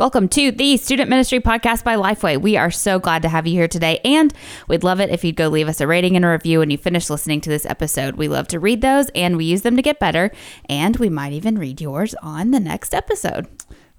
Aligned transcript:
Welcome 0.00 0.28
to 0.28 0.50
the 0.50 0.78
Student 0.78 1.10
Ministry 1.10 1.40
Podcast 1.40 1.84
by 1.84 1.94
Lifeway. 1.94 2.40
We 2.40 2.56
are 2.56 2.70
so 2.70 2.98
glad 2.98 3.20
to 3.20 3.28
have 3.28 3.46
you 3.46 3.52
here 3.52 3.68
today, 3.68 4.00
and 4.02 4.32
we'd 4.66 4.82
love 4.82 4.98
it 4.98 5.10
if 5.10 5.24
you'd 5.24 5.36
go 5.36 5.48
leave 5.48 5.68
us 5.68 5.78
a 5.78 5.86
rating 5.86 6.16
and 6.16 6.24
a 6.24 6.28
review 6.28 6.60
when 6.60 6.70
you 6.70 6.78
finish 6.78 7.10
listening 7.10 7.42
to 7.42 7.50
this 7.50 7.66
episode. 7.66 8.14
We 8.14 8.26
love 8.26 8.48
to 8.48 8.58
read 8.58 8.80
those, 8.80 9.10
and 9.10 9.36
we 9.36 9.44
use 9.44 9.60
them 9.60 9.76
to 9.76 9.82
get 9.82 9.98
better, 9.98 10.30
and 10.70 10.96
we 10.96 11.10
might 11.10 11.34
even 11.34 11.58
read 11.58 11.82
yours 11.82 12.14
on 12.22 12.50
the 12.50 12.60
next 12.60 12.94
episode. 12.94 13.46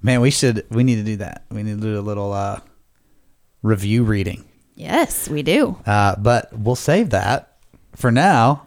Man, 0.01 0.21
we 0.21 0.31
should. 0.31 0.65
We 0.71 0.83
need 0.83 0.95
to 0.95 1.03
do 1.03 1.17
that. 1.17 1.45
We 1.51 1.61
need 1.61 1.75
to 1.75 1.81
do 1.81 1.99
a 1.99 2.02
little 2.02 2.33
uh, 2.33 2.62
review 3.62 4.04
reading. 4.04 4.44
Yes, 4.74 5.29
we 5.29 5.44
do. 5.44 5.78
Uh, 5.86 6.15
but 6.15 6.52
we'll 6.52 6.76
save 6.76 7.12
that 7.12 7.60
for 7.96 8.12
now. 8.12 8.65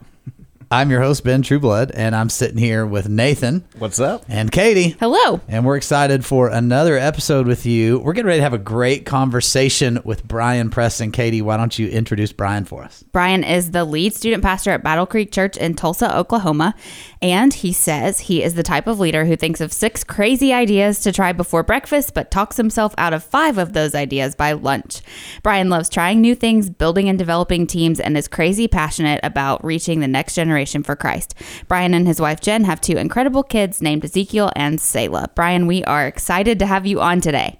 I'm 0.75 0.91
your 0.91 0.99
host, 0.99 1.23
Ben 1.23 1.41
Trueblood, 1.41 1.91
and 1.93 2.13
I'm 2.13 2.27
sitting 2.27 2.57
here 2.57 2.85
with 2.85 3.07
Nathan. 3.07 3.63
What's 3.77 3.97
up? 3.97 4.25
And 4.27 4.51
Katie. 4.51 4.97
Hello. 4.99 5.39
And 5.47 5.65
we're 5.65 5.77
excited 5.77 6.25
for 6.25 6.49
another 6.49 6.97
episode 6.97 7.47
with 7.47 7.65
you. 7.65 7.99
We're 7.99 8.11
getting 8.11 8.27
ready 8.27 8.39
to 8.39 8.43
have 8.43 8.51
a 8.51 8.57
great 8.57 9.05
conversation 9.05 10.01
with 10.03 10.27
Brian 10.27 10.69
Preston. 10.69 11.13
Katie, 11.13 11.41
why 11.41 11.55
don't 11.55 11.79
you 11.79 11.87
introduce 11.87 12.33
Brian 12.33 12.65
for 12.65 12.83
us? 12.83 13.05
Brian 13.13 13.45
is 13.45 13.71
the 13.71 13.85
lead 13.85 14.13
student 14.13 14.43
pastor 14.43 14.71
at 14.71 14.83
Battle 14.83 15.05
Creek 15.05 15.31
Church 15.31 15.55
in 15.55 15.75
Tulsa, 15.75 16.13
Oklahoma. 16.13 16.75
And 17.21 17.53
he 17.53 17.71
says 17.71 18.19
he 18.19 18.43
is 18.43 18.55
the 18.55 18.61
type 18.61 18.85
of 18.85 18.99
leader 18.99 19.23
who 19.23 19.37
thinks 19.37 19.61
of 19.61 19.71
six 19.71 20.03
crazy 20.03 20.51
ideas 20.51 20.99
to 21.03 21.13
try 21.13 21.31
before 21.31 21.63
breakfast, 21.63 22.13
but 22.13 22.31
talks 22.31 22.57
himself 22.57 22.93
out 22.97 23.13
of 23.13 23.23
five 23.23 23.57
of 23.57 23.71
those 23.71 23.95
ideas 23.95 24.35
by 24.35 24.51
lunch. 24.51 25.01
Brian 25.41 25.69
loves 25.69 25.87
trying 25.87 26.19
new 26.19 26.35
things, 26.35 26.69
building 26.69 27.07
and 27.07 27.17
developing 27.17 27.65
teams, 27.65 28.01
and 28.01 28.17
is 28.17 28.27
crazy 28.27 28.67
passionate 28.67 29.21
about 29.23 29.63
reaching 29.63 30.01
the 30.01 30.07
next 30.09 30.35
generation 30.35 30.64
generation 30.65 30.83
for 30.83 30.95
Christ. 30.95 31.35
Brian 31.67 31.93
and 31.93 32.07
his 32.07 32.19
wife 32.19 32.41
Jen 32.41 32.63
have 32.63 32.81
two 32.81 32.97
incredible 32.97 33.43
kids 33.43 33.81
named 33.81 34.03
Ezekiel 34.03 34.51
and 34.55 34.81
Selah. 34.81 35.29
Brian, 35.35 35.67
we 35.67 35.83
are 35.85 36.07
excited 36.07 36.59
to 36.59 36.65
have 36.65 36.85
you 36.85 37.01
on 37.01 37.21
today. 37.21 37.59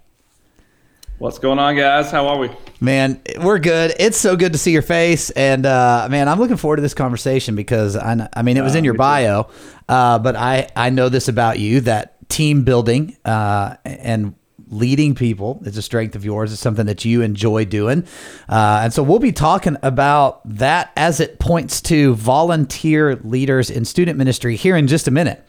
What's 1.18 1.40
going 1.40 1.60
on, 1.60 1.77
guys? 1.77 2.12
How 2.12 2.27
are 2.27 2.38
we? 2.38 2.49
Man, 2.82 3.22
we're 3.40 3.60
good. 3.60 3.93
It's 3.98 4.18
so 4.18 4.35
good 4.35 4.52
to 4.52 4.60
see 4.60 4.74
your 4.74 4.82
face, 4.82 5.30
and 5.30 5.65
uh, 5.65 6.10
man, 6.12 6.27
I'm 6.27 6.40
looking 6.40 6.57
forward 6.57 6.76
to 6.76 6.82
this 6.82 6.93
conversation 6.93 7.55
because 7.55 7.96
I, 7.96 8.27
I 8.34 8.41
mean, 8.41 8.57
it 8.57 8.63
was 8.63 8.76
in 8.76 8.84
your 8.84 8.96
bio, 8.96 9.48
uh, 9.87 10.20
but 10.20 10.35
I 10.35 10.68
I 10.76 10.90
know 10.90 11.08
this 11.08 11.30
about 11.30 11.58
you 11.58 11.80
that 11.82 12.27
team 12.27 12.65
building 12.65 13.15
uh, 13.24 13.77
and 13.85 14.35
leading 14.70 15.16
people 15.16 15.62
is 15.66 15.77
a 15.77 15.82
strength 15.82 16.16
of 16.16 16.26
yours. 16.26 16.52
It's 16.52 16.62
something 16.62 16.85
that 16.85 17.05
you 17.05 17.21
enjoy 17.21 17.66
doing. 17.66 18.05
Uh, 18.49 18.82
and 18.84 18.94
so 18.94 19.04
we'll 19.04 19.20
be 19.20 19.32
talking 19.32 19.77
about 19.84 20.41
that 20.58 20.91
as 20.96 21.20
it 21.20 21.40
points 21.40 21.82
to 21.82 22.16
volunteer 22.16 23.16
leaders 23.18 23.70
in 23.70 23.86
student 23.86 24.18
ministry 24.18 24.55
here 24.55 24.76
in 24.76 24.88
just 24.88 25.08
a 25.08 25.12
minute. 25.12 25.46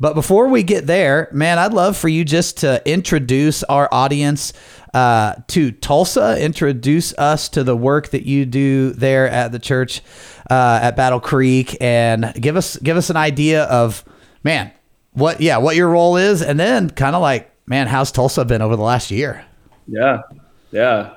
But 0.00 0.14
before 0.14 0.48
we 0.48 0.64
get 0.64 0.86
there, 0.86 1.28
man, 1.32 1.58
I'd 1.58 1.72
love 1.72 1.96
for 1.96 2.08
you 2.08 2.24
just 2.24 2.58
to 2.58 2.82
introduce 2.84 3.62
our 3.64 3.88
audience 3.92 4.52
uh, 4.92 5.36
to 5.48 5.70
Tulsa, 5.70 6.42
introduce 6.42 7.14
us 7.14 7.48
to 7.50 7.62
the 7.62 7.76
work 7.76 8.08
that 8.08 8.26
you 8.26 8.44
do 8.44 8.90
there 8.92 9.28
at 9.28 9.52
the 9.52 9.58
church 9.58 10.02
uh, 10.50 10.80
at 10.82 10.96
Battle 10.96 11.20
Creek, 11.20 11.76
and 11.80 12.32
give 12.34 12.56
us 12.56 12.76
give 12.78 12.96
us 12.96 13.08
an 13.10 13.16
idea 13.16 13.64
of, 13.64 14.04
man, 14.42 14.72
what 15.12 15.40
yeah, 15.40 15.58
what 15.58 15.76
your 15.76 15.88
role 15.88 16.16
is, 16.16 16.42
and 16.42 16.58
then 16.58 16.90
kind 16.90 17.14
of 17.14 17.22
like 17.22 17.53
man, 17.66 17.86
how's 17.86 18.12
Tulsa 18.12 18.44
been 18.44 18.62
over 18.62 18.76
the 18.76 18.82
last 18.82 19.10
year? 19.10 19.44
Yeah, 19.86 20.22
yeah, 20.70 21.14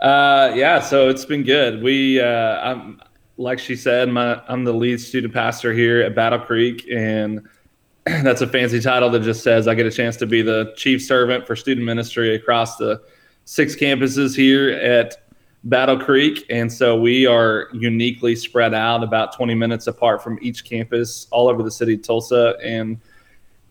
uh, 0.00 0.52
yeah. 0.54 0.80
So 0.80 1.08
it's 1.08 1.24
been 1.24 1.42
good. 1.42 1.82
We, 1.82 2.20
uh, 2.20 2.60
I'm 2.60 3.00
like 3.36 3.58
she 3.58 3.76
said, 3.76 4.08
my, 4.08 4.40
I'm 4.48 4.64
the 4.64 4.72
lead 4.72 5.00
student 5.00 5.32
pastor 5.32 5.72
here 5.72 6.00
at 6.02 6.14
Battle 6.14 6.40
Creek, 6.40 6.86
and 6.92 7.46
that's 8.04 8.40
a 8.40 8.46
fancy 8.46 8.80
title 8.80 9.10
that 9.10 9.22
just 9.22 9.42
says 9.42 9.68
I 9.68 9.74
get 9.74 9.86
a 9.86 9.90
chance 9.90 10.16
to 10.18 10.26
be 10.26 10.42
the 10.42 10.72
chief 10.76 11.02
servant 11.02 11.46
for 11.46 11.54
student 11.56 11.84
ministry 11.84 12.34
across 12.34 12.76
the 12.76 13.02
six 13.44 13.74
campuses 13.74 14.36
here 14.36 14.70
at 14.70 15.16
Battle 15.64 15.98
Creek. 15.98 16.44
And 16.50 16.72
so 16.72 16.98
we 16.98 17.26
are 17.26 17.68
uniquely 17.72 18.36
spread 18.36 18.74
out 18.74 19.02
about 19.02 19.34
20 19.34 19.54
minutes 19.54 19.86
apart 19.86 20.22
from 20.22 20.38
each 20.40 20.64
campus 20.64 21.26
all 21.30 21.48
over 21.48 21.62
the 21.62 21.70
city 21.70 21.94
of 21.94 22.02
Tulsa. 22.02 22.56
And 22.62 23.00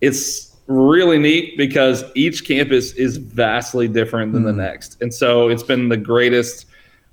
it's 0.01 0.47
really 0.67 1.17
neat 1.17 1.57
because 1.57 2.03
each 2.13 2.45
campus 2.45 2.91
is 2.94 3.17
vastly 3.17 3.88
different 3.88 4.33
than 4.33 4.44
mm. 4.44 4.47
the 4.47 4.51
hmm. 4.51 4.59
next. 4.59 5.01
And 5.01 5.13
so 5.13 5.50
it's 5.50 5.63
been 5.63 5.89
the 5.89 5.97
greatest 5.97 6.66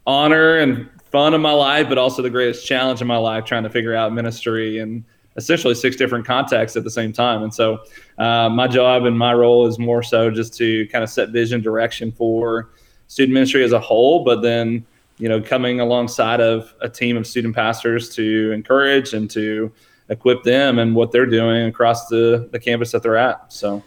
honor 0.06 0.58
and 0.58 0.88
fun 1.10 1.32
of 1.32 1.40
my 1.40 1.52
life, 1.52 1.88
but 1.88 1.96
also 1.96 2.22
the 2.22 2.30
greatest 2.30 2.66
challenge 2.66 3.00
of 3.00 3.06
my 3.06 3.16
life 3.16 3.44
trying 3.44 3.62
to 3.62 3.70
figure 3.70 3.94
out 3.94 4.12
ministry 4.12 4.80
and 4.80 5.04
essentially 5.36 5.74
six 5.74 5.96
different 5.96 6.26
contexts 6.26 6.76
at 6.76 6.84
the 6.84 6.90
same 6.90 7.12
time. 7.12 7.42
And 7.42 7.52
so 7.52 7.78
uh, 8.18 8.48
my 8.48 8.66
job 8.66 9.04
and 9.04 9.18
my 9.18 9.32
role 9.32 9.66
is 9.66 9.78
more 9.78 10.02
so 10.02 10.30
just 10.30 10.56
to 10.58 10.86
kind 10.88 11.02
of 11.02 11.10
set 11.10 11.30
vision 11.30 11.60
direction 11.60 12.12
for 12.12 12.70
student 13.08 13.34
ministry 13.34 13.62
as 13.64 13.72
a 13.72 13.80
whole, 13.80 14.24
but 14.24 14.42
then, 14.42 14.84
you 15.18 15.28
know, 15.28 15.40
coming 15.40 15.80
alongside 15.80 16.40
of 16.40 16.74
a 16.80 16.88
team 16.88 17.16
of 17.16 17.26
student 17.26 17.54
pastors 17.54 18.14
to 18.16 18.52
encourage 18.52 19.12
and 19.12 19.30
to 19.30 19.72
equip 20.08 20.42
them 20.42 20.78
and 20.78 20.94
what 20.94 21.12
they're 21.12 21.26
doing 21.26 21.66
across 21.66 22.08
the, 22.08 22.48
the 22.52 22.58
campus 22.58 22.92
that 22.92 23.02
they're 23.02 23.16
at. 23.16 23.52
So, 23.52 23.82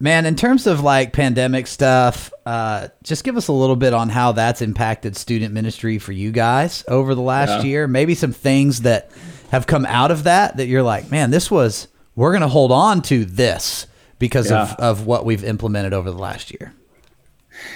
man, 0.00 0.26
in 0.26 0.36
terms 0.36 0.66
of 0.66 0.80
like 0.80 1.12
pandemic 1.12 1.66
stuff, 1.66 2.32
uh, 2.44 2.88
just 3.02 3.24
give 3.24 3.36
us 3.36 3.48
a 3.48 3.52
little 3.52 3.76
bit 3.76 3.94
on 3.94 4.08
how 4.08 4.32
that's 4.32 4.62
impacted 4.62 5.16
student 5.16 5.54
ministry 5.54 5.98
for 5.98 6.12
you 6.12 6.32
guys 6.32 6.84
over 6.88 7.14
the 7.14 7.22
last 7.22 7.64
yeah. 7.64 7.70
year. 7.70 7.88
Maybe 7.88 8.14
some 8.14 8.32
things 8.32 8.82
that 8.82 9.10
have 9.50 9.66
come 9.66 9.86
out 9.86 10.10
of 10.10 10.24
that 10.24 10.56
that 10.56 10.66
you're 10.66 10.82
like, 10.82 11.10
man, 11.10 11.30
this 11.30 11.50
was, 11.50 11.88
we're 12.16 12.32
going 12.32 12.42
to 12.42 12.48
hold 12.48 12.72
on 12.72 13.02
to 13.02 13.24
this 13.24 13.86
because 14.18 14.50
yeah. 14.50 14.62
of, 14.62 14.78
of 14.78 15.06
what 15.06 15.24
we've 15.24 15.44
implemented 15.44 15.92
over 15.92 16.10
the 16.10 16.18
last 16.18 16.50
year. 16.52 16.74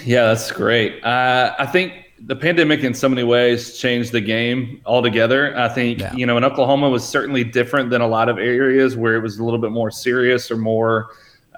Yeah, 0.05 0.27
that's 0.27 0.51
great. 0.51 1.03
Uh, 1.03 1.55
I 1.57 1.65
think 1.65 2.02
the 2.25 2.35
pandemic 2.35 2.83
in 2.83 2.93
so 2.93 3.09
many 3.09 3.23
ways 3.23 3.77
changed 3.77 4.11
the 4.11 4.21
game 4.21 4.81
altogether. 4.85 5.57
I 5.57 5.67
think, 5.67 5.99
yeah. 5.99 6.13
you 6.15 6.25
know, 6.25 6.37
in 6.37 6.43
Oklahoma 6.43 6.89
was 6.89 7.07
certainly 7.07 7.43
different 7.43 7.89
than 7.89 8.01
a 8.01 8.07
lot 8.07 8.29
of 8.29 8.37
areas 8.37 8.95
where 8.95 9.15
it 9.15 9.21
was 9.21 9.39
a 9.39 9.43
little 9.43 9.59
bit 9.59 9.71
more 9.71 9.91
serious 9.91 10.49
or 10.49 10.57
more 10.57 11.09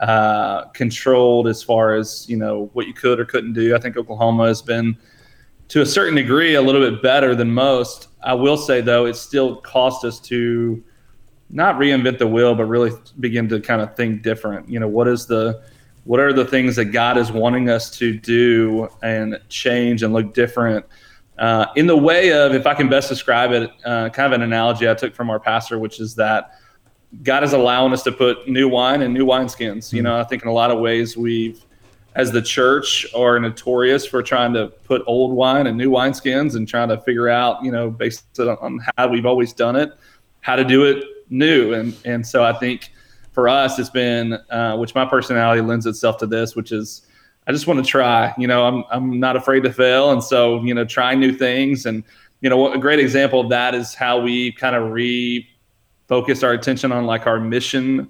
uh, 0.02 0.66
controlled 0.70 1.48
as 1.48 1.62
far 1.62 1.96
as, 1.96 2.28
you 2.28 2.38
know, 2.38 2.70
what 2.74 2.88
you 2.88 2.94
could 2.94 3.20
or 3.20 3.26
couldn't 3.26 3.54
do. 3.54 3.76
I 3.76 3.80
think 3.80 3.96
Oklahoma 3.96 4.48
has 4.48 4.62
been, 4.62 4.98
to 5.68 5.82
a 5.82 5.86
certain 5.86 6.16
degree, 6.16 6.56
a 6.56 6.62
little 6.62 6.82
bit 6.82 7.02
better 7.02 7.36
than 7.36 7.52
most. 7.52 8.08
I 8.24 8.34
will 8.34 8.58
say, 8.58 8.82
though, 8.82 9.06
it 9.06 9.16
still 9.16 9.58
cost 9.58 10.04
us 10.04 10.20
to 10.22 10.84
not 11.50 11.76
reinvent 11.76 12.18
the 12.18 12.28
wheel, 12.28 12.56
but 12.56 12.66
really 12.66 12.92
begin 13.20 13.48
to 13.50 13.60
kind 13.60 13.82
of 13.82 13.96
think 13.96 14.24
different. 14.24 14.68
You 14.68 14.80
know, 14.80 14.88
what 14.88 15.08
is 15.08 15.28
the, 15.28 15.64
what 16.06 16.20
are 16.20 16.32
the 16.32 16.46
things 16.46 16.76
that 16.78 16.86
God 16.86 17.18
is 17.18 17.32
wanting 17.32 17.70
us 17.70 17.90
to 17.98 18.18
do 18.18 18.88
and 19.04 19.40
change 19.50 20.04
and 20.04 20.14
look 20.14 20.34
different? 20.34 20.86
Uh, 21.38 21.66
in 21.76 21.88
the 21.88 21.98
way 21.98 22.32
of, 22.32 22.54
if 22.54 22.66
I 22.66 22.74
can 22.74 22.88
best 22.88 23.10
describe 23.10 23.52
it, 23.52 23.70
uh, 23.84 24.10
kind 24.10 24.28
of 24.28 24.32
an 24.32 24.42
analogy 24.42 24.90
I 24.90 24.94
took 24.94 25.14
from 25.14 25.30
our 25.30 25.40
pastor, 25.40 25.80
which 25.80 26.00
is 26.00 26.16
that 26.16 26.52
God 27.24 27.44
is 27.44 27.54
allowing 27.54 27.92
us 27.92 28.04
to 28.04 28.12
put 28.12 28.48
new 28.48 28.70
wine 28.70 29.02
in 29.02 29.14
new 29.14 29.26
wineskins. 29.26 29.92
You 29.92 30.04
know, 30.04 30.18
I 30.18 30.24
think 30.24 30.44
in 30.44 30.48
a 30.48 30.54
lot 30.54 30.72
of 30.72 30.80
ways 30.80 31.18
we've, 31.18 31.66
as 32.14 32.32
the 32.32 32.42
church, 32.42 33.06
are 33.16 33.40
notorious 33.40 34.06
for 34.06 34.22
trying 34.22 34.54
to 34.54 34.68
put 34.68 35.02
old 35.08 35.34
wine 35.34 35.68
in 35.68 35.76
new 35.76 35.90
wineskins 35.90 36.56
and 36.56 36.68
trying 36.68 36.90
to 36.90 37.02
figure 37.02 37.30
out, 37.30 37.64
you 37.64 37.72
know, 37.72 37.90
based 37.90 38.40
on 38.40 38.80
how 38.96 39.08
we've 39.08 39.26
always 39.26 39.54
done 39.54 39.76
it, 39.76 39.92
how 40.42 40.56
to 40.56 40.64
do 40.64 40.86
it 40.86 41.04
new. 41.30 41.74
And 41.74 41.96
and 42.06 42.26
so 42.26 42.44
I 42.44 42.54
think 42.54 42.92
for 43.36 43.50
us, 43.50 43.78
it's 43.78 43.90
been, 43.90 44.34
uh, 44.50 44.78
which 44.78 44.96
my 44.96 45.06
personality 45.06 45.62
lends 45.62 45.86
itself 45.86 46.18
to 46.20 46.26
this, 46.26 46.56
which 46.56 46.72
is 46.72 47.06
I 47.46 47.52
just 47.52 47.68
want 47.68 47.86
to 47.86 47.90
try. 47.90 48.34
You 48.38 48.48
know, 48.48 48.66
I'm 48.66 48.84
I'm 48.90 49.20
not 49.20 49.36
afraid 49.36 49.62
to 49.64 49.74
fail, 49.74 50.12
and 50.12 50.24
so 50.24 50.64
you 50.64 50.74
know, 50.74 50.86
trying 50.86 51.20
new 51.20 51.34
things. 51.34 51.86
And 51.86 52.04
you 52.42 52.50
know, 52.50 52.74
a 52.74 52.80
great 52.80 53.00
example 53.00 53.42
of 53.42 53.50
that 53.50 53.76
is 53.76 53.94
how 53.94 54.20
we 54.20 54.54
kind 54.54 54.76
of 54.76 54.92
refocused 54.92 56.44
our 56.44 56.54
attention 56.54 56.92
on 56.92 57.06
like 57.06 57.28
our 57.28 57.40
mission 57.40 58.10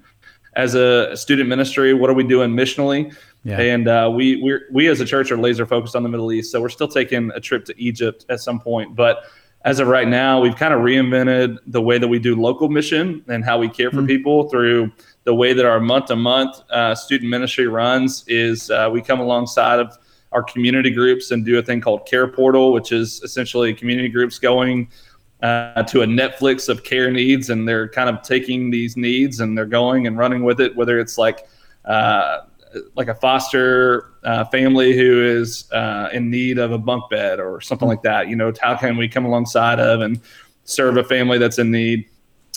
as 0.54 0.74
a 0.74 1.14
student 1.16 1.48
ministry. 1.48 1.92
What 1.92 2.08
are 2.08 2.14
we 2.14 2.24
doing 2.24 2.52
missionally? 2.52 3.14
Yeah. 3.44 3.60
And 3.60 3.88
uh, 3.88 4.10
we 4.14 4.40
we 4.42 4.58
we 4.72 4.88
as 4.88 5.00
a 5.00 5.04
church 5.04 5.30
are 5.30 5.36
laser 5.36 5.66
focused 5.66 5.96
on 5.96 6.02
the 6.02 6.08
Middle 6.08 6.32
East, 6.32 6.50
so 6.52 6.62
we're 6.62 6.68
still 6.68 6.88
taking 6.88 7.30
a 7.34 7.40
trip 7.40 7.64
to 7.66 7.74
Egypt 7.76 8.24
at 8.28 8.40
some 8.40 8.60
point, 8.60 8.94
but 8.94 9.24
as 9.66 9.80
of 9.80 9.88
right 9.88 10.06
now, 10.06 10.40
we've 10.40 10.54
kind 10.54 10.72
of 10.72 10.80
reinvented 10.80 11.58
the 11.66 11.82
way 11.82 11.98
that 11.98 12.06
we 12.06 12.20
do 12.20 12.40
local 12.40 12.68
mission 12.68 13.24
and 13.26 13.44
how 13.44 13.58
we 13.58 13.68
care 13.68 13.90
for 13.90 13.96
mm-hmm. 13.96 14.06
people 14.06 14.48
through 14.48 14.92
the 15.24 15.34
way 15.34 15.52
that 15.52 15.66
our 15.66 15.80
month 15.80 16.06
to 16.06 16.14
month 16.14 16.62
student 16.96 17.28
ministry 17.28 17.66
runs 17.66 18.24
is 18.28 18.70
uh, 18.70 18.88
we 18.90 19.02
come 19.02 19.18
alongside 19.18 19.80
of 19.80 19.98
our 20.30 20.44
community 20.44 20.90
groups 20.90 21.32
and 21.32 21.44
do 21.44 21.58
a 21.58 21.62
thing 21.62 21.80
called 21.80 22.06
Care 22.06 22.28
Portal, 22.28 22.72
which 22.72 22.92
is 22.92 23.20
essentially 23.24 23.74
community 23.74 24.08
groups 24.08 24.38
going 24.38 24.88
uh, 25.42 25.82
to 25.82 26.02
a 26.02 26.06
Netflix 26.06 26.68
of 26.68 26.84
care 26.84 27.10
needs, 27.10 27.50
and 27.50 27.66
they're 27.66 27.88
kind 27.88 28.08
of 28.08 28.22
taking 28.22 28.70
these 28.70 28.96
needs 28.96 29.40
and 29.40 29.58
they're 29.58 29.66
going 29.66 30.06
and 30.06 30.16
running 30.16 30.44
with 30.44 30.60
it. 30.60 30.76
Whether 30.76 31.00
it's 31.00 31.18
like 31.18 31.48
uh, 31.86 32.42
like 32.94 33.08
a 33.08 33.14
foster 33.14 34.12
uh, 34.24 34.44
family 34.46 34.96
who 34.96 35.22
is 35.22 35.70
uh, 35.72 36.08
in 36.12 36.30
need 36.30 36.58
of 36.58 36.72
a 36.72 36.78
bunk 36.78 37.08
bed 37.10 37.40
or 37.40 37.60
something 37.60 37.88
like 37.88 38.02
that, 38.02 38.28
you 38.28 38.36
know, 38.36 38.52
how 38.60 38.76
can 38.76 38.96
we 38.96 39.08
come 39.08 39.24
alongside 39.24 39.80
of 39.80 40.00
and 40.00 40.20
serve 40.64 40.96
a 40.96 41.04
family 41.04 41.38
that's 41.38 41.58
in 41.58 41.70
need? 41.70 42.08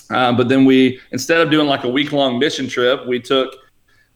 Um, 0.10 0.38
but 0.38 0.50
then 0.50 0.66
we, 0.66 1.00
instead 1.12 1.42
of 1.42 1.52
doing 1.52 1.68
like 1.68 1.84
a 1.84 1.90
week 1.90 2.12
long 2.12 2.40
mission 2.40 2.68
trip, 2.68 3.06
we 3.08 3.20
took 3.20 3.56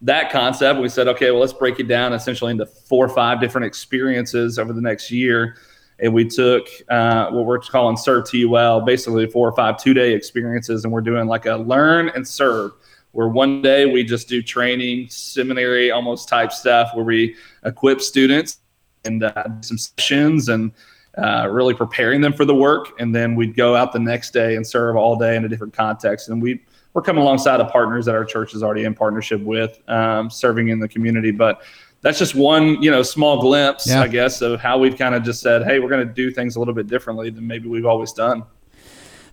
that 0.01 0.31
concept, 0.31 0.79
we 0.79 0.89
said, 0.89 1.07
okay, 1.07 1.31
well, 1.31 1.39
let's 1.39 1.53
break 1.53 1.79
it 1.79 1.87
down 1.87 2.13
essentially 2.13 2.51
into 2.51 2.65
four 2.65 3.05
or 3.05 3.09
five 3.09 3.39
different 3.39 3.65
experiences 3.65 4.59
over 4.59 4.73
the 4.73 4.81
next 4.81 5.09
year. 5.09 5.55
And 5.99 6.13
we 6.13 6.25
took 6.25 6.67
uh, 6.89 7.29
what 7.29 7.45
we're 7.45 7.59
calling 7.59 7.95
Serve 7.95 8.29
TUL, 8.29 8.81
basically 8.81 9.27
four 9.27 9.47
or 9.47 9.55
five 9.55 9.81
two 9.81 9.93
day 9.93 10.13
experiences. 10.13 10.83
And 10.83 10.91
we're 10.91 11.01
doing 11.01 11.27
like 11.27 11.45
a 11.45 11.55
learn 11.55 12.09
and 12.09 12.27
serve, 12.27 12.71
where 13.13 13.29
one 13.29 13.61
day 13.61 13.85
we 13.85 14.03
just 14.03 14.27
do 14.27 14.41
training, 14.41 15.07
seminary 15.09 15.91
almost 15.91 16.27
type 16.27 16.51
stuff, 16.51 16.91
where 16.93 17.05
we 17.05 17.35
equip 17.63 18.01
students 18.01 18.59
and 19.05 19.23
uh, 19.23 19.45
some 19.61 19.77
sessions 19.77 20.49
and 20.49 20.71
uh, 21.17 21.47
really 21.49 21.73
preparing 21.73 22.21
them 22.21 22.33
for 22.33 22.43
the 22.43 22.55
work. 22.55 22.99
And 22.99 23.15
then 23.15 23.35
we'd 23.35 23.55
go 23.55 23.75
out 23.75 23.93
the 23.93 23.99
next 23.99 24.31
day 24.31 24.55
and 24.55 24.65
serve 24.65 24.95
all 24.95 25.15
day 25.15 25.35
in 25.35 25.45
a 25.45 25.47
different 25.47 25.73
context. 25.73 26.29
And 26.29 26.41
we 26.41 26.61
we're 26.93 27.01
coming 27.01 27.23
alongside 27.23 27.59
of 27.59 27.71
partners 27.71 28.05
that 28.05 28.15
our 28.15 28.25
church 28.25 28.53
is 28.53 28.61
already 28.61 28.83
in 28.83 28.93
partnership 28.93 29.41
with, 29.41 29.79
um, 29.89 30.29
serving 30.29 30.67
in 30.67 30.79
the 30.79 30.87
community. 30.87 31.31
But 31.31 31.63
that's 32.01 32.19
just 32.19 32.35
one, 32.35 32.81
you 32.83 32.91
know, 32.91 33.01
small 33.01 33.41
glimpse, 33.41 33.87
yeah. 33.87 34.01
I 34.01 34.07
guess, 34.07 34.41
of 34.41 34.59
how 34.59 34.77
we've 34.77 34.95
kind 34.97 35.15
of 35.15 35.23
just 35.23 35.41
said, 35.41 35.63
hey, 35.63 35.79
we're 35.79 35.89
going 35.89 36.07
to 36.07 36.13
do 36.13 36.29
things 36.29 36.55
a 36.55 36.59
little 36.59 36.73
bit 36.73 36.87
differently 36.87 37.29
than 37.31 37.47
maybe 37.47 37.67
we've 37.67 37.85
always 37.85 38.13
done. 38.13 38.43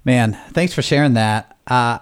Man, 0.04 0.38
thanks 0.52 0.72
for 0.72 0.80
sharing 0.80 1.14
that. 1.14 1.58
Uh, 1.66 1.98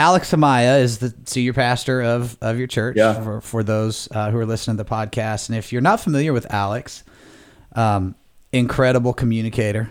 Alex 0.00 0.30
Himaya 0.30 0.80
is 0.80 0.96
the 0.96 1.14
senior 1.26 1.52
pastor 1.52 2.00
of, 2.00 2.38
of 2.40 2.56
your 2.56 2.66
church 2.66 2.96
yeah. 2.96 3.22
for, 3.22 3.42
for 3.42 3.62
those 3.62 4.08
uh, 4.12 4.30
who 4.30 4.38
are 4.38 4.46
listening 4.46 4.78
to 4.78 4.82
the 4.82 4.88
podcast. 4.88 5.50
And 5.50 5.58
if 5.58 5.74
you're 5.74 5.82
not 5.82 6.00
familiar 6.00 6.32
with 6.32 6.50
Alex, 6.50 7.04
um, 7.76 8.14
incredible 8.50 9.12
communicator, 9.12 9.90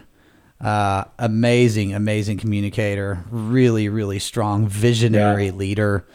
uh, 0.61 1.03
amazing, 1.19 1.93
amazing 1.93 2.39
communicator, 2.39 3.23
really, 3.29 3.87
really 3.87 4.17
strong 4.17 4.67
visionary 4.67 5.45
yeah. 5.45 5.51
leader. 5.51 6.07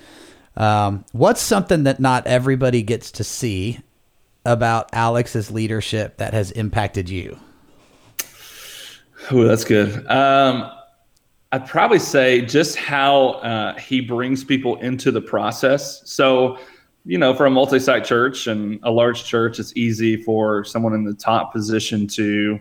Um, 0.56 1.04
what's 1.12 1.40
something 1.40 1.84
that 1.84 2.00
not 2.00 2.26
everybody 2.26 2.82
gets 2.82 3.12
to 3.12 3.22
see 3.22 3.78
about 4.44 4.88
Alex's 4.92 5.52
leadership 5.52 6.16
that 6.16 6.34
has 6.34 6.50
impacted 6.50 7.08
you? 7.08 7.38
Oh, 9.30 9.44
that's 9.44 9.64
good. 9.64 10.04
Um, 10.08 10.68
I'd 11.54 11.68
probably 11.68 12.00
say 12.00 12.40
just 12.40 12.74
how 12.74 13.34
uh, 13.34 13.78
he 13.78 14.00
brings 14.00 14.42
people 14.42 14.74
into 14.80 15.12
the 15.12 15.20
process. 15.20 16.02
So, 16.04 16.58
you 17.04 17.16
know, 17.16 17.32
for 17.32 17.46
a 17.46 17.50
multi 17.50 17.78
site 17.78 18.04
church 18.04 18.48
and 18.48 18.80
a 18.82 18.90
large 18.90 19.22
church, 19.22 19.60
it's 19.60 19.72
easy 19.76 20.20
for 20.20 20.64
someone 20.64 20.94
in 20.94 21.04
the 21.04 21.14
top 21.14 21.52
position 21.52 22.08
to 22.08 22.58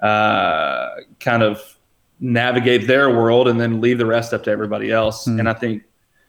uh, 0.00 0.90
kind 1.20 1.42
of 1.42 1.78
navigate 2.20 2.86
their 2.86 3.08
world 3.08 3.48
and 3.48 3.58
then 3.58 3.80
leave 3.80 3.96
the 3.96 4.04
rest 4.04 4.34
up 4.34 4.42
to 4.42 4.50
everybody 4.50 4.92
else. 4.92 5.26
Mm. 5.26 5.38
And 5.40 5.48
I 5.48 5.54
think 5.54 5.84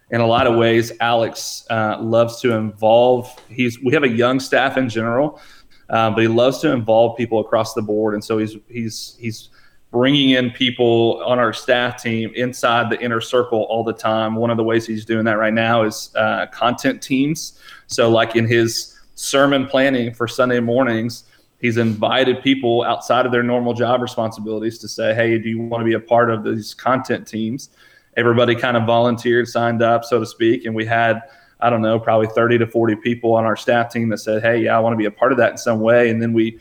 in 0.10 0.22
a 0.22 0.26
lot 0.26 0.48
of 0.48 0.56
ways, 0.56 0.94
Alex 1.02 1.66
uh, 1.70 1.98
loves 2.00 2.40
to 2.40 2.54
involve. 2.54 3.30
He's 3.50 3.84
we 3.84 3.92
have 3.94 4.04
a 4.04 4.10
young 4.10 4.40
staff 4.40 4.78
in 4.78 4.88
general, 4.88 5.42
uh, 5.90 6.12
but 6.12 6.22
he 6.22 6.30
loves 6.30 6.60
to 6.60 6.72
involve 6.72 7.18
people 7.18 7.42
across 7.42 7.74
the 7.74 7.82
board. 7.82 8.14
And 8.14 8.24
so 8.24 8.38
he's 8.38 8.56
he's 8.70 9.18
he's 9.20 9.50
bringing 9.96 10.32
in 10.32 10.52
people 10.52 11.24
on 11.26 11.40
our 11.40 11.54
staff 11.54 12.04
team 12.04 12.30
inside 12.36 12.90
the 12.90 13.00
inner 13.00 13.22
circle 13.22 13.62
all 13.70 13.82
the 13.82 13.94
time. 13.94 14.36
One 14.36 14.50
of 14.50 14.58
the 14.58 14.64
ways 14.64 14.86
he's 14.86 15.06
doing 15.06 15.24
that 15.24 15.38
right 15.38 15.54
now 15.54 15.84
is 15.84 16.12
uh, 16.16 16.48
content 16.48 17.02
teams. 17.02 17.62
So 17.88 18.10
like 18.10 18.36
in 18.36 18.46
his 18.46 19.00
sermon 19.16 19.66
planning 19.68 20.14
for 20.14 20.28
Sunday 20.28 20.60
mornings 20.60 21.24
he's 21.62 21.78
invited 21.78 22.44
people 22.44 22.84
outside 22.84 23.26
of 23.26 23.32
their 23.32 23.42
normal 23.42 23.74
job 23.74 24.02
responsibilities 24.02 24.78
to 24.80 24.88
say, 24.90 25.16
hey, 25.16 25.38
do 25.38 25.48
you 25.48 25.62
want 25.62 25.80
to 25.80 25.86
be 25.86 25.94
a 25.94 26.00
part 26.00 26.30
of 26.30 26.44
these 26.44 26.74
content 26.74 27.26
teams? 27.26 27.70
Everybody 28.18 28.54
kind 28.54 28.76
of 28.76 28.84
volunteered, 28.84 29.48
signed 29.48 29.82
up, 29.82 30.04
so 30.04 30.20
to 30.20 30.26
speak. 30.26 30.66
And 30.66 30.76
we 30.76 30.86
had, 30.86 31.22
I 31.62 31.70
don't 31.70 31.82
know, 31.82 31.98
probably 31.98 32.28
30 32.28 32.58
to 32.58 32.68
40 32.68 32.98
people 32.98 33.34
on 33.34 33.46
our 33.46 33.56
staff 33.56 33.94
team 33.94 34.10
that 34.10 34.18
said, 34.18 34.44
hey, 34.44 34.60
yeah, 34.66 34.76
I 34.76 34.80
want 34.80 34.92
to 34.92 34.98
be 34.98 35.06
a 35.06 35.12
part 35.12 35.32
of 35.32 35.38
that 35.38 35.52
in 35.52 35.58
some 35.58 35.80
way. 35.80 36.10
And 36.10 36.22
then 36.22 36.34
we 36.34 36.60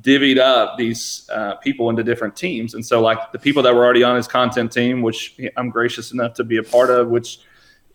divvied 0.00 0.38
up 0.38 0.76
these 0.76 1.28
uh, 1.32 1.56
people 1.56 1.90
into 1.90 2.02
different 2.02 2.36
teams. 2.36 2.74
And 2.74 2.84
so, 2.84 3.00
like 3.00 3.32
the 3.32 3.38
people 3.38 3.62
that 3.62 3.74
were 3.74 3.84
already 3.84 4.02
on 4.02 4.16
his 4.16 4.28
content 4.28 4.72
team, 4.72 5.02
which 5.02 5.38
I'm 5.56 5.70
gracious 5.70 6.12
enough 6.12 6.34
to 6.34 6.44
be 6.44 6.58
a 6.58 6.62
part 6.62 6.90
of, 6.90 7.08
which 7.08 7.40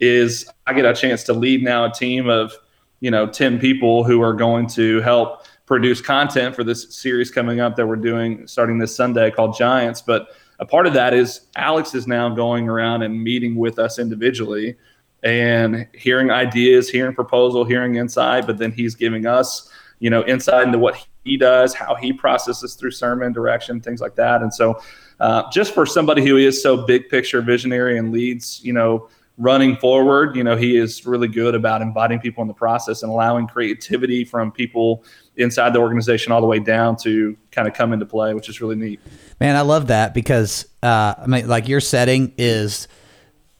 is 0.00 0.48
I 0.66 0.72
get 0.72 0.84
a 0.84 0.94
chance 0.94 1.22
to 1.24 1.32
lead 1.32 1.62
now 1.62 1.84
a 1.84 1.92
team 1.92 2.28
of, 2.28 2.52
you 3.00 3.10
know, 3.10 3.26
10 3.26 3.58
people 3.58 4.04
who 4.04 4.20
are 4.20 4.32
going 4.32 4.66
to 4.68 5.00
help 5.00 5.46
produce 5.66 6.00
content 6.00 6.54
for 6.54 6.64
this 6.64 6.94
series 6.94 7.30
coming 7.30 7.60
up 7.60 7.76
that 7.76 7.86
we're 7.86 7.96
doing 7.96 8.46
starting 8.46 8.78
this 8.78 8.94
Sunday 8.94 9.30
called 9.30 9.56
Giants. 9.56 10.02
But 10.02 10.28
a 10.58 10.66
part 10.66 10.86
of 10.86 10.94
that 10.94 11.14
is 11.14 11.42
Alex 11.56 11.94
is 11.94 12.06
now 12.06 12.28
going 12.28 12.68
around 12.68 13.02
and 13.02 13.22
meeting 13.22 13.54
with 13.54 13.78
us 13.78 13.98
individually 13.98 14.76
and 15.22 15.86
hearing 15.94 16.30
ideas, 16.30 16.88
hearing 16.88 17.14
proposal, 17.14 17.64
hearing 17.64 17.94
insight, 17.94 18.46
but 18.46 18.58
then 18.58 18.72
he's 18.72 18.94
giving 18.94 19.26
us, 19.26 19.70
you 20.00 20.10
know, 20.10 20.24
insight 20.24 20.66
into 20.66 20.78
what 20.78 21.06
he 21.24 21.36
does, 21.36 21.74
how 21.74 21.94
he 21.94 22.12
processes 22.12 22.74
through 22.74 22.90
sermon 22.90 23.32
direction, 23.32 23.80
things 23.80 24.00
like 24.00 24.16
that. 24.16 24.42
And 24.42 24.52
so, 24.52 24.80
uh, 25.20 25.48
just 25.50 25.72
for 25.72 25.86
somebody 25.86 26.26
who 26.26 26.36
is 26.36 26.60
so 26.60 26.84
big 26.84 27.08
picture 27.08 27.40
visionary 27.42 27.96
and 27.96 28.12
leads, 28.12 28.62
you 28.64 28.72
know, 28.72 29.08
running 29.38 29.76
forward, 29.76 30.36
you 30.36 30.44
know, 30.44 30.56
he 30.56 30.76
is 30.76 31.06
really 31.06 31.28
good 31.28 31.54
about 31.54 31.80
inviting 31.80 32.18
people 32.18 32.42
in 32.42 32.48
the 32.48 32.54
process 32.54 33.02
and 33.02 33.10
allowing 33.10 33.46
creativity 33.46 34.24
from 34.24 34.52
people 34.52 35.04
inside 35.36 35.72
the 35.72 35.78
organization 35.78 36.32
all 36.32 36.40
the 36.40 36.46
way 36.46 36.58
down 36.58 36.96
to 36.96 37.36
kind 37.50 37.66
of 37.66 37.74
come 37.74 37.92
into 37.92 38.04
play, 38.04 38.34
which 38.34 38.48
is 38.48 38.60
really 38.60 38.76
neat. 38.76 39.00
Man, 39.40 39.56
I 39.56 39.62
love 39.62 39.86
that 39.86 40.12
because 40.12 40.66
uh, 40.82 41.14
I 41.18 41.26
mean, 41.26 41.48
like 41.48 41.68
your 41.68 41.80
setting 41.80 42.34
is 42.36 42.88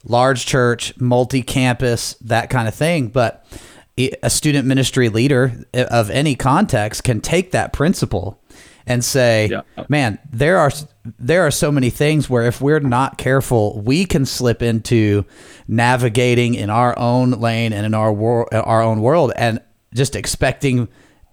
large 0.05 0.47
church, 0.47 0.99
multi 1.01 1.43
campus, 1.43 2.15
that 2.23 2.51
kind 2.51 2.69
of 2.69 2.75
thing, 2.75 3.09
but 3.09 3.47
a 3.97 4.31
student 4.31 4.67
ministry 4.67 5.09
leader 5.09 5.53
eh, 5.75 5.85
of 5.85 6.11
any 6.11 6.35
context 6.35 7.05
can 7.05 7.21
take 7.21 7.51
that 7.53 7.73
principle 7.73 8.41
and 8.87 9.05
say, 9.05 9.49
yeah. 9.49 9.63
"Man, 9.89 10.19
there 10.31 10.59
are 10.59 10.71
there 11.19 11.47
are 11.47 11.51
so 11.51 11.71
many 11.71 11.91
things 11.91 12.29
where 12.29 12.45
if 12.45 12.61
we're 12.61 12.81
not 12.81 13.19
careful, 13.19 13.81
we 13.81 14.05
can 14.05 14.25
slip 14.25 14.63
into 14.63 15.25
navigating 15.69 16.55
in 16.55 16.71
our 16.71 16.99
own 16.99 17.33
lane 17.33 17.73
and 17.73 17.87
in 17.87 17.95
our 17.95 18.13
wor- 18.13 18.53
our 18.55 18.83
own 18.83 19.01
world 19.01 19.33
and 19.37 19.61
just 19.95 20.17
expecting 20.17 20.89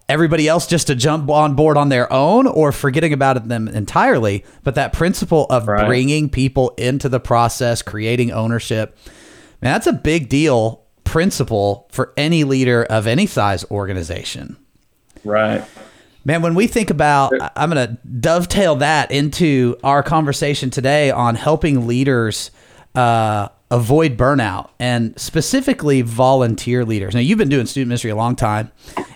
everybody 0.09 0.47
else 0.47 0.65
just 0.65 0.87
to 0.87 0.95
jump 0.95 1.29
on 1.29 1.55
board 1.55 1.77
on 1.77 1.89
their 1.89 2.11
own 2.11 2.47
or 2.47 2.71
forgetting 2.71 3.13
about 3.13 3.47
them 3.47 3.67
entirely. 3.67 4.43
But 4.63 4.75
that 4.75 4.91
principle 4.91 5.45
of 5.49 5.67
right. 5.67 5.85
bringing 5.85 6.29
people 6.29 6.73
into 6.77 7.07
the 7.07 7.19
process, 7.19 7.81
creating 7.81 8.31
ownership, 8.31 8.97
man, 9.61 9.73
that's 9.73 9.87
a 9.87 9.93
big 9.93 10.27
deal 10.27 10.83
principle 11.09 11.87
for 11.91 12.13
any 12.15 12.43
leader 12.43 12.83
of 12.83 13.07
any 13.07 13.25
size 13.25 13.65
organization. 13.71 14.55
Right. 15.23 15.65
Man, 16.23 16.43
when 16.43 16.53
we 16.53 16.67
think 16.67 16.91
about, 16.91 17.33
I'm 17.55 17.71
going 17.71 17.87
to 17.87 17.97
dovetail 18.07 18.75
that 18.75 19.09
into 19.11 19.75
our 19.83 20.03
conversation 20.03 20.69
today 20.69 21.09
on 21.09 21.33
helping 21.33 21.87
leaders 21.87 22.51
uh, 22.93 23.47
avoid 23.71 24.17
burnout 24.17 24.69
and 24.79 25.19
specifically 25.19 26.03
volunteer 26.03 26.85
leaders. 26.85 27.15
Now, 27.15 27.21
you've 27.21 27.39
been 27.39 27.49
doing 27.49 27.65
student 27.65 27.87
ministry 27.87 28.11
a 28.11 28.15
long 28.15 28.35
time, 28.35 28.71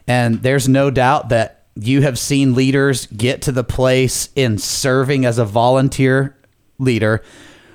and 0.08 0.42
there's 0.42 0.68
no 0.68 0.90
doubt 0.90 1.30
that 1.30 1.66
you 1.76 2.02
have 2.02 2.18
seen 2.18 2.56
leaders 2.56 3.06
get 3.06 3.44
to 3.44 3.52
the 3.52 3.64
place 3.64 4.30
in 4.36 4.58
serving 4.58 5.26
as 5.26 5.38
a 5.38 5.46
volunteer 5.46 6.36
leader 6.80 7.22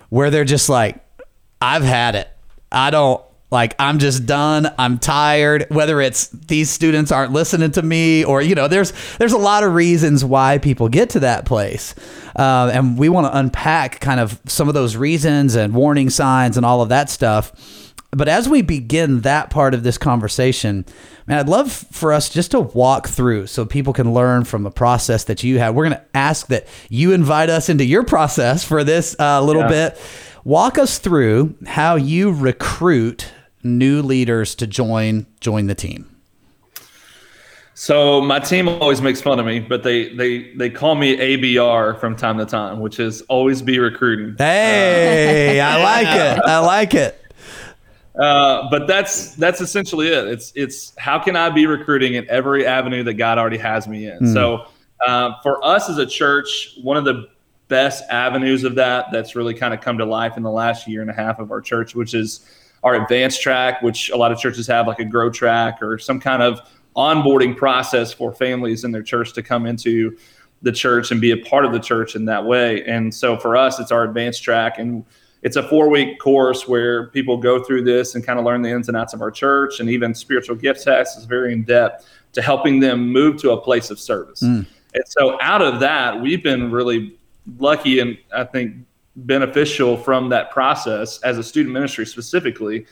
where 0.09 0.31
they're 0.31 0.45
just 0.45 0.69
like, 0.69 1.05
I've 1.61 1.85
had 1.85 2.17
it. 2.17 2.29
I 2.73 2.91
don't, 2.91 3.23
like 3.51 3.75
i'm 3.79 3.99
just 3.99 4.27
done. 4.27 4.73
I'm 4.79 4.99
tired. 4.99 5.67
Whether 5.71 6.01
it's 6.01 6.29
these 6.29 6.71
students 6.71 7.11
aren't 7.11 7.33
listening 7.33 7.71
to 7.73 7.83
me 7.83 8.25
or 8.25 8.43
you 8.43 8.55
know 8.55 8.69
there's 8.69 8.93
there's 9.17 9.33
a 9.33 9.39
lot 9.39 9.65
of 9.65 9.75
reasons 9.75 10.25
why 10.25 10.59
people 10.59 10.89
get 10.89 11.11
to 11.11 11.21
that 11.21 11.45
place. 11.47 11.95
Uh, 12.37 12.71
and 12.73 12.99
we 12.99 13.09
want 13.09 13.27
to 13.27 13.37
unpack 13.37 14.01
kind 14.01 14.21
of 14.21 14.41
some 14.47 14.69
of 14.69 14.75
those 14.75 14.97
reasons 14.97 15.55
and 15.55 15.75
warning 15.75 16.11
signs 16.11 16.57
and 16.57 16.65
all 16.65 16.83
of 16.83 16.91
that 16.91 17.11
stuff. 17.11 17.95
But 18.11 18.29
as 18.29 18.49
we 18.49 18.63
begin 18.63 19.21
that 19.23 19.51
part 19.51 19.75
of 19.75 19.83
this 19.83 19.99
conversation 19.99 20.85
man 21.27 21.39
i'd 21.39 21.49
love 21.49 21.71
for 21.71 22.13
us 22.13 22.31
just 22.31 22.53
to 22.53 22.61
walk 22.61 23.07
through 23.07 23.47
so 23.47 23.67
people 23.67 23.93
can 23.93 24.15
learn 24.15 24.45
from 24.45 24.63
the 24.63 24.71
process 24.71 25.25
that 25.25 25.45
you 25.45 25.59
have. 25.59 25.75
We're 25.75 25.89
going 25.89 26.01
to 26.01 26.07
ask 26.17 26.47
that 26.49 26.67
you 26.89 27.13
invite 27.13 27.51
us 27.51 27.69
into 27.69 27.85
your 27.85 28.03
process 28.03 28.65
for 28.65 28.83
this 28.83 29.15
uh, 29.21 29.43
little 29.43 29.63
yeah. 29.63 29.91
bit. 29.91 30.01
Walk 30.45 30.79
us 30.79 30.99
through 30.99 31.55
how 31.67 31.97
you 31.97 32.33
recruit 32.33 33.31
new 33.63 34.03
leaders 34.03 34.55
to 34.57 34.67
join 34.67 35.27
join 35.41 35.67
the 35.67 35.75
team? 35.75 36.15
So 37.75 38.21
my 38.21 38.41
team 38.41 38.69
always 38.69 39.01
makes 39.01 39.21
fun 39.21 39.39
of 39.39 39.47
me, 39.47 39.61
but 39.61 39.85
they 39.85 40.13
they 40.15 40.53
they 40.55 40.69
call 40.69 40.97
me 40.97 41.17
ABR 41.17 42.01
from 42.01 42.17
time 42.17 42.37
to 42.39 42.45
time, 42.45 42.81
which 42.81 42.99
is 42.99 43.23
always 43.23 43.63
be 43.63 43.79
recruiting. 43.79 44.35
Hey, 44.37 45.61
uh, 45.61 45.69
I 45.69 45.83
like 45.83 46.09
it. 46.09 46.43
I 46.45 46.59
like 46.59 46.95
it. 46.95 47.25
Uh, 48.19 48.69
but 48.69 48.89
that's 48.89 49.37
that's 49.37 49.61
essentially 49.61 50.09
it. 50.09 50.27
It's 50.27 50.53
it's 50.57 50.93
how 50.99 51.21
can 51.21 51.37
I 51.37 51.51
be 51.51 51.67
recruiting 51.67 52.15
in 52.15 52.29
every 52.29 52.67
avenue 52.67 53.05
that 53.05 53.15
God 53.15 53.39
already 53.39 53.59
has 53.59 53.87
me 53.87 54.09
in. 54.09 54.19
Mm. 54.19 54.33
So 54.33 54.67
uh, 55.07 55.41
for 55.43 55.65
us 55.65 55.89
as 55.89 55.99
a 55.99 56.07
church, 56.07 56.77
one 56.83 56.97
of 56.97 57.05
the 57.05 57.29
best 57.69 58.03
avenues 58.11 58.65
of 58.65 58.75
that 58.75 59.07
that's 59.13 59.37
really 59.37 59.55
kind 59.55 59.73
of 59.73 59.81
come 59.81 59.99
to 59.99 60.05
life 60.05 60.37
in 60.37 60.43
the 60.43 60.51
last 60.51 60.89
year 60.89 61.01
and 61.01 61.11
a 61.11 61.15
half 61.15 61.39
of 61.39 61.53
our 61.53 61.61
church, 61.61 61.95
which 61.95 62.13
is 62.13 62.41
our 62.83 62.95
advanced 62.95 63.43
track, 63.43 63.83
which 63.83 64.11
a 64.11 64.17
lot 64.17 64.33
of 64.33 64.39
churches 64.39 64.67
have, 64.67 64.87
like 64.87 64.99
a 64.99 65.05
grow 65.05 65.31
track 65.31 65.83
or 65.83 65.99
some 65.99 66.21
kind 66.21 66.43
of 66.43 66.61
onboarding 66.97 67.57
process 67.57 68.13
for 68.13 68.33
families 68.33 68.85
in 68.85 68.93
their 68.93 69.03
church 69.03 69.33
to 69.33 69.43
come 69.43 69.67
into 69.67 70.17
the 70.63 70.73
church 70.73 71.11
and 71.11 71.21
be 71.21 71.31
a 71.31 71.37
part 71.37 71.65
of 71.65 71.73
the 71.73 71.79
church 71.79 72.17
in 72.17 72.25
that 72.25 72.45
way. 72.45 72.85
And 72.85 73.15
so 73.15 73.37
for 73.37 73.57
us, 73.57 73.79
it's 73.79 73.93
our 73.93 74.05
advanced 74.05 74.43
track. 74.43 74.79
And 74.79 75.05
it's 75.43 75.57
a 75.57 75.69
four 75.69 75.89
week 75.89 76.19
course 76.19 76.67
where 76.67 77.09
people 77.09 77.37
go 77.37 77.63
through 77.63 77.85
this 77.85 78.15
and 78.15 78.27
kind 78.27 78.39
of 78.39 78.45
learn 78.45 78.63
the 78.63 78.71
ins 78.71 78.89
and 78.89 78.97
outs 78.97 79.15
of 79.15 79.23
our 79.23 79.31
church. 79.31 79.79
And 79.79 79.89
even 79.89 80.15
spiritual 80.15 80.57
gift 80.57 80.83
test 80.83 81.17
is 81.17 81.25
very 81.25 81.53
in 81.53 81.63
depth 81.63 82.09
to 82.33 82.43
helping 82.43 82.81
them 82.81 83.13
move 83.13 83.41
to 83.43 83.53
a 83.53 83.61
place 83.61 83.91
of 83.91 84.01
service. 84.01 84.43
Mm. 84.43 84.67
And 84.95 85.05
so 85.07 85.39
out 85.41 85.63
of 85.63 85.81
that, 85.81 86.21
we've 86.21 86.43
been 86.43 86.73
really 86.73 87.17
lucky 87.59 88.01
and 88.01 88.19
I 88.35 88.45
think 88.45 88.75
beneficial 89.27 89.97
from 89.97 90.29
that 90.29 90.51
process 90.51 91.21
as 91.23 91.39
a 91.39 91.43
student 91.43 91.73
ministry 91.73 92.07
specifically 92.07 92.87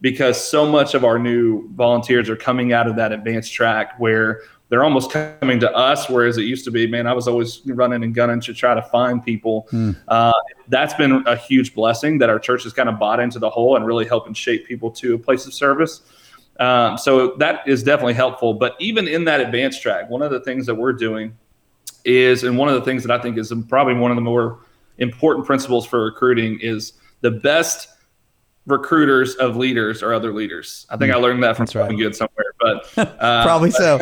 because 0.00 0.42
so 0.42 0.66
much 0.66 0.94
of 0.94 1.04
our 1.04 1.18
new 1.18 1.68
volunteers 1.74 2.28
are 2.28 2.36
coming 2.36 2.72
out 2.72 2.86
of 2.86 2.96
that 2.96 3.12
advanced 3.12 3.52
track 3.52 3.98
where 3.98 4.42
they're 4.68 4.84
almost 4.84 5.12
coming 5.12 5.60
to 5.60 5.70
us, 5.72 6.08
whereas 6.08 6.38
it 6.38 6.44
used 6.44 6.64
to 6.64 6.70
be, 6.70 6.86
man, 6.86 7.06
I 7.06 7.12
was 7.12 7.28
always 7.28 7.60
running 7.66 8.02
and 8.02 8.14
gunning 8.14 8.40
to 8.40 8.54
try 8.54 8.74
to 8.74 8.82
find 8.82 9.22
people. 9.22 9.68
Mm. 9.70 9.96
Uh, 10.08 10.32
that's 10.68 10.94
been 10.94 11.22
a 11.26 11.36
huge 11.36 11.74
blessing 11.74 12.18
that 12.18 12.30
our 12.30 12.38
church 12.38 12.64
has 12.64 12.72
kind 12.72 12.88
of 12.88 12.98
bought 12.98 13.20
into 13.20 13.38
the 13.38 13.50
whole 13.50 13.76
and 13.76 13.86
really 13.86 14.06
helping 14.06 14.34
shape 14.34 14.66
people 14.66 14.90
to 14.92 15.14
a 15.14 15.18
place 15.18 15.46
of 15.46 15.52
service. 15.52 16.00
Um, 16.58 16.96
so 16.96 17.34
that 17.36 17.68
is 17.68 17.82
definitely 17.82 18.14
helpful. 18.14 18.54
But 18.54 18.76
even 18.80 19.06
in 19.06 19.24
that 19.26 19.40
advanced 19.40 19.82
track, 19.82 20.08
one 20.10 20.22
of 20.22 20.30
the 20.30 20.40
things 20.40 20.66
that 20.66 20.74
we're 20.74 20.94
doing 20.94 21.36
is, 22.04 22.42
and 22.42 22.56
one 22.56 22.68
of 22.68 22.74
the 22.74 22.82
things 22.82 23.04
that 23.04 23.12
I 23.12 23.22
think 23.22 23.36
is 23.38 23.52
probably 23.68 23.94
one 23.94 24.10
of 24.10 24.16
the 24.16 24.22
more 24.22 24.60
important 24.98 25.46
principles 25.46 25.86
for 25.86 26.04
recruiting 26.04 26.58
is 26.60 26.94
the 27.20 27.30
best 27.30 27.88
recruiters 28.66 29.34
of 29.36 29.56
leaders 29.56 30.02
are 30.02 30.14
other 30.14 30.32
leaders. 30.32 30.86
I 30.90 30.96
think 30.96 31.12
mm. 31.12 31.16
I 31.16 31.18
learned 31.18 31.42
that 31.42 31.56
from 31.56 31.66
That's 31.66 31.74
right. 31.74 31.96
good 31.96 32.14
somewhere, 32.14 32.54
but 32.60 32.98
uh, 33.20 33.44
probably 33.44 33.70
so. 33.70 34.00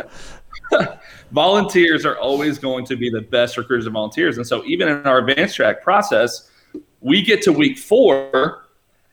volunteers 1.33 2.05
are 2.05 2.19
always 2.19 2.59
going 2.59 2.85
to 2.87 2.97
be 2.97 3.11
the 3.11 3.23
best 3.23 3.57
recruiters 3.57 3.87
of 3.87 3.93
volunteers. 3.93 4.37
And 4.37 4.47
so 4.47 4.65
even 4.65 4.89
in 4.89 5.07
our 5.07 5.19
advanced 5.19 5.57
track 5.57 5.83
process, 5.83 6.51
we 7.01 7.23
get 7.23 7.43
to 7.43 7.53
week 7.53 7.79
four 7.79 8.67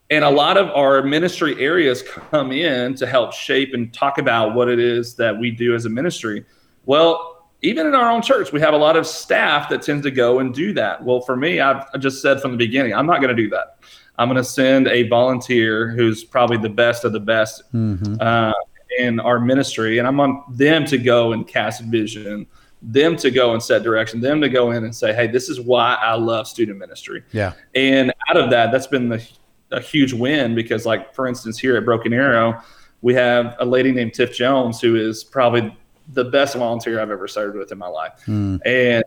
and 0.10 0.24
a 0.24 0.30
lot 0.30 0.58
of 0.58 0.70
our 0.70 1.04
ministry 1.04 1.62
areas 1.62 2.02
come 2.02 2.52
in 2.52 2.96
to 2.96 3.06
help 3.06 3.34
shape 3.34 3.74
and 3.74 3.94
talk 3.94 4.18
about 4.18 4.54
what 4.54 4.70
it 4.70 4.80
is 4.80 5.16
that 5.16 5.38
we 5.38 5.52
do 5.52 5.76
as 5.76 5.86
a 5.86 5.90
ministry. 5.90 6.46
Well, 6.86 7.37
even 7.62 7.88
in 7.88 7.96
our 7.96 8.12
own 8.12 8.22
church, 8.22 8.52
we 8.52 8.60
have 8.62 8.74
a 8.74 8.78
lot 8.78 8.96
of 8.96 9.08
staff 9.08 9.70
that 9.70 9.82
tend 9.82 10.04
to 10.04 10.12
go 10.12 10.40
and 10.40 10.54
do 10.54 10.74
that. 10.74 11.04
Well, 11.04 11.22
for 11.22 11.36
me, 11.36 11.60
I've 11.60 12.00
just 12.00 12.22
said 12.22 12.42
from 12.42 12.52
the 12.52 12.58
beginning, 12.58 12.94
I'm 12.94 13.08
not 13.08 13.22
going 13.22 13.36
to 13.36 13.42
do 13.42 13.50
that. 13.50 13.78
I'm 14.20 14.28
going 14.28 14.38
to 14.38 14.44
send 14.44 14.88
a 14.88 15.08
volunteer 15.08 15.90
who's 15.90 16.24
probably 16.24 16.58
the 16.58 16.70
best 16.70 17.04
of 17.04 17.14
the 17.14 17.20
best 17.20 17.64
mm-hmm. 17.74 18.16
uh, 18.20 18.54
in 19.00 19.20
our 19.20 19.40
ministry, 19.40 20.00
and 20.00 20.08
I 20.08 20.12
want 20.12 20.58
them 20.58 20.86
to 20.86 20.98
go 20.98 21.34
and 21.34 21.48
cast 21.48 21.84
vision, 21.84 22.48
them 22.82 23.16
to 23.18 23.30
go 23.30 23.54
and 23.54 23.62
set 23.62 23.84
direction, 23.84 24.22
them 24.22 24.42
to 24.42 24.50
go 24.50 24.72
in 24.72 24.84
and 24.84 24.96
say, 24.96 25.14
"Hey, 25.14 25.28
this 25.28 25.50
is 25.50 25.60
why 25.60 25.96
I 25.96 26.16
love 26.16 26.48
student 26.48 26.80
ministry." 26.80 27.24
Yeah. 27.32 27.54
And 27.76 28.12
out 28.30 28.38
of 28.38 28.50
that, 28.50 28.72
that's 28.72 28.88
been 28.88 29.10
the, 29.10 29.28
a 29.72 29.82
huge 29.82 30.14
win 30.14 30.56
because, 30.56 30.86
like 30.86 31.14
for 31.14 31.28
instance, 31.28 31.60
here 31.60 31.76
at 31.78 31.86
Broken 31.86 32.12
Arrow, 32.12 32.60
we 33.02 33.14
have 33.14 33.56
a 33.60 33.66
lady 33.66 33.92
named 33.92 34.16
Tiff 34.16 34.36
Jones 34.36 34.82
who 34.82 34.96
is 34.96 35.24
probably 35.24 35.78
the 36.14 36.26
best 36.26 36.56
volunteer 36.56 37.02
I've 37.02 37.12
ever 37.12 37.28
served 37.28 37.58
with 37.58 37.72
in 37.72 37.78
my 37.78 37.88
life, 37.88 38.14
mm. 38.26 38.60
and 38.66 39.04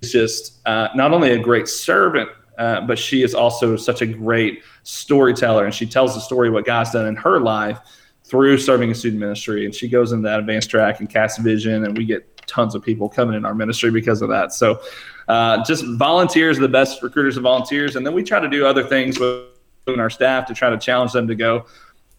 it's 0.00 0.12
just 0.12 0.66
uh, 0.66 0.88
not 0.94 1.12
only 1.12 1.32
a 1.32 1.38
great 1.38 1.68
servant 1.68 2.28
uh, 2.58 2.80
but 2.82 2.98
she 2.98 3.22
is 3.22 3.34
also 3.34 3.76
such 3.76 4.02
a 4.02 4.06
great 4.06 4.62
storyteller 4.82 5.64
and 5.64 5.74
she 5.74 5.86
tells 5.86 6.14
the 6.14 6.20
story 6.20 6.50
what 6.50 6.64
God's 6.64 6.90
done 6.90 7.06
in 7.06 7.16
her 7.16 7.40
life 7.40 7.80
through 8.24 8.58
serving 8.58 8.88
in 8.88 8.94
student 8.94 9.20
ministry. 9.20 9.64
And 9.64 9.74
she 9.74 9.88
goes 9.88 10.12
into 10.12 10.28
that 10.28 10.40
advanced 10.40 10.70
track 10.70 11.00
and 11.00 11.08
casts 11.08 11.38
vision, 11.38 11.84
and 11.84 11.96
we 11.96 12.04
get 12.04 12.28
tons 12.46 12.74
of 12.74 12.82
people 12.82 13.08
coming 13.08 13.34
in 13.34 13.44
our 13.44 13.54
ministry 13.54 13.90
because 13.90 14.22
of 14.22 14.28
that. 14.30 14.52
So, 14.52 14.80
uh, 15.28 15.62
just 15.64 15.84
volunteers 15.96 16.58
are 16.58 16.62
the 16.62 16.68
best 16.68 17.02
recruiters 17.02 17.36
of 17.36 17.42
volunteers. 17.42 17.96
And 17.96 18.06
then 18.06 18.14
we 18.14 18.22
try 18.22 18.40
to 18.40 18.48
do 18.48 18.66
other 18.66 18.84
things 18.84 19.18
with 19.18 19.48
our 19.88 20.10
staff 20.10 20.46
to 20.46 20.54
try 20.54 20.70
to 20.70 20.78
challenge 20.78 21.12
them 21.12 21.26
to 21.28 21.34
go, 21.34 21.66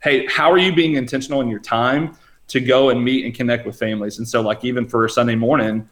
hey, 0.02 0.26
how 0.28 0.52
are 0.52 0.58
you 0.58 0.74
being 0.74 0.96
intentional 0.96 1.42
in 1.42 1.48
your 1.48 1.60
time 1.60 2.16
to 2.48 2.60
go 2.60 2.90
and 2.90 3.04
meet 3.04 3.26
and 3.26 3.34
connect 3.34 3.66
with 3.66 3.78
families? 3.78 4.18
And 4.18 4.28
so, 4.28 4.42
like, 4.42 4.64
even 4.64 4.88
for 4.88 5.08
Sunday 5.08 5.36
morning, 5.36 5.88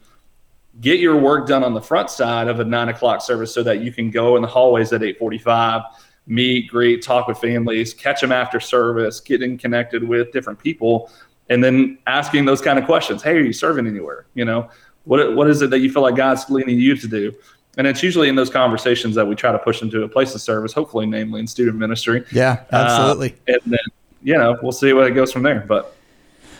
get 0.80 1.00
your 1.00 1.16
work 1.16 1.46
done 1.46 1.62
on 1.64 1.74
the 1.74 1.82
front 1.82 2.10
side 2.10 2.48
of 2.48 2.60
a 2.60 2.64
nine 2.64 2.88
o'clock 2.88 3.22
service 3.22 3.52
so 3.52 3.62
that 3.62 3.80
you 3.80 3.92
can 3.92 4.10
go 4.10 4.36
in 4.36 4.42
the 4.42 4.48
hallways 4.48 4.92
at 4.92 5.02
845 5.02 5.82
meet, 6.26 6.68
greet, 6.68 7.02
talk 7.02 7.28
with 7.28 7.38
families, 7.38 7.94
catch 7.94 8.20
them 8.20 8.32
after 8.32 8.60
service, 8.60 9.20
getting 9.20 9.58
connected 9.58 10.06
with 10.06 10.32
different 10.32 10.58
people, 10.58 11.10
and 11.48 11.62
then 11.62 11.98
asking 12.06 12.44
those 12.44 12.60
kind 12.60 12.78
of 12.78 12.84
questions. 12.84 13.22
Hey, 13.22 13.36
are 13.36 13.40
you 13.40 13.52
serving 13.52 13.86
anywhere? 13.86 14.26
You 14.34 14.44
know, 14.44 14.70
what 15.04 15.34
what 15.34 15.48
is 15.48 15.62
it 15.62 15.70
that 15.70 15.80
you 15.80 15.90
feel 15.90 16.02
like 16.02 16.16
God's 16.16 16.48
leading 16.48 16.78
you 16.78 16.96
to 16.96 17.08
do? 17.08 17.32
And 17.78 17.86
it's 17.86 18.02
usually 18.02 18.28
in 18.28 18.34
those 18.34 18.50
conversations 18.50 19.14
that 19.14 19.26
we 19.26 19.34
try 19.34 19.50
to 19.50 19.58
push 19.58 19.80
into 19.80 20.02
a 20.02 20.08
place 20.08 20.34
of 20.34 20.42
service, 20.42 20.72
hopefully, 20.74 21.06
namely 21.06 21.40
in 21.40 21.46
student 21.46 21.78
ministry. 21.78 22.22
Yeah, 22.30 22.64
absolutely. 22.70 23.32
Uh, 23.48 23.54
and 23.54 23.72
then, 23.72 23.80
you 24.22 24.36
know, 24.36 24.58
we'll 24.62 24.72
see 24.72 24.92
where 24.92 25.08
it 25.08 25.12
goes 25.12 25.32
from 25.32 25.42
there. 25.42 25.60
But 25.60 25.96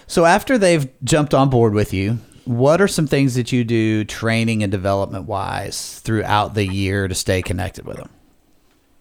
so 0.06 0.24
after 0.24 0.58
they've 0.58 0.88
jumped 1.04 1.34
on 1.34 1.50
board 1.50 1.74
with 1.74 1.92
you, 1.92 2.18
what 2.44 2.80
are 2.80 2.88
some 2.88 3.06
things 3.06 3.34
that 3.34 3.52
you 3.52 3.64
do 3.64 4.04
training 4.04 4.62
and 4.62 4.72
development 4.72 5.26
wise 5.26 6.00
throughout 6.00 6.54
the 6.54 6.66
year 6.66 7.06
to 7.08 7.14
stay 7.14 7.42
connected 7.42 7.84
with 7.84 7.96
them? 7.96 8.10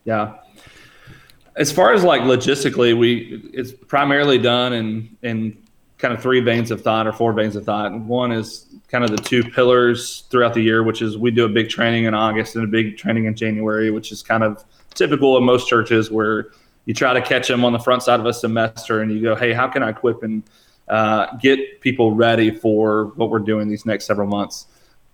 Yeah 0.05 0.35
as 1.55 1.71
far 1.71 1.93
as 1.93 2.03
like 2.03 2.21
logistically, 2.21 2.97
we 2.97 3.41
it's 3.53 3.71
primarily 3.71 4.37
done 4.37 4.73
in 4.73 5.17
in 5.21 5.57
kind 5.97 6.13
of 6.13 6.21
three 6.21 6.39
veins 6.39 6.71
of 6.71 6.81
thought 6.81 7.05
or 7.05 7.13
four 7.13 7.33
veins 7.33 7.55
of 7.55 7.63
thought. 7.65 7.93
One 7.93 8.31
is 8.31 8.65
kind 8.87 9.03
of 9.03 9.11
the 9.11 9.17
two 9.17 9.43
pillars 9.43 10.23
throughout 10.31 10.53
the 10.53 10.61
year, 10.61 10.81
which 10.81 11.01
is 11.01 11.17
we 11.17 11.29
do 11.29 11.45
a 11.45 11.49
big 11.49 11.69
training 11.69 12.05
in 12.05 12.13
August 12.13 12.55
and 12.55 12.63
a 12.63 12.67
big 12.67 12.97
training 12.97 13.25
in 13.25 13.35
January, 13.35 13.91
which 13.91 14.11
is 14.11 14.23
kind 14.23 14.43
of 14.43 14.63
typical 14.95 15.37
of 15.37 15.43
most 15.43 15.67
churches 15.67 16.09
where 16.09 16.47
you 16.85 16.93
try 16.93 17.13
to 17.13 17.21
catch 17.21 17.47
them 17.47 17.63
on 17.63 17.73
the 17.73 17.79
front 17.79 18.01
side 18.01 18.19
of 18.19 18.25
a 18.25 18.33
semester 18.33 19.01
and 19.01 19.11
you 19.11 19.21
go, 19.21 19.35
hey, 19.35 19.53
how 19.53 19.67
can 19.67 19.83
I 19.83 19.89
equip 19.89 20.23
and 20.23 20.41
uh, 20.91 21.37
get 21.37 21.79
people 21.81 22.11
ready 22.11 22.51
for 22.51 23.05
what 23.15 23.29
we're 23.29 23.39
doing 23.39 23.69
these 23.69 23.85
next 23.85 24.05
several 24.05 24.27
months? 24.27 24.67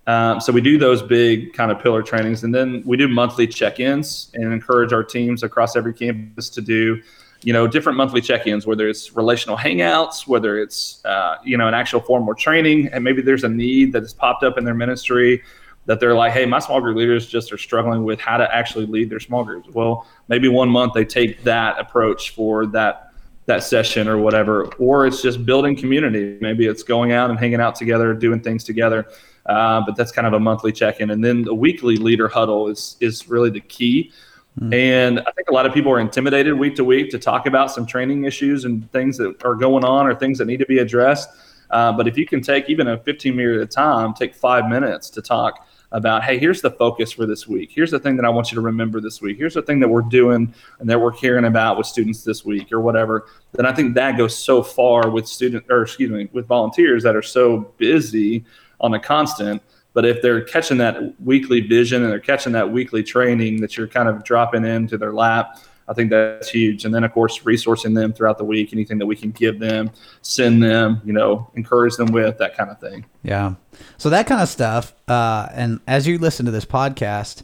Um, 0.07 0.41
so 0.41 0.51
we 0.51 0.61
do 0.61 0.77
those 0.77 1.03
big 1.03 1.53
kind 1.53 1.71
of 1.71 1.79
pillar 1.79 2.01
trainings, 2.01 2.43
and 2.43 2.53
then 2.53 2.81
we 2.85 2.97
do 2.97 3.07
monthly 3.07 3.45
check-ins 3.45 4.31
and 4.33 4.51
encourage 4.51 4.91
our 4.91 5.03
teams 5.03 5.43
across 5.43 5.75
every 5.75 5.93
campus 5.93 6.49
to 6.49 6.61
do, 6.61 7.01
you 7.43 7.53
know, 7.53 7.67
different 7.67 7.97
monthly 7.97 8.21
check-ins, 8.21 8.65
whether 8.65 8.87
it's 8.87 9.15
relational 9.15 9.57
hangouts, 9.57 10.25
whether 10.25 10.57
it's 10.57 11.03
uh, 11.05 11.35
you 11.43 11.57
know 11.57 11.67
an 11.67 11.73
actual 11.73 11.99
formal 11.99 12.33
training, 12.33 12.87
and 12.87 13.03
maybe 13.03 13.21
there's 13.21 13.43
a 13.43 13.49
need 13.49 13.93
that 13.93 14.01
has 14.01 14.13
popped 14.13 14.43
up 14.43 14.57
in 14.57 14.65
their 14.65 14.73
ministry 14.73 15.43
that 15.85 15.99
they're 15.99 16.15
like, 16.15 16.33
hey, 16.33 16.45
my 16.45 16.59
small 16.59 16.81
group 16.81 16.97
leaders 16.97 17.27
just 17.27 17.51
are 17.53 17.57
struggling 17.57 18.03
with 18.03 18.19
how 18.19 18.37
to 18.37 18.55
actually 18.55 18.85
lead 18.85 19.09
their 19.09 19.21
small 19.21 19.43
groups. 19.43 19.69
Well, 19.73 20.05
maybe 20.27 20.47
one 20.49 20.69
month 20.69 20.93
they 20.93 21.05
take 21.05 21.43
that 21.43 21.79
approach 21.79 22.31
for 22.31 22.65
that 22.67 23.06
that 23.47 23.63
session 23.63 24.07
or 24.07 24.17
whatever, 24.17 24.65
or 24.75 25.07
it's 25.07 25.21
just 25.21 25.45
building 25.45 25.75
community. 25.75 26.37
Maybe 26.41 26.67
it's 26.67 26.83
going 26.83 27.13
out 27.13 27.29
and 27.29 27.39
hanging 27.39 27.61
out 27.61 27.75
together, 27.75 28.13
doing 28.13 28.41
things 28.41 28.63
together. 28.63 29.07
Uh, 29.45 29.81
but 29.85 29.95
that's 29.95 30.11
kind 30.11 30.27
of 30.27 30.33
a 30.33 30.39
monthly 30.39 30.73
check-in, 30.73 31.09
and 31.09 31.23
then 31.23 31.43
the 31.43 31.53
weekly 31.53 31.95
leader 31.95 32.27
huddle 32.27 32.67
is 32.67 32.97
is 32.99 33.29
really 33.29 33.49
the 33.49 33.61
key. 33.61 34.11
Mm-hmm. 34.59 34.73
And 34.73 35.19
I 35.21 35.31
think 35.31 35.49
a 35.49 35.53
lot 35.53 35.65
of 35.65 35.73
people 35.73 35.91
are 35.91 35.99
intimidated 35.99 36.53
week 36.53 36.75
to 36.75 36.83
week 36.83 37.09
to 37.11 37.19
talk 37.19 37.45
about 37.45 37.71
some 37.71 37.85
training 37.85 38.25
issues 38.25 38.65
and 38.65 38.91
things 38.91 39.17
that 39.17 39.41
are 39.45 39.55
going 39.55 39.85
on 39.85 40.07
or 40.07 40.15
things 40.15 40.39
that 40.39 40.45
need 40.45 40.57
to 40.57 40.65
be 40.65 40.79
addressed. 40.79 41.29
Uh, 41.69 41.91
but 41.93 42.07
if 42.07 42.17
you 42.17 42.25
can 42.25 42.41
take 42.41 42.69
even 42.69 42.87
a 42.87 42.97
15 42.97 43.35
minute 43.35 43.57
at 43.57 43.61
a 43.61 43.67
time, 43.67 44.13
take 44.13 44.33
five 44.33 44.67
minutes 44.67 45.09
to 45.11 45.21
talk 45.21 45.66
about, 45.91 46.23
hey, 46.23 46.37
here's 46.37 46.61
the 46.61 46.71
focus 46.71 47.11
for 47.11 47.25
this 47.25 47.47
week. 47.47 47.71
Here's 47.73 47.91
the 47.91 47.99
thing 47.99 48.17
that 48.17 48.25
I 48.25 48.29
want 48.29 48.51
you 48.51 48.55
to 48.55 48.61
remember 48.61 48.99
this 48.99 49.21
week. 49.21 49.37
Here's 49.37 49.53
the 49.53 49.61
thing 49.61 49.79
that 49.79 49.87
we're 49.87 50.01
doing 50.01 50.53
and 50.79 50.89
that 50.89 50.99
we're 50.99 51.11
caring 51.11 51.45
about 51.45 51.77
with 51.77 51.87
students 51.87 52.23
this 52.23 52.43
week 52.43 52.71
or 52.71 52.81
whatever. 52.81 53.27
Then 53.53 53.65
I 53.65 53.73
think 53.73 53.95
that 53.95 54.17
goes 54.17 54.37
so 54.37 54.61
far 54.61 55.09
with 55.09 55.27
student 55.27 55.65
or 55.69 55.83
excuse 55.83 56.11
me, 56.11 56.29
with 56.33 56.45
volunteers 56.45 57.03
that 57.03 57.15
are 57.15 57.21
so 57.21 57.73
busy 57.77 58.43
on 58.81 58.93
a 58.93 58.99
constant. 58.99 59.61
But 59.93 60.05
if 60.05 60.21
they're 60.21 60.43
catching 60.43 60.77
that 60.77 61.19
weekly 61.21 61.61
vision 61.61 62.03
and 62.03 62.11
they're 62.11 62.19
catching 62.19 62.53
that 62.53 62.71
weekly 62.71 63.01
training 63.01 63.61
that 63.61 63.77
you're 63.77 63.87
kind 63.87 64.09
of 64.09 64.23
dropping 64.23 64.65
into 64.65 64.97
their 64.97 65.13
lap, 65.13 65.59
I 65.87 65.93
think 65.93 66.09
that's 66.09 66.49
huge. 66.49 66.85
And 66.85 66.93
then, 66.93 67.03
of 67.03 67.13
course, 67.13 67.39
resourcing 67.39 67.95
them 67.95 68.11
throughout 68.11 68.37
the 68.37 68.43
week, 68.43 68.73
anything 68.73 68.97
that 68.97 69.05
we 69.05 69.15
can 69.15 69.31
give 69.31 69.59
them, 69.59 69.89
send 70.21 70.61
them, 70.61 71.01
you 71.05 71.13
know, 71.13 71.49
encourage 71.55 71.95
them 71.95 72.11
with, 72.11 72.37
that 72.39 72.57
kind 72.57 72.69
of 72.69 72.79
thing. 72.79 73.05
Yeah. 73.23 73.55
So 73.97 74.09
that 74.09 74.27
kind 74.27 74.41
of 74.41 74.49
stuff. 74.49 74.93
Uh, 75.07 75.47
and 75.53 75.79
as 75.87 76.07
you 76.07 76.17
listen 76.17 76.45
to 76.45 76.51
this 76.51 76.65
podcast, 76.65 77.43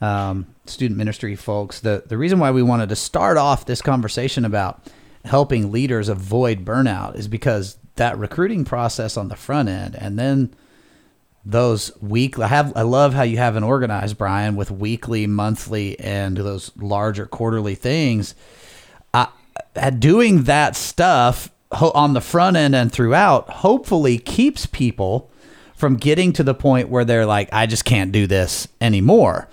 um, 0.00 0.46
student 0.66 0.98
ministry 0.98 1.36
folks, 1.36 1.80
the, 1.80 2.04
the 2.06 2.18
reason 2.18 2.38
why 2.38 2.50
we 2.50 2.62
wanted 2.62 2.90
to 2.90 2.96
start 2.96 3.38
off 3.38 3.64
this 3.64 3.80
conversation 3.80 4.44
about 4.44 4.86
helping 5.24 5.72
leaders 5.72 6.08
avoid 6.08 6.64
burnout 6.64 7.16
is 7.16 7.28
because 7.28 7.78
that 7.96 8.16
recruiting 8.18 8.64
process 8.64 9.16
on 9.16 9.28
the 9.28 9.36
front 9.36 9.68
end 9.68 9.94
and 9.94 10.18
then 10.18 10.54
those 11.44 11.90
weekly. 12.00 12.44
I 12.44 12.48
have 12.48 12.72
I 12.76 12.82
love 12.82 13.14
how 13.14 13.22
you 13.22 13.38
have 13.38 13.56
an 13.56 13.64
organized 13.64 14.18
Brian 14.18 14.56
with 14.56 14.70
weekly, 14.70 15.26
monthly 15.26 15.98
and 15.98 16.36
those 16.36 16.70
larger 16.76 17.26
quarterly 17.26 17.74
things. 17.74 18.34
I 19.14 19.28
doing 19.98 20.44
that 20.44 20.76
stuff 20.76 21.50
on 21.70 22.14
the 22.14 22.20
front 22.20 22.56
end 22.56 22.74
and 22.74 22.92
throughout 22.92 23.48
hopefully 23.48 24.18
keeps 24.18 24.66
people 24.66 25.30
from 25.74 25.96
getting 25.96 26.32
to 26.34 26.42
the 26.42 26.54
point 26.54 26.88
where 26.88 27.04
they're 27.04 27.26
like, 27.26 27.48
I 27.52 27.66
just 27.66 27.84
can't 27.84 28.12
do 28.12 28.26
this 28.26 28.68
anymore. 28.80 29.48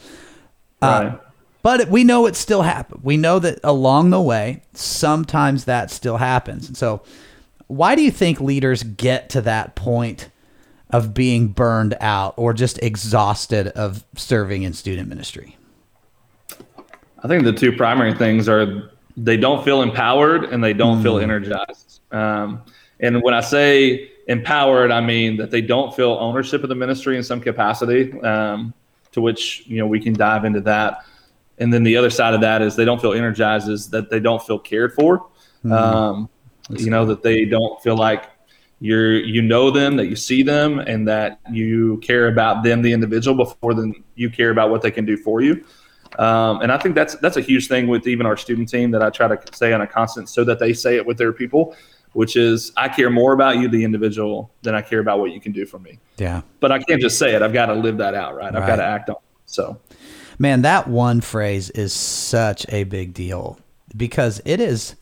Uh, 0.82 0.86
right. 0.86 1.08
Uh, 1.08 1.18
but 1.64 1.90
we 1.90 2.04
know 2.04 2.28
it 2.28 2.36
still 2.36 2.62
happens. 2.62 3.04
We 3.04 3.18
know 3.18 3.40
that 3.40 3.60
along 3.64 4.10
the 4.10 4.22
way, 4.22 4.64
sometimes 4.74 5.66
that 5.66 5.92
still 5.92 6.18
happens. 6.18 6.68
And 6.68 6.78
so, 6.78 7.02
why 7.68 7.96
do 7.96 8.02
you 8.02 8.12
think 8.12 8.40
leaders 8.40 8.84
get 8.84 9.30
to 9.32 9.42
that 9.42 9.76
point 9.76 10.30
of 10.92 11.14
being 11.14 11.50
burned 11.50 11.96
out 12.00 12.34
or 12.38 12.54
just 12.54 12.82
exhausted 12.82 13.68
of 13.70 14.04
serving 14.16 14.64
in 14.64 14.74
student 14.74 15.10
ministry? 15.10 15.58
I 17.24 17.28
think 17.28 17.44
the 17.44 17.54
two 17.54 17.72
primary 17.76 18.14
things 18.14 18.48
are 18.48 18.92
they 19.18 19.38
don't 19.38 19.66
feel 19.66 19.82
empowered 19.82 20.46
and 20.46 20.64
they 20.64 20.74
don't 20.74 21.00
mm. 21.00 21.04
feel 21.04 21.20
energized. 21.20 22.02
Um, 22.12 22.62
and 23.00 23.22
when 23.22 23.34
I 23.34 23.42
say 23.42 24.12
empowered, 24.28 24.92
I 24.92 25.02
mean 25.02 25.38
that 25.38 25.52
they 25.52 25.62
don't 25.62 25.96
feel 25.96 26.12
ownership 26.20 26.64
of 26.64 26.70
the 26.70 26.76
ministry 26.76 27.18
in 27.18 27.24
some 27.24 27.42
capacity, 27.42 28.14
um, 28.22 28.74
to 29.12 29.22
which 29.22 29.64
you 29.68 29.78
know 29.78 29.88
we 29.88 30.00
can 30.00 30.14
dive 30.14 30.46
into 30.46 30.62
that. 30.62 31.00
And 31.58 31.74
then 31.74 31.84
the 31.84 31.98
other 31.98 32.12
side 32.12 32.36
of 32.36 32.42
that 32.42 32.62
is 32.62 32.76
they 32.76 32.86
don't 32.86 33.02
feel 33.02 33.14
energized, 33.14 33.68
is 33.68 33.90
that 33.90 34.10
they 34.10 34.20
don't 34.20 34.42
feel 34.46 34.60
cared 34.60 34.94
for. 34.94 35.28
Mm. 35.66 35.72
Um, 35.72 36.30
you 36.70 36.90
know 36.90 37.06
that 37.06 37.24
they 37.24 37.46
don't 37.46 37.82
feel 37.82 37.96
like 37.96 38.30
you're 38.80 39.20
you 39.20 39.42
know 39.42 39.72
them, 39.72 39.98
that 39.98 40.08
you 40.08 40.16
see 40.16 40.44
them, 40.44 40.80
and 40.80 41.08
that 41.08 41.40
you 41.52 41.98
care 41.98 42.28
about 42.28 42.64
them, 42.64 42.82
the 42.82 42.94
individual, 42.94 43.36
before 43.36 43.74
then 43.74 43.94
you 44.16 44.30
care 44.30 44.52
about 44.52 44.70
what 44.70 44.82
they 44.82 44.92
can 44.92 45.06
do 45.06 45.18
for 45.18 45.42
you. 45.42 45.64
Um, 46.20 46.62
and 46.62 46.72
I 46.72 46.78
think 46.78 46.96
that's 46.96 47.16
that's 47.16 47.38
a 47.38 47.42
huge 47.42 47.68
thing 47.68 47.88
with 47.88 48.08
even 48.08 48.26
our 48.26 48.38
student 48.38 48.70
team 48.70 48.92
that 48.92 49.02
I 49.02 49.10
try 49.10 49.28
to 49.28 49.40
say 49.56 49.74
on 49.74 49.82
a 49.82 49.88
constant, 49.88 50.30
so 50.30 50.44
that 50.44 50.60
they 50.60 50.74
say 50.74 50.96
it 50.96 51.06
with 51.06 51.18
their 51.18 51.34
people, 51.34 51.76
which 52.14 52.36
is 52.36 52.72
I 52.78 52.88
care 52.90 53.10
more 53.10 53.34
about 53.34 53.58
you, 53.58 53.68
the 53.68 53.84
individual, 53.84 54.52
than 54.62 54.76
I 54.76 54.82
care 54.82 55.00
about 55.00 55.20
what 55.20 55.32
you 55.32 55.42
can 55.42 55.52
do 55.52 55.66
for 55.66 55.80
me. 55.80 56.00
Yeah. 56.18 56.42
But 56.60 56.72
I 56.72 56.80
can't 56.80 57.02
just 57.02 57.20
say 57.20 57.36
it. 57.36 57.42
I've 57.42 57.54
got 57.54 57.68
to 57.68 57.74
live 57.74 57.98
that 57.98 58.14
out, 58.14 58.36
right? 58.36 58.56
I've 58.56 58.68
got 58.68 58.78
to 58.78 58.84
act 58.84 59.10
on. 59.10 59.16
It. 59.16 59.22
So, 59.46 59.80
man, 60.40 60.62
that 60.64 60.88
one 60.88 61.22
phrase 61.22 61.70
is 61.72 61.94
such 61.94 62.66
a 62.70 62.84
big 62.86 63.14
deal 63.14 63.60
because 63.96 64.42
it 64.46 64.60
is 64.60 64.96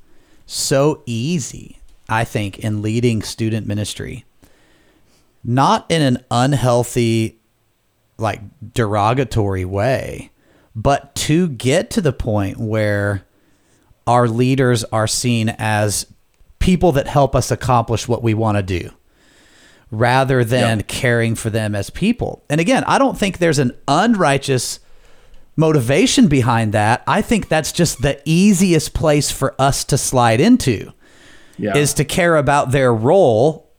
so 0.45 1.03
easy. 1.05 1.79
I 2.07 2.23
think 2.23 2.59
in 2.59 2.81
leading 2.81 3.21
student 3.21 3.67
ministry, 3.67 4.25
not 5.43 5.85
in 5.89 6.01
an 6.01 6.23
unhealthy, 6.29 7.39
like 8.17 8.41
derogatory 8.73 9.65
way 9.65 10.31
but 10.75 11.15
to 11.15 11.47
get 11.47 11.89
to 11.91 12.01
the 12.01 12.11
point 12.11 12.57
where 12.57 13.25
our 14.05 14.27
leaders 14.27 14.83
are 14.85 15.07
seen 15.07 15.49
as 15.57 16.05
people 16.59 16.91
that 16.91 17.07
help 17.07 17.35
us 17.35 17.49
accomplish 17.49 18.07
what 18.07 18.21
we 18.21 18.33
want 18.33 18.57
to 18.57 18.63
do 18.63 18.91
rather 19.89 20.43
than 20.43 20.79
yep. 20.79 20.87
caring 20.87 21.35
for 21.35 21.49
them 21.49 21.73
as 21.73 21.89
people. 21.89 22.43
And 22.49 22.59
again, 22.59 22.83
I 22.85 22.97
don't 22.97 23.17
think 23.17 23.37
there's 23.37 23.59
an 23.59 23.71
unrighteous 23.87 24.79
motivation 25.55 26.27
behind 26.27 26.73
that. 26.73 27.03
I 27.07 27.21
think 27.21 27.47
that's 27.47 27.71
just 27.71 28.01
the 28.01 28.21
easiest 28.25 28.93
place 28.93 29.31
for 29.31 29.55
us 29.57 29.85
to 29.85 29.97
slide 29.97 30.41
into 30.41 30.91
yeah. 31.57 31.77
is 31.77 31.93
to 31.95 32.05
care 32.05 32.35
about 32.35 32.71
their 32.71 32.93
role 32.93 33.69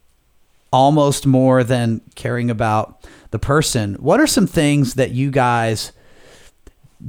almost 0.73 1.27
more 1.27 1.65
than 1.65 2.01
caring 2.15 2.51
about 2.51 3.07
the 3.31 3.39
person. 3.39 3.95
What 3.95 4.21
are 4.21 4.27
some 4.27 4.47
things 4.47 4.95
that 4.95 5.13
you 5.13 5.31
guys 5.31 5.93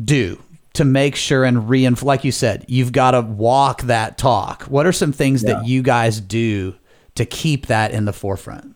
do 0.03 0.41
to 0.73 0.85
make 0.85 1.15
sure 1.15 1.43
and 1.43 1.67
reinforce? 1.67 2.05
Like 2.05 2.23
you 2.23 2.31
said, 2.31 2.65
you've 2.67 2.91
got 2.91 3.11
to 3.11 3.21
walk 3.21 3.83
that 3.83 4.17
talk. 4.17 4.63
What 4.63 4.85
are 4.85 4.91
some 4.91 5.11
things 5.11 5.43
yeah. 5.43 5.53
that 5.53 5.67
you 5.67 5.81
guys 5.81 6.21
do 6.21 6.75
to 7.15 7.25
keep 7.25 7.67
that 7.67 7.91
in 7.91 8.05
the 8.05 8.13
forefront? 8.13 8.75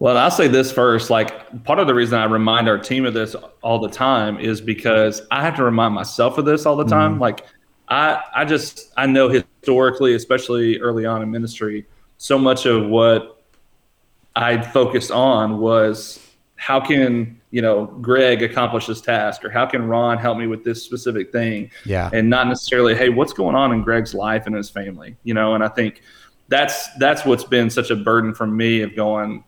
Well, 0.00 0.16
I'll 0.16 0.30
say 0.30 0.46
this 0.46 0.70
first. 0.70 1.10
Like, 1.10 1.64
part 1.64 1.80
of 1.80 1.88
the 1.88 1.94
reason 1.94 2.18
I 2.18 2.24
remind 2.26 2.68
our 2.68 2.78
team 2.78 3.04
of 3.04 3.14
this 3.14 3.34
all 3.62 3.80
the 3.80 3.90
time 3.90 4.38
is 4.38 4.60
because 4.60 5.22
I 5.32 5.42
have 5.42 5.56
to 5.56 5.64
remind 5.64 5.92
myself 5.92 6.38
of 6.38 6.44
this 6.44 6.66
all 6.66 6.76
the 6.76 6.84
time. 6.84 7.12
Mm-hmm. 7.12 7.22
Like, 7.22 7.44
I, 7.88 8.22
I 8.34 8.44
just, 8.44 8.92
I 8.96 9.06
know 9.06 9.28
historically, 9.28 10.14
especially 10.14 10.78
early 10.78 11.06
on 11.06 11.22
in 11.22 11.30
ministry, 11.30 11.86
so 12.18 12.38
much 12.38 12.66
of 12.66 12.86
what 12.88 13.42
I 14.36 14.60
focused 14.60 15.10
on 15.10 15.58
was 15.58 16.20
how 16.56 16.80
can 16.80 17.40
you 17.50 17.62
know 17.62 17.86
greg 17.86 18.42
accomplish 18.42 18.86
this 18.86 19.00
task 19.00 19.44
or 19.44 19.50
how 19.50 19.64
can 19.64 19.86
ron 19.86 20.18
help 20.18 20.36
me 20.36 20.46
with 20.46 20.64
this 20.64 20.82
specific 20.82 21.32
thing? 21.32 21.70
Yeah. 21.84 22.10
And 22.12 22.28
not 22.28 22.46
necessarily 22.46 22.94
hey 22.94 23.08
what's 23.08 23.32
going 23.32 23.54
on 23.54 23.72
in 23.72 23.82
greg's 23.82 24.12
life 24.12 24.46
and 24.46 24.54
his 24.54 24.68
family 24.68 25.16
you 25.22 25.34
know? 25.34 25.54
And 25.54 25.64
i 25.64 25.68
think 25.68 26.02
that's 26.48 26.92
that's 26.96 27.24
what's 27.24 27.44
been 27.44 27.70
such 27.70 27.90
a 27.90 27.96
burden 27.96 28.34
for 28.34 28.46
me 28.46 28.82
of 28.82 28.94
going 28.94 29.44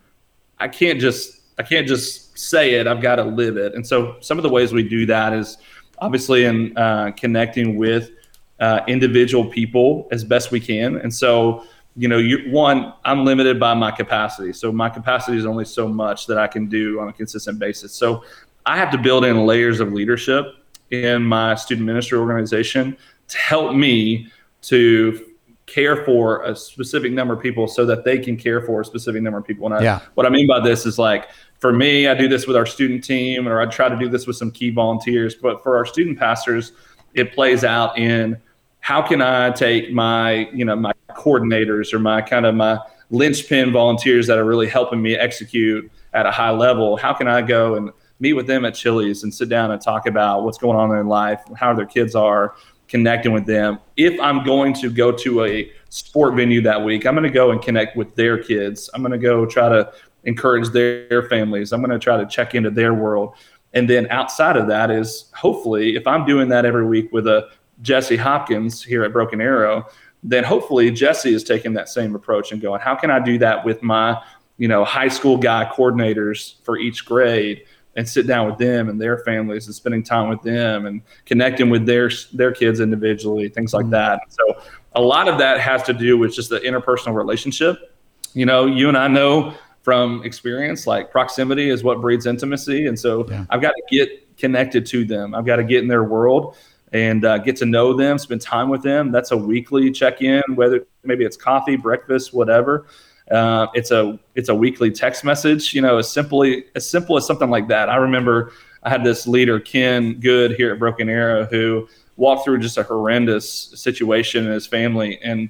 i 0.58 0.68
can't 0.68 1.00
just 1.00 1.40
i 1.58 1.62
can't 1.62 1.86
just 1.86 2.38
say 2.38 2.74
it 2.74 2.86
i've 2.86 3.02
got 3.02 3.16
to 3.16 3.24
live 3.24 3.56
it. 3.56 3.74
And 3.74 3.86
so 3.86 4.16
some 4.20 4.38
of 4.38 4.42
the 4.42 4.48
ways 4.48 4.72
we 4.72 4.88
do 4.88 5.04
that 5.06 5.32
is 5.32 5.58
obviously 5.98 6.44
in 6.44 6.76
uh, 6.78 7.10
connecting 7.16 7.76
with 7.76 8.10
uh, 8.60 8.80
individual 8.86 9.44
people 9.44 10.06
as 10.10 10.22
best 10.24 10.50
we 10.50 10.60
can 10.60 10.96
and 10.98 11.12
so 11.14 11.64
you 11.96 12.08
know, 12.08 12.18
you, 12.18 12.50
one, 12.50 12.94
I'm 13.04 13.24
limited 13.24 13.58
by 13.58 13.74
my 13.74 13.90
capacity. 13.90 14.52
So 14.52 14.70
my 14.70 14.88
capacity 14.88 15.36
is 15.36 15.44
only 15.44 15.64
so 15.64 15.88
much 15.88 16.26
that 16.28 16.38
I 16.38 16.46
can 16.46 16.68
do 16.68 17.00
on 17.00 17.08
a 17.08 17.12
consistent 17.12 17.58
basis. 17.58 17.92
So 17.92 18.24
I 18.64 18.76
have 18.76 18.90
to 18.92 18.98
build 18.98 19.24
in 19.24 19.44
layers 19.44 19.80
of 19.80 19.92
leadership 19.92 20.46
in 20.90 21.22
my 21.22 21.54
student 21.54 21.86
ministry 21.86 22.18
organization 22.18 22.96
to 23.28 23.38
help 23.38 23.74
me 23.74 24.28
to 24.62 25.26
care 25.66 26.04
for 26.04 26.42
a 26.44 26.54
specific 26.56 27.12
number 27.12 27.34
of 27.34 27.40
people 27.40 27.68
so 27.68 27.86
that 27.86 28.04
they 28.04 28.18
can 28.18 28.36
care 28.36 28.60
for 28.60 28.80
a 28.80 28.84
specific 28.84 29.22
number 29.22 29.38
of 29.38 29.46
people. 29.46 29.66
And 29.66 29.74
I, 29.74 29.80
what 30.14 30.26
I 30.26 30.28
mean 30.28 30.46
by 30.46 30.60
this 30.60 30.84
is 30.84 30.98
like, 30.98 31.28
for 31.58 31.72
me, 31.72 32.08
I 32.08 32.14
do 32.14 32.28
this 32.28 32.46
with 32.46 32.56
our 32.56 32.66
student 32.66 33.04
team, 33.04 33.46
or 33.46 33.60
I 33.60 33.66
try 33.66 33.88
to 33.88 33.96
do 33.96 34.08
this 34.08 34.26
with 34.26 34.36
some 34.36 34.50
key 34.50 34.70
volunteers. 34.70 35.34
But 35.34 35.62
for 35.62 35.76
our 35.76 35.84
student 35.84 36.18
pastors, 36.18 36.72
it 37.14 37.34
plays 37.34 37.62
out 37.62 37.98
in 37.98 38.40
how 38.80 39.02
can 39.02 39.22
I 39.22 39.50
take 39.50 39.92
my, 39.92 40.48
you 40.52 40.64
know, 40.64 40.76
my 40.76 40.92
coordinators 41.10 41.92
or 41.92 41.98
my 41.98 42.22
kind 42.22 42.46
of 42.46 42.54
my 42.54 42.78
linchpin 43.10 43.72
volunteers 43.72 44.26
that 44.26 44.38
are 44.38 44.44
really 44.44 44.68
helping 44.68 45.02
me 45.02 45.14
execute 45.14 45.90
at 46.12 46.26
a 46.26 46.30
high 46.30 46.50
level? 46.50 46.96
How 46.96 47.12
can 47.12 47.28
I 47.28 47.42
go 47.42 47.76
and 47.76 47.90
meet 48.20 48.34
with 48.34 48.46
them 48.46 48.64
at 48.64 48.74
Chili's 48.74 49.22
and 49.22 49.32
sit 49.32 49.48
down 49.48 49.70
and 49.70 49.80
talk 49.80 50.06
about 50.06 50.44
what's 50.44 50.58
going 50.58 50.76
on 50.76 50.90
in 50.90 50.96
their 50.96 51.04
life, 51.04 51.40
how 51.56 51.72
their 51.72 51.86
kids 51.86 52.14
are, 52.14 52.54
connecting 52.90 53.32
with 53.32 53.46
them. 53.46 53.78
If 53.96 54.20
I'm 54.20 54.44
going 54.44 54.74
to 54.74 54.90
go 54.90 55.12
to 55.12 55.44
a 55.44 55.72
sport 55.88 56.34
venue 56.34 56.60
that 56.62 56.84
week, 56.84 57.06
I'm 57.06 57.14
going 57.14 57.24
to 57.24 57.30
go 57.32 57.52
and 57.52 57.62
connect 57.62 57.96
with 57.96 58.14
their 58.16 58.42
kids. 58.42 58.90
I'm 58.92 59.00
going 59.00 59.12
to 59.12 59.18
go 59.18 59.46
try 59.46 59.68
to 59.68 59.92
encourage 60.24 60.68
their, 60.70 61.08
their 61.08 61.28
families. 61.28 61.72
I'm 61.72 61.80
going 61.80 61.92
to 61.92 61.98
try 61.98 62.16
to 62.16 62.26
check 62.26 62.54
into 62.54 62.70
their 62.70 62.92
world. 62.92 63.34
And 63.72 63.88
then 63.88 64.08
outside 64.10 64.56
of 64.56 64.66
that 64.66 64.90
is 64.90 65.30
hopefully 65.34 65.94
if 65.94 66.06
I'm 66.06 66.26
doing 66.26 66.48
that 66.48 66.64
every 66.64 66.84
week 66.84 67.12
with 67.12 67.28
a 67.28 67.48
Jesse 67.82 68.16
Hopkins 68.16 68.82
here 68.82 69.04
at 69.04 69.12
Broken 69.12 69.40
Arrow, 69.40 69.86
then 70.22 70.44
hopefully 70.44 70.90
Jesse 70.90 71.34
is 71.34 71.44
taking 71.44 71.72
that 71.74 71.88
same 71.88 72.14
approach 72.14 72.52
and 72.52 72.60
going, 72.60 72.80
how 72.80 72.94
can 72.94 73.10
I 73.10 73.20
do 73.20 73.38
that 73.38 73.64
with 73.64 73.82
my, 73.82 74.22
you 74.58 74.68
know, 74.68 74.84
high 74.84 75.08
school 75.08 75.36
guy 75.36 75.70
coordinators 75.74 76.62
for 76.62 76.76
each 76.76 77.04
grade 77.04 77.64
and 77.96 78.08
sit 78.08 78.26
down 78.26 78.46
with 78.46 78.58
them 78.58 78.88
and 78.88 79.00
their 79.00 79.18
families 79.18 79.66
and 79.66 79.74
spending 79.74 80.02
time 80.02 80.28
with 80.28 80.42
them 80.42 80.86
and 80.86 81.02
connecting 81.24 81.70
with 81.70 81.86
their 81.86 82.10
their 82.32 82.52
kids 82.52 82.80
individually, 82.80 83.48
things 83.48 83.74
like 83.74 83.84
mm-hmm. 83.84 83.92
that. 83.92 84.20
So 84.28 84.62
a 84.94 85.00
lot 85.00 85.28
of 85.28 85.38
that 85.38 85.60
has 85.60 85.82
to 85.84 85.92
do 85.92 86.16
with 86.18 86.34
just 86.34 86.50
the 86.50 86.60
interpersonal 86.60 87.14
relationship. 87.14 87.96
You 88.34 88.46
know, 88.46 88.66
you 88.66 88.88
and 88.88 88.96
I 88.96 89.08
know 89.08 89.54
from 89.82 90.22
experience, 90.24 90.86
like 90.86 91.10
proximity 91.10 91.70
is 91.70 91.82
what 91.82 92.00
breeds 92.00 92.26
intimacy. 92.26 92.86
And 92.86 92.98
so 92.98 93.28
yeah. 93.28 93.44
I've 93.50 93.62
got 93.62 93.72
to 93.72 93.82
get 93.90 94.36
connected 94.36 94.86
to 94.86 95.04
them. 95.04 95.34
I've 95.34 95.46
got 95.46 95.56
to 95.56 95.64
get 95.64 95.82
in 95.82 95.88
their 95.88 96.04
world 96.04 96.56
and 96.92 97.24
uh, 97.24 97.38
get 97.38 97.56
to 97.56 97.66
know 97.66 97.92
them, 97.94 98.18
spend 98.18 98.40
time 98.40 98.68
with 98.68 98.82
them. 98.82 99.12
That's 99.12 99.30
a 99.30 99.36
weekly 99.36 99.90
check 99.90 100.22
in, 100.22 100.42
whether 100.54 100.86
maybe 101.04 101.24
it's 101.24 101.36
coffee, 101.36 101.76
breakfast, 101.76 102.34
whatever. 102.34 102.86
Uh, 103.30 103.68
it's 103.74 103.90
a 103.90 104.18
it's 104.34 104.48
a 104.48 104.54
weekly 104.54 104.90
text 104.90 105.24
message. 105.24 105.72
You 105.72 105.82
know, 105.82 105.98
as 105.98 106.10
simply 106.10 106.64
as 106.74 106.88
simple 106.88 107.16
as 107.16 107.26
something 107.26 107.50
like 107.50 107.68
that. 107.68 107.88
I 107.88 107.96
remember 107.96 108.52
I 108.82 108.90
had 108.90 109.04
this 109.04 109.26
leader, 109.26 109.60
Ken 109.60 110.14
Good, 110.14 110.52
here 110.52 110.72
at 110.72 110.78
Broken 110.78 111.08
Arrow, 111.08 111.44
who 111.44 111.88
walked 112.16 112.44
through 112.44 112.58
just 112.58 112.76
a 112.76 112.82
horrendous 112.82 113.48
situation 113.74 114.46
in 114.46 114.52
his 114.52 114.66
family, 114.66 115.20
and 115.22 115.48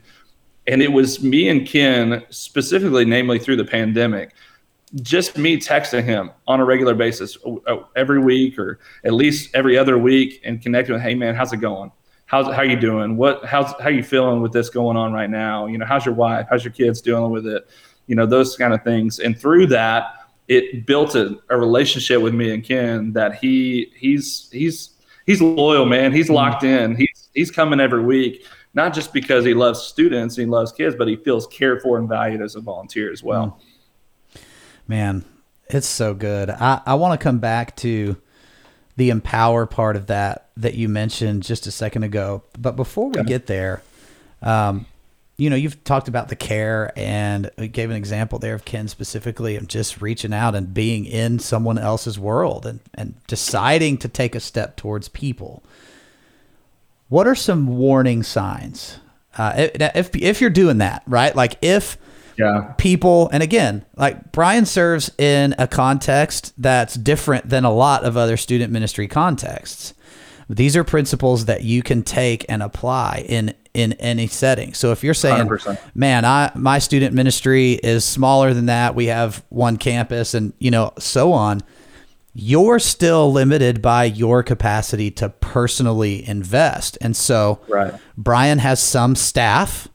and 0.67 0.83
it 0.83 0.93
was 0.93 1.23
me 1.23 1.49
and 1.49 1.67
Ken 1.67 2.23
specifically, 2.29 3.05
namely 3.05 3.39
through 3.39 3.57
the 3.57 3.65
pandemic 3.65 4.35
just 5.03 5.39
me 5.39 5.57
texting 5.57 6.03
him 6.03 6.31
on 6.49 6.61
a 6.61 6.65
regular 6.65 6.95
basis 6.95 7.39
uh, 7.67 7.77
every 7.97 8.19
week 8.19 8.59
or 8.59 8.81
at 9.05 9.13
least 9.13 9.51
every 9.55 9.79
other 9.79 9.97
week 9.99 10.41
and 10.45 10.61
connecting 10.61 10.95
with 10.95 11.03
hey 11.03 11.15
man 11.15 11.35
how's 11.35 11.53
it 11.53 11.59
going? 11.59 11.93
How's 12.27 12.53
how 12.55 12.63
you 12.63 12.77
doing? 12.77 13.17
What 13.17 13.45
how's 13.45 13.73
how 13.81 13.89
you 13.89 14.03
feeling 14.03 14.41
with 14.41 14.53
this 14.53 14.69
going 14.69 14.97
on 14.97 15.13
right 15.13 15.31
now? 15.31 15.67
You 15.67 15.79
know 15.79 15.87
how's 15.87 16.05
your 16.05 16.15
wife? 16.15 16.47
How's 16.51 16.65
your 16.65 16.73
kids 16.73 17.01
dealing 17.01 17.33
with 17.33 17.47
it? 17.47 17.69
You 18.07 18.17
know 18.17 18.27
those 18.27 18.57
kind 18.57 18.73
of 18.73 18.83
things. 18.83 19.21
And 19.21 19.39
through 19.39 19.67
that 19.69 20.17
it 20.49 20.85
built 20.85 21.15
a, 21.15 21.39
a 21.49 21.57
relationship 21.57 22.21
with 22.21 22.35
me 22.35 22.53
and 22.53 22.65
ken 22.65 23.13
that 23.13 23.37
he 23.37 23.93
he's 23.97 24.49
he's 24.53 24.91
he's 25.27 25.41
loyal 25.41 25.87
man. 25.87 26.13
He's 26.13 26.27
mm-hmm. 26.27 26.35
locked 26.35 26.65
in. 26.65 26.97
He's 26.97 27.29
he's 27.35 27.51
coming 27.51 27.81
every 27.81 28.03
week 28.03 28.45
not 28.75 28.95
just 28.95 29.13
because 29.13 29.45
he 29.45 29.55
loves 29.55 29.81
students, 29.81 30.37
he 30.37 30.47
loves 30.47 30.73
kids, 30.73 30.95
but 30.97 31.09
he 31.09 31.17
feels 31.17 31.47
cared 31.49 31.83
for 31.83 31.99
and 31.99 32.09
valued 32.09 32.41
as 32.41 32.55
a 32.55 32.61
volunteer 32.61 33.11
as 33.11 33.23
well. 33.23 33.61
Man, 34.91 35.25
it's 35.69 35.87
so 35.87 36.15
good. 36.15 36.51
I, 36.51 36.81
I 36.85 36.95
want 36.97 37.19
to 37.19 37.23
come 37.23 37.39
back 37.39 37.77
to 37.77 38.17
the 38.97 39.11
empower 39.11 39.65
part 39.65 39.95
of 39.95 40.09
that 40.09 40.49
that 40.57 40.75
you 40.75 40.89
mentioned 40.89 41.45
just 41.45 41.69
a 41.69 41.71
second 41.71 42.03
ago. 42.03 42.43
But 42.59 42.75
before 42.75 43.09
we 43.09 43.23
get 43.23 43.47
there, 43.47 43.85
um, 44.43 44.87
you 45.37 45.49
know, 45.49 45.55
you've 45.55 45.85
talked 45.85 46.09
about 46.09 46.29
the 46.29 46.35
care 46.35 46.93
and 46.97 47.53
gave 47.71 47.89
an 47.89 47.95
example 47.95 48.41
there 48.41 48.57
of 48.57 48.65
Ken 48.65 48.89
specifically 48.89 49.55
of 49.55 49.69
just 49.69 50.03
reaching 50.03 50.35
out 50.35 50.57
and 50.57 50.75
being 50.75 51.05
in 51.05 51.39
someone 51.39 51.79
else's 51.79 52.19
world 52.19 52.67
and, 52.67 52.81
and 52.93 53.15
deciding 53.29 53.97
to 53.99 54.09
take 54.09 54.35
a 54.35 54.41
step 54.41 54.75
towards 54.75 55.07
people. 55.09 55.63
What 57.09 57.29
are 57.29 57.37
some 57.37 57.79
warning 57.79 58.25
signs? 58.25 58.99
Uh, 59.39 59.69
if, 59.95 60.17
if 60.17 60.41
you're 60.41 60.51
doing 60.51 60.79
that, 60.79 61.05
right? 61.07 61.37
Like 61.37 61.59
if 61.63 61.97
yeah. 62.41 62.75
people, 62.79 63.29
and 63.33 63.43
again, 63.43 63.85
like 63.97 64.33
Brian 64.33 64.67
serves 64.67 65.11
in 65.19 65.55
a 65.59 65.69
context 65.69 66.53
that's 66.57 66.95
different 66.95 67.49
than 67.49 67.65
a 67.65 67.73
lot 67.73 68.05
of 68.05 68.17
other 68.17 68.37
student 68.37 68.73
ministry 68.73 69.07
contexts. 69.07 69.95
These 70.49 70.77
are 70.77 70.83
principles 70.83 71.45
that 71.45 71.63
you 71.63 71.83
can 71.83 72.03
take 72.03 72.45
and 72.49 72.63
apply 72.63 73.25
in 73.29 73.55
in 73.73 73.93
any 73.95 74.27
setting. 74.27 74.75
So 74.75 74.91
if 74.91 75.05
you're 75.05 75.15
saying, 75.15 75.47
100%. 75.47 75.79
"Man, 75.95 76.25
I 76.25 76.51
my 76.57 76.81
student 76.81 77.15
ministry 77.15 77.75
is 77.75 78.05
smaller 78.05 78.53
than 78.53 78.67
that. 78.67 78.97
We 78.97 79.07
have 79.07 79.45
one 79.49 79.77
campus 79.77 80.35
and, 80.35 80.53
you 80.59 80.73
know, 80.73 80.93
so 80.99 81.33
on." 81.33 81.63
You're 82.33 82.79
still 82.79 83.33
limited 83.33 83.83
by 83.83 84.05
your 84.05 84.45
capacity 84.45 85.11
to 85.13 85.29
personally 85.29 86.27
invest. 86.29 86.97
And 87.01 87.17
so 87.17 87.61
right. 87.69 87.95
Brian 88.17 88.59
has 88.59 88.81
some 88.81 89.17
staff 89.17 89.89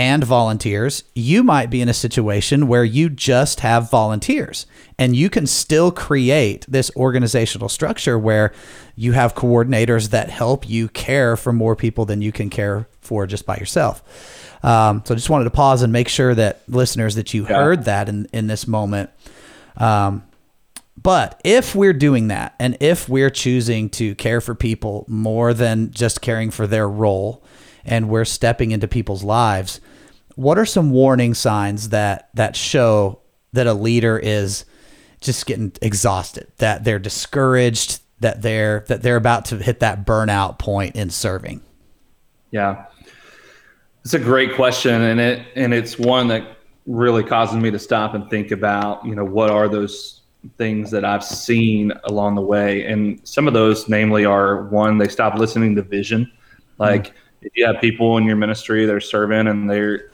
and 0.00 0.24
volunteers, 0.24 1.04
you 1.14 1.44
might 1.44 1.68
be 1.68 1.82
in 1.82 1.88
a 1.90 1.92
situation 1.92 2.66
where 2.66 2.84
you 2.84 3.10
just 3.10 3.60
have 3.60 3.90
volunteers 3.90 4.64
and 4.98 5.14
you 5.14 5.28
can 5.28 5.46
still 5.46 5.92
create 5.92 6.64
this 6.66 6.90
organizational 6.96 7.68
structure 7.68 8.18
where 8.18 8.50
you 8.96 9.12
have 9.12 9.34
coordinators 9.34 10.08
that 10.08 10.30
help 10.30 10.66
you 10.66 10.88
care 10.88 11.36
for 11.36 11.52
more 11.52 11.76
people 11.76 12.06
than 12.06 12.22
you 12.22 12.32
can 12.32 12.48
care 12.48 12.88
for 13.02 13.26
just 13.26 13.44
by 13.44 13.58
yourself. 13.58 14.02
Um, 14.64 15.02
so 15.04 15.12
I 15.12 15.16
just 15.16 15.28
wanted 15.28 15.44
to 15.44 15.50
pause 15.50 15.82
and 15.82 15.92
make 15.92 16.08
sure 16.08 16.34
that 16.34 16.62
listeners 16.66 17.14
that 17.16 17.34
you 17.34 17.42
yeah. 17.42 17.62
heard 17.62 17.84
that 17.84 18.08
in, 18.08 18.26
in 18.32 18.46
this 18.46 18.66
moment. 18.66 19.10
Um, 19.76 20.22
but 20.96 21.38
if 21.44 21.74
we're 21.74 21.92
doing 21.92 22.28
that 22.28 22.54
and 22.58 22.74
if 22.80 23.06
we're 23.06 23.28
choosing 23.28 23.90
to 23.90 24.14
care 24.14 24.40
for 24.40 24.54
people 24.54 25.04
more 25.08 25.52
than 25.52 25.90
just 25.90 26.22
caring 26.22 26.50
for 26.50 26.66
their 26.66 26.88
role 26.88 27.44
and 27.84 28.08
we're 28.08 28.24
stepping 28.24 28.70
into 28.70 28.88
people's 28.88 29.22
lives, 29.22 29.80
what 30.36 30.58
are 30.58 30.66
some 30.66 30.90
warning 30.90 31.34
signs 31.34 31.90
that 31.90 32.30
that 32.34 32.56
show 32.56 33.20
that 33.52 33.66
a 33.66 33.74
leader 33.74 34.18
is 34.18 34.64
just 35.20 35.46
getting 35.46 35.72
exhausted, 35.82 36.46
that 36.58 36.84
they're 36.84 36.98
discouraged, 36.98 38.00
that 38.20 38.42
they're 38.42 38.84
that 38.88 39.02
they're 39.02 39.16
about 39.16 39.44
to 39.46 39.56
hit 39.56 39.80
that 39.80 40.06
burnout 40.06 40.58
point 40.58 40.96
in 40.96 41.10
serving? 41.10 41.60
Yeah. 42.50 42.86
It's 44.04 44.14
a 44.14 44.18
great 44.18 44.54
question 44.54 45.02
and 45.02 45.20
it 45.20 45.46
and 45.56 45.74
it's 45.74 45.98
one 45.98 46.28
that 46.28 46.56
really 46.86 47.22
causes 47.22 47.56
me 47.56 47.70
to 47.70 47.78
stop 47.78 48.14
and 48.14 48.28
think 48.30 48.50
about, 48.50 49.04
you 49.04 49.14
know, 49.14 49.24
what 49.24 49.50
are 49.50 49.68
those 49.68 50.20
things 50.56 50.90
that 50.90 51.04
I've 51.04 51.24
seen 51.24 51.92
along 52.04 52.34
the 52.34 52.42
way. 52.42 52.86
And 52.86 53.20
some 53.28 53.46
of 53.46 53.54
those 53.54 53.88
namely 53.88 54.24
are 54.24 54.64
one, 54.64 54.98
they 54.98 55.08
stop 55.08 55.34
listening 55.34 55.74
to 55.76 55.82
vision. 55.82 56.30
Like 56.78 57.08
mm-hmm. 57.08 57.16
If 57.42 57.52
you 57.56 57.66
have 57.66 57.80
people 57.80 58.16
in 58.18 58.24
your 58.24 58.36
ministry 58.36 58.84
they're 58.86 59.00
serving 59.00 59.46
and 59.46 59.68
they're 59.68 60.10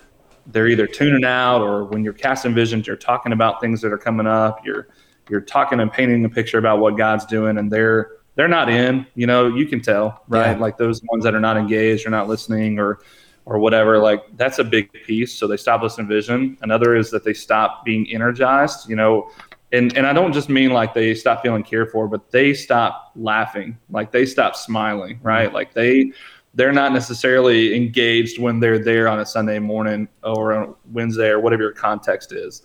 they're 0.47 0.69
either 0.69 0.87
tuning 0.87 1.25
out 1.25 1.62
or 1.62 1.85
when 1.85 2.05
you're 2.05 2.12
casting 2.12 2.55
visions, 2.55 2.87
you're 2.87 2.97
talking 2.97 3.33
about 3.33 3.61
things 3.61 3.81
that 3.81 3.93
are 3.93 3.99
coming 3.99 4.27
up. 4.27 4.65
You're 4.65 4.89
you're 5.29 5.41
talking 5.41 5.81
and 5.81 5.93
painting 5.93 6.25
a 6.25 6.29
picture 6.29 6.59
about 6.59 6.79
what 6.79 6.97
God's 6.97 7.27
doing, 7.27 7.59
and 7.59 7.71
they're 7.71 8.12
they're 8.37 8.49
not 8.49 8.69
in. 8.69 9.07
You 9.15 9.27
know, 9.27 9.49
you 9.49 9.67
can 9.67 9.81
tell, 9.81 10.23
right? 10.29 10.53
Yeah. 10.53 10.59
Like 10.59 10.79
those 10.79 11.03
ones 11.11 11.25
that 11.25 11.35
are 11.35 11.41
not 11.41 11.57
engaged 11.57 12.07
or 12.07 12.11
not 12.11 12.29
listening 12.29 12.79
or 12.79 13.01
or 13.45 13.59
whatever. 13.59 13.99
Like 13.99 14.25
that's 14.37 14.59
a 14.59 14.65
big 14.65 14.93
piece. 14.93 15.33
So 15.33 15.47
they 15.47 15.57
stop 15.57 15.83
listening 15.83 16.09
to 16.09 16.15
vision. 16.15 16.59
Another 16.62 16.95
is 16.95 17.11
that 17.11 17.25
they 17.25 17.35
stop 17.35 17.85
being 17.85 18.09
energized. 18.12 18.89
You 18.89 18.97
know. 18.97 19.31
And, 19.73 19.95
and 19.97 20.07
I 20.07 20.12
don't 20.12 20.33
just 20.33 20.49
mean 20.49 20.71
like 20.71 20.95
they 20.95 21.12
stop 21.12 21.43
feeling 21.43 21.65
cared 21.65 21.91
for, 21.91 22.07
but 22.07 22.31
they 22.31 22.55
stop 22.55 23.11
laughing, 23.17 23.77
like 23.91 24.12
they 24.12 24.25
stop 24.25 24.55
smiling, 24.55 25.19
right? 25.25 25.47
Mm-hmm. 25.47 25.55
Like 25.57 25.75
they 25.75 26.12
they're 26.57 26.73
not 26.73 26.92
necessarily 26.92 27.77
engaged 27.77 28.40
when 28.40 28.59
they're 28.61 28.79
there 28.79 29.09
on 29.09 29.21
a 29.21 29.27
Sunday 29.27 29.59
morning 29.59 30.09
or 30.25 30.55
on 30.55 30.75
Wednesday 30.90 31.29
or 31.29 31.38
whatever 31.38 31.62
your 31.62 31.73
context 31.73 32.33
is. 32.33 32.62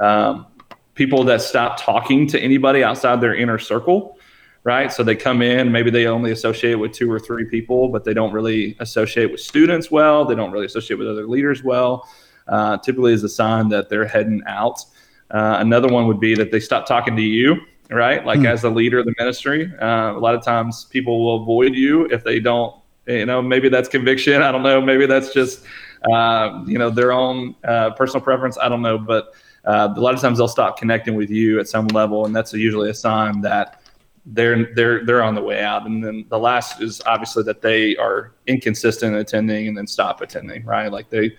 Um, 0.00 0.46
people 0.94 1.22
that 1.24 1.40
stop 1.40 1.80
talking 1.80 2.26
to 2.26 2.40
anybody 2.40 2.82
outside 2.82 3.20
their 3.20 3.36
inner 3.36 3.58
circle, 3.58 4.18
right? 4.64 4.92
So 4.92 5.04
they 5.04 5.14
come 5.14 5.40
in, 5.40 5.70
maybe 5.70 5.88
they 5.88 6.08
only 6.08 6.32
associate 6.32 6.74
with 6.74 6.92
two 6.92 7.10
or 7.10 7.20
three 7.20 7.44
people, 7.44 7.88
but 7.88 8.02
they 8.02 8.12
don't 8.12 8.32
really 8.32 8.76
associate 8.80 9.30
with 9.30 9.40
students 9.40 9.88
well. 9.88 10.24
They 10.24 10.34
don't 10.34 10.50
really 10.50 10.66
associate 10.66 10.98
with 10.98 11.06
other 11.06 11.26
leaders 11.28 11.62
well. 11.62 12.08
Uh, 12.48 12.76
typically, 12.78 13.12
is 13.12 13.22
a 13.22 13.28
sign 13.28 13.68
that 13.68 13.88
they're 13.88 14.06
heading 14.06 14.42
out. 14.48 14.84
Uh, 15.30 15.58
another 15.60 15.86
one 15.86 16.08
would 16.08 16.18
be 16.18 16.34
that 16.34 16.50
they 16.50 16.58
stop 16.58 16.86
talking 16.86 17.14
to 17.14 17.22
you, 17.22 17.56
right? 17.90 18.24
Like 18.26 18.40
mm. 18.40 18.46
as 18.46 18.62
the 18.62 18.70
leader 18.70 18.98
of 18.98 19.04
the 19.04 19.14
ministry, 19.18 19.70
uh, 19.80 20.16
a 20.16 20.18
lot 20.18 20.34
of 20.34 20.42
times 20.42 20.86
people 20.86 21.24
will 21.24 21.42
avoid 21.42 21.74
you 21.74 22.06
if 22.06 22.24
they 22.24 22.40
don't 22.40 22.74
you 23.08 23.26
know, 23.26 23.40
maybe 23.40 23.68
that's 23.68 23.88
conviction. 23.88 24.42
I 24.42 24.52
don't 24.52 24.62
know. 24.62 24.80
Maybe 24.80 25.06
that's 25.06 25.32
just, 25.32 25.64
uh, 26.12 26.62
you 26.66 26.78
know, 26.78 26.90
their 26.90 27.12
own 27.12 27.54
uh, 27.64 27.90
personal 27.90 28.22
preference. 28.22 28.58
I 28.58 28.68
don't 28.68 28.82
know. 28.82 28.98
But 28.98 29.34
uh, 29.64 29.92
a 29.96 30.00
lot 30.00 30.14
of 30.14 30.20
times 30.20 30.38
they'll 30.38 30.48
stop 30.48 30.78
connecting 30.78 31.14
with 31.14 31.30
you 31.30 31.58
at 31.58 31.68
some 31.68 31.86
level, 31.88 32.26
and 32.26 32.36
that's 32.36 32.52
usually 32.52 32.90
a 32.90 32.94
sign 32.94 33.40
that 33.40 33.82
they're 34.26 34.74
they're 34.74 35.04
they're 35.06 35.22
on 35.22 35.34
the 35.34 35.40
way 35.40 35.62
out. 35.62 35.86
And 35.86 36.04
then 36.04 36.26
the 36.28 36.38
last 36.38 36.82
is 36.82 37.00
obviously 37.06 37.42
that 37.44 37.62
they 37.62 37.96
are 37.96 38.32
inconsistent 38.46 39.14
in 39.14 39.20
attending 39.20 39.68
and 39.68 39.76
then 39.76 39.86
stop 39.86 40.20
attending. 40.20 40.64
Right? 40.64 40.92
Like 40.92 41.08
they 41.08 41.36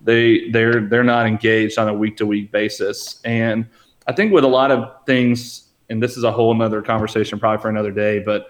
they 0.00 0.50
they're 0.50 0.80
they're 0.88 1.04
not 1.04 1.26
engaged 1.26 1.78
on 1.78 1.88
a 1.88 1.94
week 1.94 2.16
to 2.16 2.26
week 2.26 2.50
basis. 2.50 3.20
And 3.24 3.66
I 4.06 4.12
think 4.12 4.32
with 4.32 4.44
a 4.44 4.48
lot 4.48 4.70
of 4.70 5.06
things, 5.06 5.68
and 5.88 6.02
this 6.02 6.16
is 6.16 6.24
a 6.24 6.32
whole 6.32 6.52
another 6.52 6.82
conversation 6.82 7.38
probably 7.38 7.62
for 7.62 7.68
another 7.68 7.92
day, 7.92 8.18
but 8.18 8.48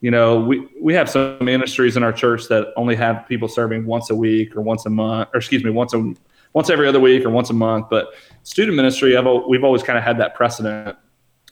you 0.00 0.10
know, 0.10 0.40
we, 0.40 0.68
we 0.80 0.94
have 0.94 1.08
some 1.08 1.38
ministries 1.40 1.96
in 1.96 2.02
our 2.02 2.12
church 2.12 2.48
that 2.48 2.72
only 2.76 2.94
have 2.96 3.26
people 3.28 3.48
serving 3.48 3.86
once 3.86 4.10
a 4.10 4.14
week 4.14 4.54
or 4.54 4.60
once 4.60 4.86
a 4.86 4.90
month, 4.90 5.30
or 5.32 5.38
excuse 5.38 5.64
me, 5.64 5.70
once 5.70 5.94
a 5.94 6.14
once 6.52 6.70
every 6.70 6.88
other 6.88 7.00
week 7.00 7.24
or 7.24 7.30
once 7.30 7.50
a 7.50 7.54
month. 7.54 7.86
But 7.90 8.14
student 8.42 8.76
ministry, 8.76 9.16
I've, 9.16 9.26
we've 9.48 9.64
always 9.64 9.82
kind 9.82 9.98
of 9.98 10.04
had 10.04 10.18
that 10.20 10.34
precedent, 10.34 10.96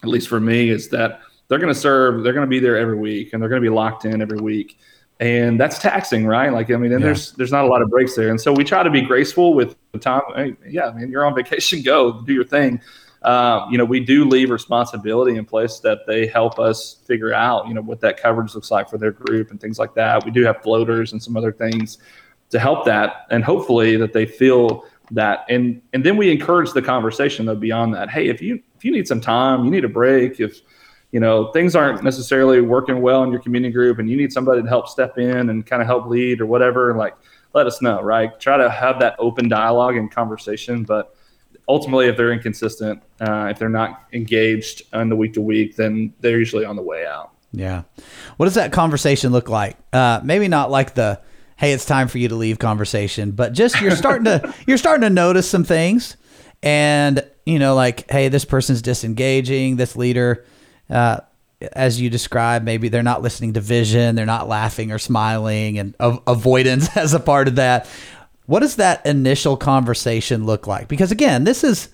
at 0.02 0.08
least 0.08 0.28
for 0.28 0.40
me, 0.40 0.70
is 0.70 0.88
that 0.90 1.20
they're 1.48 1.58
going 1.58 1.72
to 1.72 1.78
serve, 1.78 2.22
they're 2.22 2.32
going 2.32 2.46
to 2.46 2.50
be 2.50 2.58
there 2.58 2.76
every 2.76 2.96
week, 2.96 3.32
and 3.32 3.42
they're 3.42 3.50
going 3.50 3.60
to 3.60 3.68
be 3.68 3.74
locked 3.74 4.04
in 4.04 4.22
every 4.22 4.38
week, 4.38 4.78
and 5.20 5.58
that's 5.58 5.78
taxing, 5.78 6.26
right? 6.26 6.52
Like, 6.52 6.70
I 6.70 6.76
mean, 6.76 6.92
and 6.92 7.00
yeah. 7.00 7.06
there's 7.06 7.32
there's 7.32 7.52
not 7.52 7.64
a 7.64 7.68
lot 7.68 7.80
of 7.80 7.88
breaks 7.88 8.14
there, 8.14 8.28
and 8.28 8.40
so 8.40 8.52
we 8.52 8.64
try 8.64 8.82
to 8.82 8.90
be 8.90 9.00
graceful 9.00 9.54
with 9.54 9.74
the 9.92 9.98
time. 9.98 10.22
Hey, 10.36 10.54
yeah, 10.68 10.88
I 10.88 10.92
mean, 10.92 11.10
you're 11.10 11.26
on 11.26 11.34
vacation, 11.34 11.82
go 11.84 12.22
do 12.22 12.34
your 12.34 12.44
thing 12.44 12.80
uh, 13.24 13.66
you 13.70 13.78
know, 13.78 13.86
we 13.86 14.00
do 14.00 14.26
leave 14.26 14.50
responsibility 14.50 15.36
in 15.36 15.46
place 15.46 15.78
that 15.78 16.06
they 16.06 16.26
help 16.26 16.58
us 16.58 16.98
figure 17.06 17.32
out, 17.32 17.66
you 17.66 17.72
know, 17.72 17.80
what 17.80 17.98
that 18.00 18.20
coverage 18.20 18.54
looks 18.54 18.70
like 18.70 18.88
for 18.88 18.98
their 18.98 19.12
group 19.12 19.50
and 19.50 19.58
things 19.58 19.78
like 19.78 19.94
that. 19.94 20.22
We 20.26 20.30
do 20.30 20.44
have 20.44 20.62
floaters 20.62 21.12
and 21.12 21.22
some 21.22 21.34
other 21.34 21.50
things 21.50 21.98
to 22.50 22.58
help 22.58 22.84
that, 22.84 23.26
and 23.30 23.42
hopefully 23.42 23.96
that 23.96 24.12
they 24.12 24.26
feel 24.26 24.84
that. 25.10 25.46
And 25.48 25.80
and 25.94 26.04
then 26.04 26.18
we 26.18 26.30
encourage 26.30 26.72
the 26.72 26.82
conversation 26.82 27.46
though 27.46 27.56
beyond 27.56 27.94
that. 27.94 28.10
Hey, 28.10 28.28
if 28.28 28.42
you 28.42 28.62
if 28.76 28.84
you 28.84 28.92
need 28.92 29.08
some 29.08 29.22
time, 29.22 29.64
you 29.64 29.70
need 29.70 29.86
a 29.86 29.88
break. 29.88 30.38
If 30.38 30.60
you 31.10 31.18
know 31.18 31.50
things 31.52 31.74
aren't 31.74 32.04
necessarily 32.04 32.60
working 32.60 33.00
well 33.00 33.24
in 33.24 33.30
your 33.30 33.40
community 33.40 33.72
group, 33.72 33.98
and 34.00 34.10
you 34.10 34.18
need 34.18 34.34
somebody 34.34 34.62
to 34.62 34.68
help 34.68 34.86
step 34.86 35.16
in 35.16 35.48
and 35.48 35.64
kind 35.64 35.80
of 35.80 35.88
help 35.88 36.08
lead 36.08 36.42
or 36.42 36.46
whatever, 36.46 36.94
like 36.94 37.14
let 37.54 37.66
us 37.66 37.80
know. 37.80 38.02
Right? 38.02 38.38
Try 38.38 38.58
to 38.58 38.68
have 38.68 39.00
that 39.00 39.16
open 39.18 39.48
dialogue 39.48 39.96
and 39.96 40.10
conversation, 40.10 40.84
but 40.84 41.16
ultimately, 41.68 42.06
if 42.06 42.16
they're 42.16 42.32
inconsistent, 42.32 43.02
uh, 43.20 43.46
if 43.50 43.58
they're 43.58 43.68
not 43.68 44.04
engaged 44.12 44.82
on 44.92 45.08
the 45.08 45.16
week 45.16 45.34
to 45.34 45.40
week, 45.40 45.76
then 45.76 46.12
they're 46.20 46.38
usually 46.38 46.64
on 46.64 46.76
the 46.76 46.82
way 46.82 47.06
out. 47.06 47.32
Yeah. 47.52 47.82
What 48.36 48.46
does 48.46 48.54
that 48.54 48.72
conversation 48.72 49.32
look 49.32 49.48
like? 49.48 49.76
Uh, 49.92 50.20
maybe 50.24 50.48
not 50.48 50.70
like 50.70 50.94
the 50.94 51.20
"Hey, 51.56 51.72
it's 51.72 51.84
time 51.84 52.08
for 52.08 52.18
you 52.18 52.28
to 52.28 52.34
leave" 52.34 52.58
conversation, 52.58 53.30
but 53.30 53.52
just 53.52 53.80
you're 53.80 53.96
starting 53.96 54.24
to 54.24 54.52
you're 54.66 54.78
starting 54.78 55.02
to 55.02 55.10
notice 55.10 55.48
some 55.48 55.64
things, 55.64 56.16
and 56.62 57.24
you 57.46 57.58
know, 57.58 57.74
like, 57.74 58.10
"Hey, 58.10 58.28
this 58.28 58.44
person's 58.44 58.82
disengaging. 58.82 59.76
This 59.76 59.96
leader." 59.96 60.44
Uh, 60.90 61.20
as 61.72 62.00
you 62.00 62.10
described, 62.10 62.64
maybe 62.64 62.88
they're 62.88 63.02
not 63.02 63.22
listening 63.22 63.54
to 63.54 63.60
vision, 63.60 64.16
they're 64.16 64.26
not 64.26 64.48
laughing 64.48 64.92
or 64.92 64.98
smiling, 64.98 65.78
and 65.78 65.94
avoidance 65.98 66.94
as 66.96 67.14
a 67.14 67.20
part 67.20 67.48
of 67.48 67.56
that. 67.56 67.88
What 68.46 68.60
does 68.60 68.76
that 68.76 69.04
initial 69.06 69.56
conversation 69.56 70.44
look 70.44 70.66
like? 70.66 70.88
Because 70.88 71.10
again, 71.10 71.44
this 71.44 71.64
is 71.64 71.88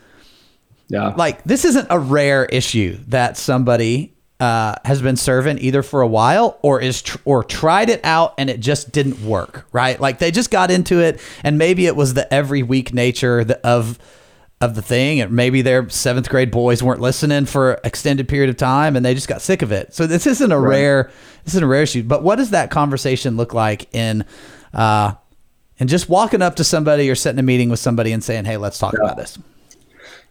yeah. 0.88 1.14
like 1.16 1.42
this 1.44 1.64
isn't 1.64 1.86
a 1.90 1.98
rare 1.98 2.44
issue 2.46 2.98
that 3.08 3.36
somebody 3.36 4.14
uh, 4.40 4.74
has 4.84 5.02
been 5.02 5.16
serving 5.16 5.58
either 5.58 5.82
for 5.82 6.00
a 6.00 6.06
while 6.06 6.58
or 6.62 6.80
is 6.80 7.02
tr- 7.02 7.18
or 7.24 7.44
tried 7.44 7.90
it 7.90 8.00
out 8.04 8.34
and 8.38 8.48
it 8.48 8.58
just 8.58 8.90
didn't 8.90 9.22
work, 9.22 9.66
right? 9.70 10.00
Like 10.00 10.18
they 10.18 10.30
just 10.30 10.50
got 10.50 10.70
into 10.70 11.00
it 11.00 11.20
and 11.44 11.58
maybe 11.58 11.86
it 11.86 11.94
was 11.94 12.14
the 12.14 12.32
every 12.32 12.62
week 12.62 12.92
nature 12.94 13.44
of 13.62 13.98
of 14.62 14.74
the 14.74 14.82
thing 14.82 15.20
and 15.20 15.32
maybe 15.32 15.62
their 15.62 15.88
seventh 15.88 16.28
grade 16.28 16.50
boys 16.50 16.82
weren't 16.82 17.00
listening 17.00 17.46
for 17.46 17.72
an 17.72 17.80
extended 17.84 18.28
period 18.28 18.50
of 18.50 18.56
time 18.56 18.94
and 18.96 19.04
they 19.04 19.14
just 19.14 19.28
got 19.28 19.40
sick 19.40 19.62
of 19.62 19.72
it. 19.72 19.94
So 19.94 20.06
this 20.06 20.26
isn't 20.26 20.52
a 20.52 20.58
right. 20.58 20.68
rare 20.70 21.10
this 21.44 21.54
isn't 21.54 21.64
a 21.64 21.66
rare 21.66 21.82
issue. 21.82 22.02
But 22.02 22.22
what 22.22 22.36
does 22.36 22.50
that 22.50 22.70
conversation 22.70 23.36
look 23.36 23.54
like 23.54 23.94
in 23.94 24.24
uh, 24.72 25.14
and 25.80 25.88
just 25.88 26.08
walking 26.08 26.42
up 26.42 26.56
to 26.56 26.64
somebody 26.64 27.10
or 27.10 27.14
setting 27.14 27.40
a 27.40 27.42
meeting 27.42 27.70
with 27.70 27.80
somebody 27.80 28.12
and 28.12 28.22
saying, 28.22 28.44
"Hey, 28.44 28.56
let's 28.56 28.78
talk 28.78 28.92
yeah. 28.92 29.04
about 29.04 29.16
this." 29.16 29.38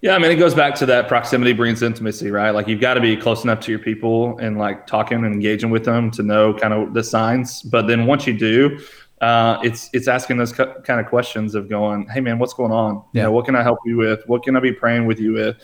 Yeah, 0.01 0.15
I 0.15 0.19
mean, 0.19 0.31
it 0.31 0.37
goes 0.37 0.53
back 0.53 0.75
to 0.75 0.85
that 0.85 1.09
proximity 1.09 1.51
brings 1.51 1.81
intimacy, 1.81 2.31
right? 2.31 2.51
Like 2.51 2.69
you've 2.69 2.79
got 2.79 2.93
to 2.93 3.01
be 3.01 3.17
close 3.17 3.43
enough 3.43 3.59
to 3.61 3.71
your 3.71 3.79
people 3.79 4.37
and 4.37 4.57
like 4.57 4.87
talking 4.87 5.17
and 5.17 5.33
engaging 5.33 5.71
with 5.71 5.83
them 5.83 6.09
to 6.11 6.23
know 6.23 6.53
kind 6.53 6.73
of 6.73 6.93
the 6.93 7.03
signs. 7.03 7.61
But 7.63 7.87
then 7.87 8.05
once 8.05 8.25
you 8.25 8.37
do, 8.37 8.79
uh, 9.19 9.59
it's 9.61 9.89
it's 9.91 10.07
asking 10.07 10.37
those 10.37 10.53
kind 10.53 11.01
of 11.01 11.07
questions 11.07 11.53
of 11.53 11.67
going, 11.67 12.07
hey 12.07 12.21
man, 12.21 12.39
what's 12.39 12.53
going 12.53 12.71
on? 12.71 13.03
Yeah. 13.11 13.23
You 13.23 13.23
know, 13.23 13.31
what 13.33 13.45
can 13.45 13.55
I 13.55 13.63
help 13.63 13.79
you 13.85 13.97
with? 13.97 14.25
What 14.27 14.43
can 14.43 14.55
I 14.55 14.61
be 14.61 14.71
praying 14.71 15.05
with 15.05 15.19
you 15.19 15.33
with? 15.33 15.57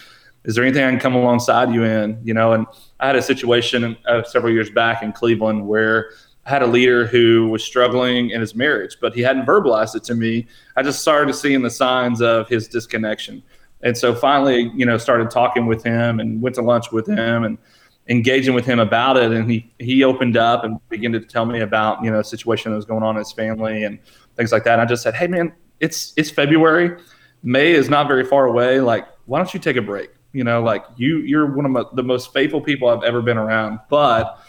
Is 0.43 0.55
there 0.55 0.63
anything 0.63 0.83
I 0.83 0.89
can 0.89 0.99
come 0.99 1.15
alongside 1.15 1.73
you 1.73 1.83
in? 1.83 2.19
You 2.23 2.33
know, 2.33 2.51
and 2.51 2.67
I 2.99 3.07
had 3.07 3.15
a 3.15 3.21
situation 3.21 3.95
uh, 4.05 4.23
several 4.23 4.51
years 4.51 4.69
back 4.69 5.01
in 5.01 5.13
Cleveland 5.13 5.65
where 5.65 6.11
had 6.45 6.61
a 6.61 6.67
leader 6.67 7.07
who 7.07 7.47
was 7.49 7.63
struggling 7.63 8.29
in 8.29 8.39
his 8.39 8.55
marriage, 8.55 8.97
but 9.01 9.15
he 9.15 9.21
hadn't 9.21 9.45
verbalized 9.45 9.95
it 9.95 10.03
to 10.03 10.15
me. 10.15 10.47
I 10.75 10.83
just 10.83 11.01
started 11.01 11.33
seeing 11.33 11.63
the 11.63 11.69
signs 11.69 12.21
of 12.21 12.47
his 12.47 12.67
disconnection. 12.67 13.41
And 13.81 13.97
so 13.97 14.13
finally, 14.13 14.71
you 14.75 14.85
know, 14.85 14.97
started 14.97 15.31
talking 15.31 15.65
with 15.65 15.83
him 15.83 16.19
and 16.19 16.41
went 16.41 16.55
to 16.55 16.61
lunch 16.61 16.91
with 16.91 17.07
him 17.07 17.43
and 17.43 17.57
engaging 18.07 18.53
with 18.53 18.65
him 18.65 18.79
about 18.79 19.17
it. 19.17 19.31
And 19.31 19.49
he, 19.49 19.71
he 19.79 20.03
opened 20.03 20.37
up 20.37 20.63
and 20.63 20.79
began 20.89 21.11
to 21.13 21.19
tell 21.19 21.45
me 21.45 21.61
about, 21.61 22.03
you 22.03 22.11
know, 22.11 22.19
a 22.19 22.23
situation 22.23 22.71
that 22.71 22.75
was 22.75 22.85
going 22.85 23.03
on 23.03 23.15
in 23.15 23.19
his 23.19 23.31
family 23.31 23.83
and 23.83 23.99
things 24.35 24.51
like 24.51 24.63
that. 24.65 24.73
And 24.73 24.81
I 24.81 24.85
just 24.85 25.01
said, 25.01 25.15
Hey 25.15 25.27
man, 25.27 25.51
it's, 25.79 26.13
it's 26.15 26.29
February. 26.29 26.99
May 27.41 27.71
is 27.71 27.89
not 27.89 28.07
very 28.07 28.23
far 28.23 28.45
away. 28.45 28.79
Like, 28.79 29.07
why 29.25 29.39
don't 29.39 29.53
you 29.53 29.59
take 29.59 29.77
a 29.77 29.81
break? 29.81 30.11
You 30.31 30.43
know, 30.43 30.61
like 30.61 30.83
you, 30.95 31.19
you're 31.19 31.55
one 31.55 31.65
of 31.65 31.71
my, 31.71 31.83
the 31.93 32.03
most 32.03 32.33
faithful 32.33 32.61
people 32.61 32.89
I've 32.89 33.03
ever 33.03 33.21
been 33.21 33.37
around, 33.37 33.79
but 33.89 34.39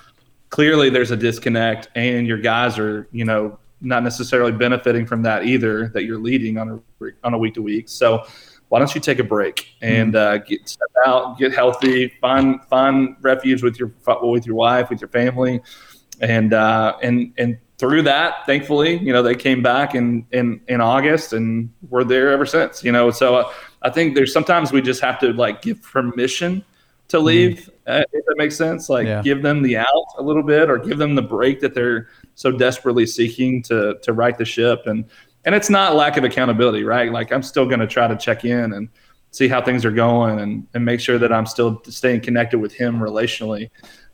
clearly 0.56 0.88
there's 0.88 1.10
a 1.10 1.16
disconnect 1.18 1.90
and 1.96 2.26
your 2.26 2.38
guys 2.38 2.78
are, 2.78 3.06
you 3.12 3.26
know, 3.26 3.58
not 3.82 4.02
necessarily 4.02 4.50
benefiting 4.50 5.04
from 5.04 5.20
that 5.20 5.44
either 5.44 5.88
that 5.88 6.04
you're 6.04 6.18
leading 6.18 6.56
on 6.56 6.82
a, 7.00 7.06
on 7.24 7.34
a 7.34 7.38
week 7.38 7.52
to 7.52 7.60
week. 7.60 7.90
So, 7.90 8.24
why 8.68 8.78
don't 8.78 8.92
you 8.94 9.00
take 9.02 9.18
a 9.18 9.24
break 9.24 9.74
and 9.82 10.12
hmm. 10.12 10.16
uh, 10.16 10.36
get 10.38 10.66
step 10.66 10.88
out, 11.06 11.38
get 11.38 11.52
healthy, 11.52 12.10
find 12.22 12.64
find 12.64 13.16
refuge 13.20 13.62
with 13.62 13.78
your 13.78 13.92
with 14.22 14.46
your 14.46 14.56
wife, 14.56 14.88
with 14.88 14.98
your 14.98 15.10
family, 15.10 15.60
and 16.22 16.54
uh, 16.54 16.96
and 17.02 17.34
and 17.36 17.58
through 17.76 18.02
that, 18.02 18.46
thankfully, 18.46 18.96
you 18.96 19.12
know 19.12 19.22
they 19.22 19.34
came 19.34 19.62
back 19.62 19.94
in 19.94 20.26
in 20.32 20.58
in 20.68 20.80
August 20.80 21.34
and 21.34 21.70
we're 21.90 22.02
there 22.02 22.30
ever 22.30 22.46
since. 22.46 22.82
You 22.82 22.92
know, 22.92 23.10
so 23.10 23.36
uh, 23.36 23.52
I 23.82 23.90
think 23.90 24.14
there's 24.14 24.32
sometimes 24.32 24.72
we 24.72 24.80
just 24.80 25.02
have 25.02 25.20
to 25.20 25.34
like 25.34 25.60
give 25.60 25.82
permission 25.82 26.64
to 27.08 27.20
hmm. 27.20 27.26
leave. 27.26 27.70
Uh, 27.86 28.02
if 28.12 28.24
that 28.26 28.36
makes 28.36 28.56
sense. 28.56 28.88
Like 28.88 29.06
yeah. 29.06 29.22
give 29.22 29.42
them 29.42 29.62
the 29.62 29.76
out 29.76 30.06
a 30.18 30.22
little 30.22 30.42
bit, 30.42 30.70
or 30.70 30.78
give 30.78 30.98
them 30.98 31.14
the 31.14 31.22
break 31.22 31.60
that 31.60 31.74
they're 31.74 32.08
so 32.34 32.50
desperately 32.50 33.06
seeking 33.06 33.62
to 33.64 33.98
to 34.02 34.12
right 34.12 34.36
the 34.36 34.44
ship 34.44 34.82
and 34.86 35.04
and 35.46 35.54
it's 35.54 35.70
not 35.70 35.94
lack 35.94 36.16
of 36.16 36.24
accountability, 36.24 36.82
right? 36.82 37.10
Like 37.10 37.32
I'm 37.32 37.42
still 37.42 37.66
going 37.66 37.78
to 37.78 37.86
try 37.86 38.08
to 38.08 38.16
check 38.16 38.44
in 38.44 38.72
and 38.72 38.88
see 39.30 39.46
how 39.46 39.62
things 39.62 39.84
are 39.84 39.92
going 39.92 40.40
and, 40.40 40.66
and 40.74 40.84
make 40.84 40.98
sure 40.98 41.18
that 41.18 41.32
I'm 41.32 41.46
still 41.46 41.80
staying 41.84 42.22
connected 42.22 42.58
with 42.58 42.72
him 42.72 42.98
relationally. 42.98 43.70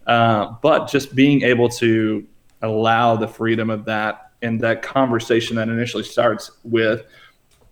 Uh, 0.06 0.54
but 0.62 0.88
just 0.88 1.14
being 1.14 1.42
able 1.42 1.70
to 1.70 2.26
allow 2.60 3.16
the 3.16 3.26
freedom 3.26 3.70
of 3.70 3.86
that 3.86 4.32
and 4.42 4.60
that 4.60 4.82
conversation 4.82 5.56
that 5.56 5.68
initially 5.68 6.02
starts 6.02 6.50
with, 6.64 7.06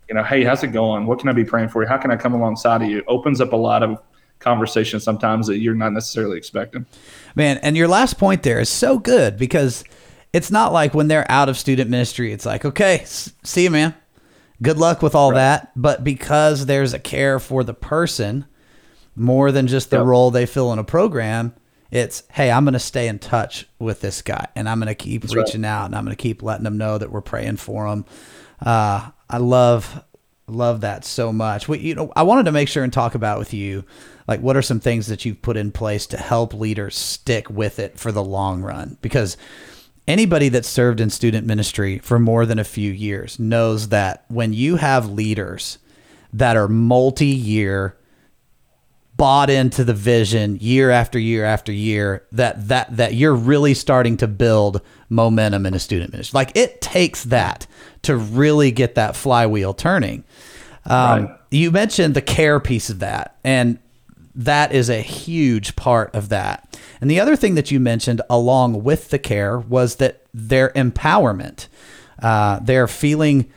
you 0.08 0.14
know, 0.14 0.22
hey, 0.22 0.42
how's 0.42 0.62
it 0.62 0.68
going? 0.68 1.06
What 1.06 1.18
can 1.18 1.28
I 1.28 1.32
be 1.32 1.44
praying 1.44 1.68
for 1.68 1.82
you? 1.82 1.88
How 1.88 1.98
can 1.98 2.10
I 2.10 2.16
come 2.16 2.32
alongside 2.32 2.82
of 2.82 2.88
you? 2.88 3.02
Opens 3.08 3.42
up 3.42 3.52
a 3.52 3.56
lot 3.56 3.82
of 3.82 3.98
conversations 4.40 5.04
sometimes 5.04 5.46
that 5.46 5.58
you're 5.58 5.74
not 5.74 5.92
necessarily 5.92 6.36
expecting. 6.36 6.86
Man, 7.36 7.58
and 7.58 7.76
your 7.76 7.88
last 7.88 8.18
point 8.18 8.42
there 8.42 8.58
is 8.58 8.68
so 8.68 8.98
good 8.98 9.38
because– 9.38 9.84
it's 10.32 10.50
not 10.50 10.72
like 10.72 10.94
when 10.94 11.08
they're 11.08 11.30
out 11.30 11.48
of 11.48 11.58
student 11.58 11.90
ministry, 11.90 12.32
it's 12.32 12.46
like, 12.46 12.64
okay, 12.64 13.02
see 13.04 13.64
you, 13.64 13.70
man. 13.70 13.94
Good 14.62 14.78
luck 14.78 15.02
with 15.02 15.14
all 15.14 15.30
right. 15.30 15.38
that. 15.38 15.72
But 15.74 16.04
because 16.04 16.66
there's 16.66 16.92
a 16.94 16.98
care 16.98 17.38
for 17.40 17.64
the 17.64 17.74
person 17.74 18.44
more 19.16 19.50
than 19.50 19.66
just 19.66 19.90
the 19.90 19.98
yep. 19.98 20.06
role 20.06 20.30
they 20.30 20.46
fill 20.46 20.72
in 20.72 20.78
a 20.78 20.84
program, 20.84 21.54
it's, 21.90 22.22
hey, 22.30 22.50
I'm 22.50 22.64
going 22.64 22.74
to 22.74 22.78
stay 22.78 23.08
in 23.08 23.18
touch 23.18 23.66
with 23.78 24.00
this 24.00 24.22
guy 24.22 24.46
and 24.54 24.68
I'm 24.68 24.78
going 24.78 24.88
to 24.88 24.94
keep 24.94 25.22
That's 25.22 25.34
reaching 25.34 25.62
right. 25.62 25.68
out 25.68 25.86
and 25.86 25.96
I'm 25.96 26.04
going 26.04 26.16
to 26.16 26.22
keep 26.22 26.42
letting 26.42 26.64
them 26.64 26.78
know 26.78 26.96
that 26.96 27.10
we're 27.10 27.20
praying 27.20 27.56
for 27.56 27.88
them. 27.88 28.04
Uh, 28.60 29.10
I 29.28 29.38
love, 29.38 30.04
love 30.52 30.82
that 30.82 31.04
so 31.04 31.32
much. 31.32 31.68
We, 31.68 31.78
you 31.78 31.94
know, 31.94 32.12
I 32.16 32.22
wanted 32.22 32.44
to 32.44 32.52
make 32.52 32.68
sure 32.68 32.84
and 32.84 32.92
talk 32.92 33.14
about 33.14 33.38
with 33.38 33.54
you, 33.54 33.84
like, 34.28 34.40
what 34.40 34.56
are 34.56 34.62
some 34.62 34.80
things 34.80 35.06
that 35.08 35.24
you've 35.24 35.42
put 35.42 35.56
in 35.56 35.72
place 35.72 36.06
to 36.08 36.16
help 36.16 36.54
leaders 36.54 36.96
stick 36.96 37.50
with 37.50 37.78
it 37.78 37.98
for 37.98 38.12
the 38.12 38.22
long 38.24 38.62
run? 38.62 38.96
Because 39.02 39.36
anybody 40.06 40.48
that 40.50 40.64
served 40.64 41.00
in 41.00 41.10
student 41.10 41.46
ministry 41.46 41.98
for 41.98 42.18
more 42.18 42.46
than 42.46 42.58
a 42.58 42.64
few 42.64 42.90
years 42.90 43.38
knows 43.38 43.88
that 43.88 44.24
when 44.28 44.52
you 44.52 44.76
have 44.76 45.10
leaders 45.10 45.78
that 46.32 46.56
are 46.56 46.68
multi-year 46.68 47.96
bought 49.20 49.50
into 49.50 49.84
the 49.84 49.92
vision 49.92 50.56
year 50.60 50.90
after 50.90 51.18
year 51.18 51.44
after 51.44 51.70
year 51.72 52.26
that 52.32 52.68
that 52.68 52.96
that 52.96 53.14
you're 53.14 53.34
really 53.34 53.74
starting 53.74 54.16
to 54.16 54.26
build 54.26 54.80
momentum 55.10 55.66
in 55.66 55.74
a 55.74 55.78
student 55.78 56.10
ministry 56.10 56.34
like 56.36 56.50
it 56.56 56.80
takes 56.80 57.24
that 57.24 57.66
to 58.00 58.16
really 58.16 58.70
get 58.70 58.94
that 58.94 59.14
flywheel 59.14 59.74
turning 59.74 60.24
um, 60.86 61.26
right. 61.26 61.38
you 61.50 61.70
mentioned 61.70 62.14
the 62.14 62.22
care 62.22 62.58
piece 62.58 62.88
of 62.88 63.00
that 63.00 63.36
and 63.44 63.78
that 64.34 64.72
is 64.72 64.88
a 64.88 65.00
huge 65.00 65.76
part 65.76 66.14
of 66.14 66.28
that. 66.28 66.78
And 67.00 67.10
the 67.10 67.20
other 67.20 67.36
thing 67.36 67.56
that 67.56 67.70
you 67.70 67.80
mentioned 67.80 68.22
along 68.30 68.84
with 68.84 69.10
the 69.10 69.18
care 69.18 69.58
was 69.58 69.96
that 69.96 70.22
their 70.32 70.70
empowerment, 70.70 71.66
uh, 72.22 72.60
they're 72.60 72.88
feeling 72.88 73.50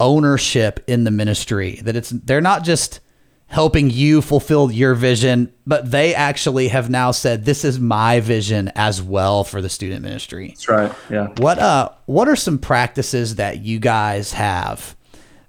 ownership 0.00 0.82
in 0.86 1.04
the 1.04 1.10
ministry. 1.10 1.80
That 1.82 1.96
it's 1.96 2.10
they're 2.10 2.40
not 2.40 2.64
just 2.64 3.00
helping 3.48 3.90
you 3.90 4.20
fulfill 4.20 4.70
your 4.70 4.94
vision, 4.94 5.52
but 5.66 5.90
they 5.90 6.14
actually 6.14 6.68
have 6.68 6.90
now 6.90 7.10
said 7.10 7.44
this 7.44 7.64
is 7.64 7.78
my 7.78 8.20
vision 8.20 8.70
as 8.74 9.00
well 9.00 9.44
for 9.44 9.62
the 9.62 9.68
student 9.68 10.02
ministry. 10.02 10.48
That's 10.48 10.68
right. 10.68 10.92
Yeah. 11.10 11.28
What 11.36 11.58
uh 11.58 11.90
what 12.06 12.28
are 12.28 12.36
some 12.36 12.58
practices 12.58 13.36
that 13.36 13.60
you 13.60 13.78
guys 13.78 14.32
have 14.32 14.96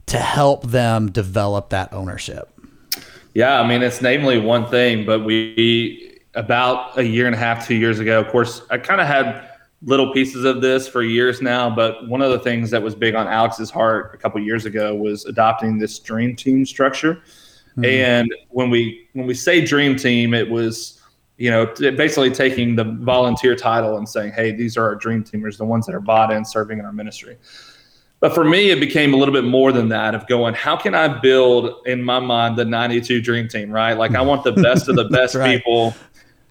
to 0.08 0.18
help 0.18 0.68
them 0.68 1.12
develop 1.12 1.70
that 1.70 1.94
ownership? 1.94 2.50
Yeah, 3.34 3.60
I 3.60 3.68
mean, 3.68 3.84
it's 3.84 4.02
namely 4.02 4.40
one 4.40 4.68
thing, 4.68 5.06
but 5.06 5.24
we, 5.24 6.20
about 6.34 6.98
a 6.98 7.04
year 7.04 7.28
and 7.28 7.36
a 7.36 7.38
half, 7.38 7.68
two 7.68 7.76
years 7.76 8.00
ago, 8.00 8.20
of 8.20 8.30
course, 8.30 8.64
I 8.72 8.80
kind 8.80 9.00
of 9.00 9.06
had 9.06 9.48
little 9.84 10.12
pieces 10.12 10.44
of 10.44 10.62
this 10.62 10.88
for 10.88 11.04
years 11.04 11.40
now, 11.40 11.70
but 11.70 12.08
one 12.08 12.24
of 12.24 12.32
the 12.32 12.40
things 12.40 12.72
that 12.72 12.82
was 12.82 12.96
big 12.96 13.14
on 13.14 13.28
Alex's 13.28 13.70
heart 13.70 14.16
a 14.16 14.18
couple 14.18 14.42
years 14.42 14.66
ago 14.66 14.96
was 14.96 15.26
adopting 15.26 15.78
this 15.78 16.00
dream 16.00 16.36
team 16.36 16.66
structure. 16.66 17.22
Mm-hmm. 17.78 17.86
And 17.86 18.34
when 18.50 18.70
we 18.70 19.08
when 19.14 19.28
we 19.28 19.34
say 19.34 19.64
dream 19.64 19.96
team, 19.96 20.34
it 20.34 20.50
was 20.50 21.02
you 21.38 21.52
know 21.52 21.68
basically 21.76 22.32
taking 22.32 22.76
the 22.76 22.84
volunteer 22.84 23.56
title 23.56 23.98
and 23.98 24.10
saying, 24.10 24.34
hey, 24.34 24.52
these 24.52 24.78
are 24.78 24.86
our 24.86 24.96
dream 24.96 25.24
teamers, 25.24 25.58
the 25.58 25.66
ones 25.66 25.86
that 25.86 25.94
are 25.94 26.02
bought 26.02 26.32
in, 26.32 26.44
serving 26.44 26.80
in 26.80 26.86
our 26.86 26.94
ministry. 26.94 27.38
But 28.20 28.34
for 28.34 28.44
me, 28.44 28.72
it 28.72 28.80
became 28.80 29.14
a 29.14 29.18
little 29.18 29.34
bit 29.34 29.44
more 29.44 29.72
than 29.72 29.90
that 29.90 30.16
of 30.16 30.26
going, 30.26 30.56
how 30.56 30.76
can 30.76 30.96
I 30.96 31.08
build 31.08 31.86
in 31.86 32.02
my 32.02 32.20
mind 32.20 32.58
the 32.58 32.66
92 32.66 33.22
dream 33.22 33.48
team, 33.48 33.70
right? 33.70 33.94
Like 33.94 34.16
I 34.16 34.22
want 34.22 34.44
the 34.44 34.54
best 34.54 34.90
of 34.90 34.96
the 34.96 35.04
best 35.10 35.36
right. 35.36 35.56
people 35.56 35.96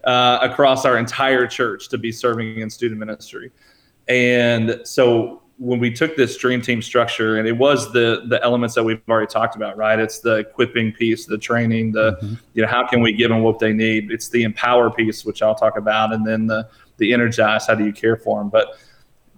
uh, 0.05 0.39
across 0.41 0.85
our 0.85 0.97
entire 0.97 1.45
church 1.45 1.89
to 1.89 1.97
be 1.97 2.09
serving 2.09 2.59
in 2.59 2.69
student 2.69 3.01
ministry. 3.01 3.51
And 4.07 4.79
so 4.85 5.41
when 5.59 5.79
we 5.79 5.91
took 5.91 6.15
this 6.15 6.37
dream 6.37 6.61
team 6.61 6.81
structure, 6.81 7.37
and 7.37 7.47
it 7.47 7.57
was 7.57 7.91
the 7.91 8.23
the 8.27 8.43
elements 8.43 8.75
that 8.75 8.83
we've 8.83 9.01
already 9.09 9.27
talked 9.27 9.55
about, 9.55 9.77
right? 9.77 9.99
It's 9.99 10.19
the 10.19 10.35
equipping 10.35 10.91
piece, 10.91 11.25
the 11.25 11.37
training, 11.37 11.91
the 11.91 12.17
mm-hmm. 12.21 12.33
you 12.53 12.61
know 12.61 12.67
how 12.67 12.85
can 12.85 13.01
we 13.01 13.13
give 13.13 13.29
them 13.29 13.41
what 13.41 13.59
they 13.59 13.73
need? 13.73 14.11
It's 14.11 14.29
the 14.29 14.43
empower 14.43 14.89
piece, 14.91 15.25
which 15.25 15.41
I'll 15.41 15.55
talk 15.55 15.77
about, 15.77 16.13
and 16.13 16.25
then 16.25 16.47
the 16.47 16.69
the 16.97 17.13
energize. 17.13 17.67
How 17.67 17.75
do 17.75 17.85
you 17.85 17.93
care 17.93 18.17
for 18.17 18.39
them? 18.39 18.49
But 18.49 18.77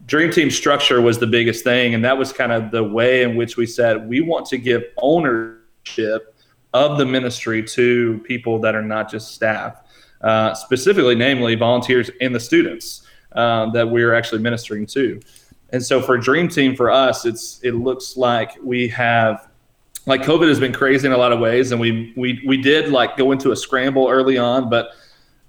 dream 0.10 0.32
team 0.32 0.50
structure 0.50 1.02
was 1.02 1.20
the 1.20 1.28
biggest 1.28 1.64
thing 1.64 1.94
and 1.94 2.04
that 2.04 2.18
was 2.18 2.34
kind 2.34 2.52
of 2.52 2.72
the 2.72 2.84
way 2.84 3.22
in 3.22 3.36
which 3.36 3.58
we 3.58 3.66
said 3.66 4.10
we 4.10 4.22
want 4.22 4.44
to 4.44 4.58
give 4.58 4.84
ownership 4.98 6.36
of 6.74 6.98
the 6.98 7.06
ministry 7.06 7.64
to 7.64 8.20
people 8.26 8.60
that 8.60 8.74
are 8.74 8.82
not 8.82 9.10
just 9.10 9.36
staff 9.36 9.84
uh, 10.22 10.52
specifically 10.56 11.14
namely 11.14 11.54
volunteers 11.54 12.10
and 12.22 12.34
the 12.34 12.40
students 12.40 13.04
uh, 13.34 13.70
that 13.70 13.88
we're 13.88 14.16
actually 14.16 14.42
ministering 14.42 14.84
to 14.84 15.22
and 15.72 15.84
so 15.84 16.02
for 16.02 16.18
dream 16.18 16.48
team 16.48 16.76
for 16.76 16.92
us 16.92 17.26
it's 17.26 17.60
it 17.64 17.76
looks 17.76 18.18
like 18.18 18.52
we 18.64 18.88
have 18.88 19.50
like 20.06 20.22
covid 20.22 20.48
has 20.48 20.60
been 20.60 20.74
crazy 20.74 21.08
in 21.08 21.14
a 21.14 21.18
lot 21.18 21.32
of 21.32 21.40
ways 21.40 21.72
and 21.72 21.80
we 21.80 22.14
we 22.16 22.42
we 22.46 22.62
did 22.62 22.90
like 22.90 23.18
go 23.18 23.32
into 23.32 23.52
a 23.52 23.56
scramble 23.56 24.08
early 24.10 24.38
on 24.38 24.70
but 24.70 24.90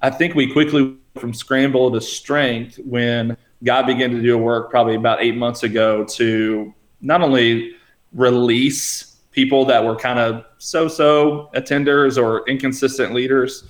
i 0.02 0.10
think 0.10 0.34
we 0.34 0.50
quickly 0.50 0.96
from 1.18 1.34
scramble 1.34 1.90
to 1.90 2.00
strength 2.00 2.78
when 2.84 3.36
God 3.64 3.86
began 3.86 4.10
to 4.10 4.22
do 4.22 4.34
a 4.34 4.38
work 4.38 4.70
probably 4.70 4.94
about 4.94 5.22
eight 5.22 5.36
months 5.36 5.62
ago 5.62 6.04
to 6.04 6.74
not 7.00 7.20
only 7.22 7.72
release 8.12 9.16
people 9.32 9.64
that 9.66 9.84
were 9.84 9.96
kind 9.96 10.18
of 10.18 10.44
so-so 10.58 11.50
attenders 11.54 12.20
or 12.20 12.48
inconsistent 12.48 13.12
leaders, 13.12 13.64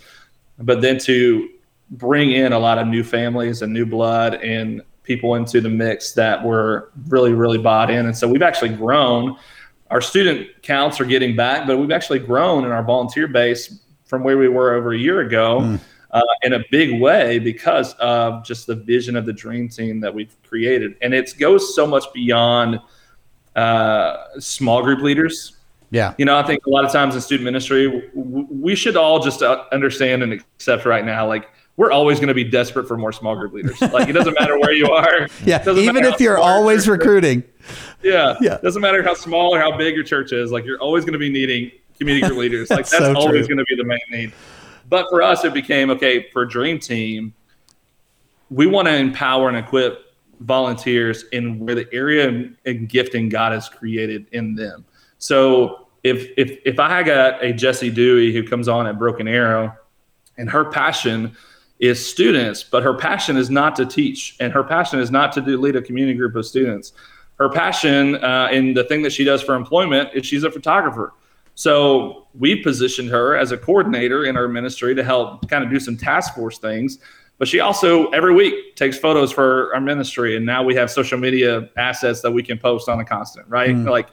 but 0.58 0.80
then 0.80 0.98
to 0.98 1.48
bring 1.90 2.32
in 2.32 2.52
a 2.52 2.58
lot 2.58 2.78
of 2.78 2.86
new 2.86 3.02
families 3.02 3.62
and 3.62 3.72
new 3.72 3.84
blood 3.84 4.34
and 4.36 4.82
people 5.02 5.34
into 5.34 5.60
the 5.60 5.68
mix 5.68 6.12
that 6.12 6.44
were 6.44 6.90
really, 7.08 7.32
really 7.32 7.58
bought 7.58 7.90
in. 7.90 8.06
And 8.06 8.16
so 8.16 8.28
we've 8.28 8.42
actually 8.42 8.70
grown. 8.70 9.36
Our 9.90 10.00
student 10.00 10.48
counts 10.62 11.00
are 11.00 11.04
getting 11.04 11.34
back, 11.34 11.66
but 11.66 11.78
we've 11.78 11.90
actually 11.90 12.20
grown 12.20 12.64
in 12.64 12.70
our 12.70 12.82
volunteer 12.82 13.26
base 13.26 13.80
from 14.04 14.22
where 14.22 14.38
we 14.38 14.48
were 14.48 14.74
over 14.74 14.92
a 14.92 14.98
year 14.98 15.20
ago. 15.20 15.60
Mm. 15.60 15.80
Uh, 16.12 16.22
in 16.42 16.54
a 16.54 16.64
big 16.72 17.00
way 17.00 17.38
because 17.38 17.92
of 18.00 18.44
just 18.44 18.66
the 18.66 18.74
vision 18.74 19.14
of 19.14 19.26
the 19.26 19.32
dream 19.32 19.68
team 19.68 20.00
that 20.00 20.12
we've 20.12 20.34
created. 20.42 20.96
And 21.02 21.14
it 21.14 21.32
goes 21.38 21.72
so 21.72 21.86
much 21.86 22.02
beyond 22.12 22.80
uh, 23.54 24.16
small 24.40 24.82
group 24.82 25.02
leaders. 25.02 25.56
Yeah. 25.92 26.14
You 26.18 26.24
know, 26.24 26.36
I 26.36 26.42
think 26.42 26.66
a 26.66 26.68
lot 26.68 26.84
of 26.84 26.90
times 26.90 27.14
in 27.14 27.20
student 27.20 27.44
ministry, 27.44 28.10
we 28.12 28.74
should 28.74 28.96
all 28.96 29.20
just 29.20 29.40
uh, 29.40 29.62
understand 29.70 30.24
and 30.24 30.32
accept 30.32 30.84
right 30.84 31.04
now, 31.04 31.28
like, 31.28 31.48
we're 31.80 31.92
always 31.92 32.18
going 32.18 32.28
to 32.28 32.34
be 32.34 32.44
desperate 32.44 32.86
for 32.86 32.98
more 32.98 33.10
small 33.10 33.34
group 33.34 33.54
leaders. 33.54 33.80
Like 33.80 34.06
it 34.06 34.12
doesn't 34.12 34.38
matter 34.38 34.58
where 34.58 34.74
you 34.74 34.84
are. 34.90 35.28
yeah. 35.46 35.66
Even 35.66 36.04
if 36.04 36.20
you're 36.20 36.36
always 36.36 36.86
recruiting. 36.86 37.42
Yeah. 38.02 38.36
Yeah. 38.42 38.58
Doesn't 38.58 38.82
matter 38.82 39.02
how 39.02 39.14
small 39.14 39.54
or 39.54 39.58
how 39.58 39.74
big 39.78 39.94
your 39.94 40.04
church 40.04 40.30
is. 40.30 40.52
Like 40.52 40.66
you're 40.66 40.78
always 40.78 41.06
going 41.06 41.14
to 41.14 41.18
be 41.18 41.30
needing 41.30 41.70
community 41.96 42.26
group 42.26 42.38
leaders. 42.38 42.68
Like 42.70 42.80
that's, 42.80 42.90
that's 42.90 43.04
so 43.04 43.14
always 43.14 43.46
going 43.46 43.56
to 43.56 43.64
be 43.64 43.76
the 43.76 43.84
main 43.84 43.98
need. 44.10 44.34
But 44.90 45.06
for 45.08 45.22
us, 45.22 45.42
it 45.46 45.54
became 45.54 45.88
okay 45.88 46.28
for 46.32 46.44
Dream 46.44 46.78
Team. 46.78 47.32
We 48.50 48.66
want 48.66 48.86
to 48.86 48.94
empower 48.94 49.48
and 49.48 49.56
equip 49.56 50.14
volunteers 50.40 51.24
in 51.32 51.60
where 51.60 51.76
the 51.76 51.88
area 51.94 52.50
and 52.66 52.88
gifting 52.90 53.30
God 53.30 53.52
has 53.52 53.70
created 53.70 54.26
in 54.32 54.54
them. 54.54 54.84
So 55.16 55.86
if 56.04 56.28
if 56.36 56.58
if 56.66 56.78
I 56.78 57.02
got 57.04 57.42
a 57.42 57.54
Jessie 57.54 57.90
Dewey 57.90 58.34
who 58.34 58.46
comes 58.46 58.68
on 58.68 58.86
at 58.86 58.98
Broken 58.98 59.26
Arrow, 59.26 59.74
and 60.36 60.50
her 60.50 60.66
passion 60.66 61.34
is 61.80 62.04
students, 62.04 62.62
but 62.62 62.82
her 62.82 62.94
passion 62.94 63.36
is 63.36 63.50
not 63.50 63.74
to 63.76 63.86
teach, 63.86 64.36
and 64.38 64.52
her 64.52 64.62
passion 64.62 65.00
is 65.00 65.10
not 65.10 65.32
to 65.32 65.40
do, 65.40 65.58
lead 65.58 65.76
a 65.76 65.82
community 65.82 66.16
group 66.16 66.36
of 66.36 66.46
students. 66.46 66.92
Her 67.38 67.48
passion 67.48 68.16
uh, 68.16 68.48
and 68.52 68.76
the 68.76 68.84
thing 68.84 69.02
that 69.02 69.12
she 69.12 69.24
does 69.24 69.42
for 69.42 69.54
employment 69.54 70.10
is 70.12 70.26
she's 70.26 70.44
a 70.44 70.50
photographer. 70.50 71.14
So 71.54 72.26
we 72.38 72.56
positioned 72.56 73.08
her 73.08 73.34
as 73.34 73.50
a 73.50 73.56
coordinator 73.56 74.26
in 74.26 74.36
our 74.36 74.46
ministry 74.46 74.94
to 74.94 75.02
help 75.02 75.48
kind 75.48 75.64
of 75.64 75.70
do 75.70 75.80
some 75.80 75.96
task 75.96 76.34
force 76.34 76.58
things. 76.58 76.98
But 77.38 77.48
she 77.48 77.60
also 77.60 78.10
every 78.10 78.34
week 78.34 78.76
takes 78.76 78.98
photos 78.98 79.32
for 79.32 79.74
our 79.74 79.80
ministry, 79.80 80.36
and 80.36 80.44
now 80.44 80.62
we 80.62 80.74
have 80.74 80.90
social 80.90 81.18
media 81.18 81.70
assets 81.78 82.20
that 82.20 82.30
we 82.30 82.42
can 82.42 82.58
post 82.58 82.90
on 82.90 83.00
a 83.00 83.04
constant, 83.04 83.48
right? 83.48 83.74
Mm. 83.74 83.88
Like 83.88 84.08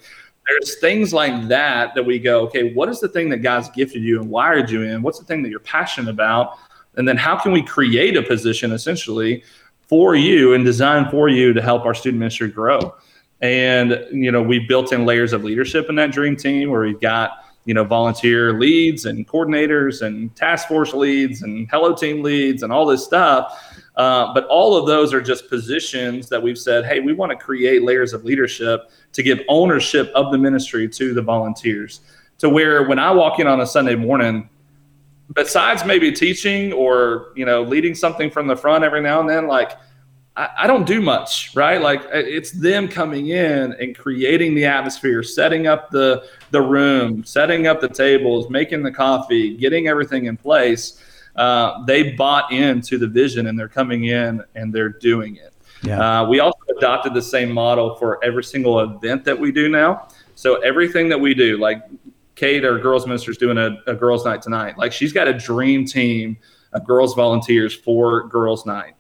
there's 0.48 0.80
things 0.80 1.14
like 1.14 1.50
that 1.50 1.94
that 1.96 2.04
we 2.04 2.20
go, 2.20 2.40
okay, 2.44 2.74
what 2.74 2.88
is 2.88 3.02
the 3.02 3.10
thing 3.10 3.28
that 3.32 3.40
God's 3.40 3.70
gifted 3.72 4.02
you 4.02 4.22
and 4.22 4.30
wired 4.30 4.70
you 4.70 4.84
in? 4.84 5.02
What's 5.02 5.20
the 5.20 5.26
thing 5.26 5.44
that 5.44 5.50
you're 5.50 5.60
passionate 5.60 6.10
about? 6.10 6.58
And 6.98 7.08
then 7.08 7.18
how 7.18 7.38
can 7.38 7.52
we 7.52 7.62
create 7.62 8.18
a 8.18 8.24
position 8.24 8.72
essentially 8.72 9.44
for 9.88 10.16
you 10.16 10.54
and 10.54 10.66
design 10.66 11.10
for 11.10 11.30
you 11.30 11.54
to 11.54 11.62
help 11.62 11.86
our 11.86 11.94
student 11.94 12.20
ministry 12.20 12.50
grow? 12.50 12.96
And, 13.42 14.06
you 14.12 14.32
know, 14.32 14.42
we 14.42 14.60
built 14.60 14.92
in 14.92 15.06
layers 15.06 15.32
of 15.32 15.44
leadership 15.44 15.90
in 15.90 15.96
that 15.96 16.12
dream 16.12 16.36
team 16.36 16.72
where 16.72 16.82
we've 16.82 17.00
got, 17.00 17.46
you 17.66 17.74
know, 17.74 17.84
volunteer 17.84 18.60
leads 18.60 19.06
and 19.06 19.28
coordinators 19.28 20.02
and 20.02 20.36
task 20.36 20.68
force 20.68 20.94
leads 20.94 21.44
and 21.44 21.70
hello 21.70 21.94
team 21.94 22.24
leads 22.24 22.64
and 22.64 22.74
all 22.74 22.86
this 22.86 23.04
stuff. 23.04 23.80
Uh, 23.96 24.34
but 24.34 24.46
all 24.46 24.76
of 24.76 24.88
those 24.88 25.14
are 25.14 25.22
just 25.22 25.50
positions 25.50 26.30
that 26.30 26.42
we've 26.42 26.58
said, 26.58 26.86
hey, 26.86 27.00
we 27.00 27.14
want 27.14 27.32
to 27.32 27.36
create 27.36 27.84
layers 27.84 28.14
of 28.14 28.24
leadership 28.24 28.90
to 29.14 29.24
give 29.24 29.40
ownership 29.50 30.12
of 30.16 30.32
the 30.32 30.38
ministry 30.38 30.88
to 30.88 31.14
the 31.14 31.22
volunteers. 31.22 32.02
To 32.40 32.50
where 32.50 32.88
when 32.88 33.00
I 33.00 33.12
walk 33.12 33.40
in 33.40 33.48
on 33.48 33.62
a 33.62 33.66
Sunday 33.66 33.96
morning, 33.96 34.50
besides 35.34 35.86
maybe 35.86 36.12
teaching 36.12 36.72
or 36.74 37.32
you 37.36 37.46
know 37.46 37.62
leading 37.64 37.94
something 37.94 38.30
from 38.30 38.48
the 38.48 38.56
front 38.56 38.84
every 38.84 39.02
now 39.02 39.20
and 39.20 39.30
then 39.30 39.48
like 39.48 39.74
I, 40.36 40.50
I, 40.60 40.68
don't 40.68 40.86
do 40.86 41.02
much 41.02 41.56
right? 41.56 41.82
Like 41.82 42.04
it's 42.12 42.52
them 42.52 42.88
coming 42.88 43.30
in 43.30 43.74
and 43.74 43.98
creating 43.98 44.56
the 44.56 44.66
atmosphere 44.66 45.24
setting 45.24 45.68
up 45.68 45.90
the 45.92 46.28
the 46.52 46.62
room 46.62 47.24
setting 47.24 47.68
up 47.68 47.82
the 47.82 47.90
tables 47.90 48.50
making 48.50 48.84
the 48.84 48.92
coffee 48.92 49.58
getting 49.58 49.88
everything 49.88 50.26
in 50.26 50.38
place. 50.38 51.04
Uh, 51.36 51.84
they 51.86 52.14
bought 52.14 52.52
into 52.52 52.98
the 52.98 53.08
vision 53.08 53.48
and 53.48 53.60
they're 53.60 53.68
coming 53.68 54.06
in 54.06 54.42
and 54.56 54.74
they're 54.74 54.90
doing 54.90 55.36
it. 55.36 55.54
Yeah. 55.84 56.22
Uh, 56.22 56.28
we 56.28 56.40
also 56.40 56.58
adopted 56.76 57.14
the 57.14 57.22
same 57.22 57.52
model 57.52 57.96
for 57.96 58.24
every 58.24 58.44
single 58.44 58.80
event 58.80 59.24
that 59.26 59.40
we 59.40 59.52
do 59.52 59.70
now. 59.70 60.08
So 60.34 60.56
everything 60.62 61.10
that 61.10 61.20
we 61.20 61.34
do 61.34 61.58
like 61.58 61.84
Kate, 62.38 62.64
our 62.64 62.78
girls 62.78 63.06
minister, 63.08 63.32
is 63.32 63.38
doing 63.38 63.58
a, 63.58 63.78
a 63.88 63.96
girls' 63.96 64.24
night 64.24 64.44
tonight. 64.44 64.78
Like 64.78 64.94
she's 64.94 65.12
got 65.12 65.28
a 65.28 65.34
dream 65.34 65.86
team 65.86 66.38
of 66.72 66.86
girls 66.86 67.16
volunteers 67.16 67.74
for 67.74 68.28
girls' 68.28 68.66
night. 68.66 68.94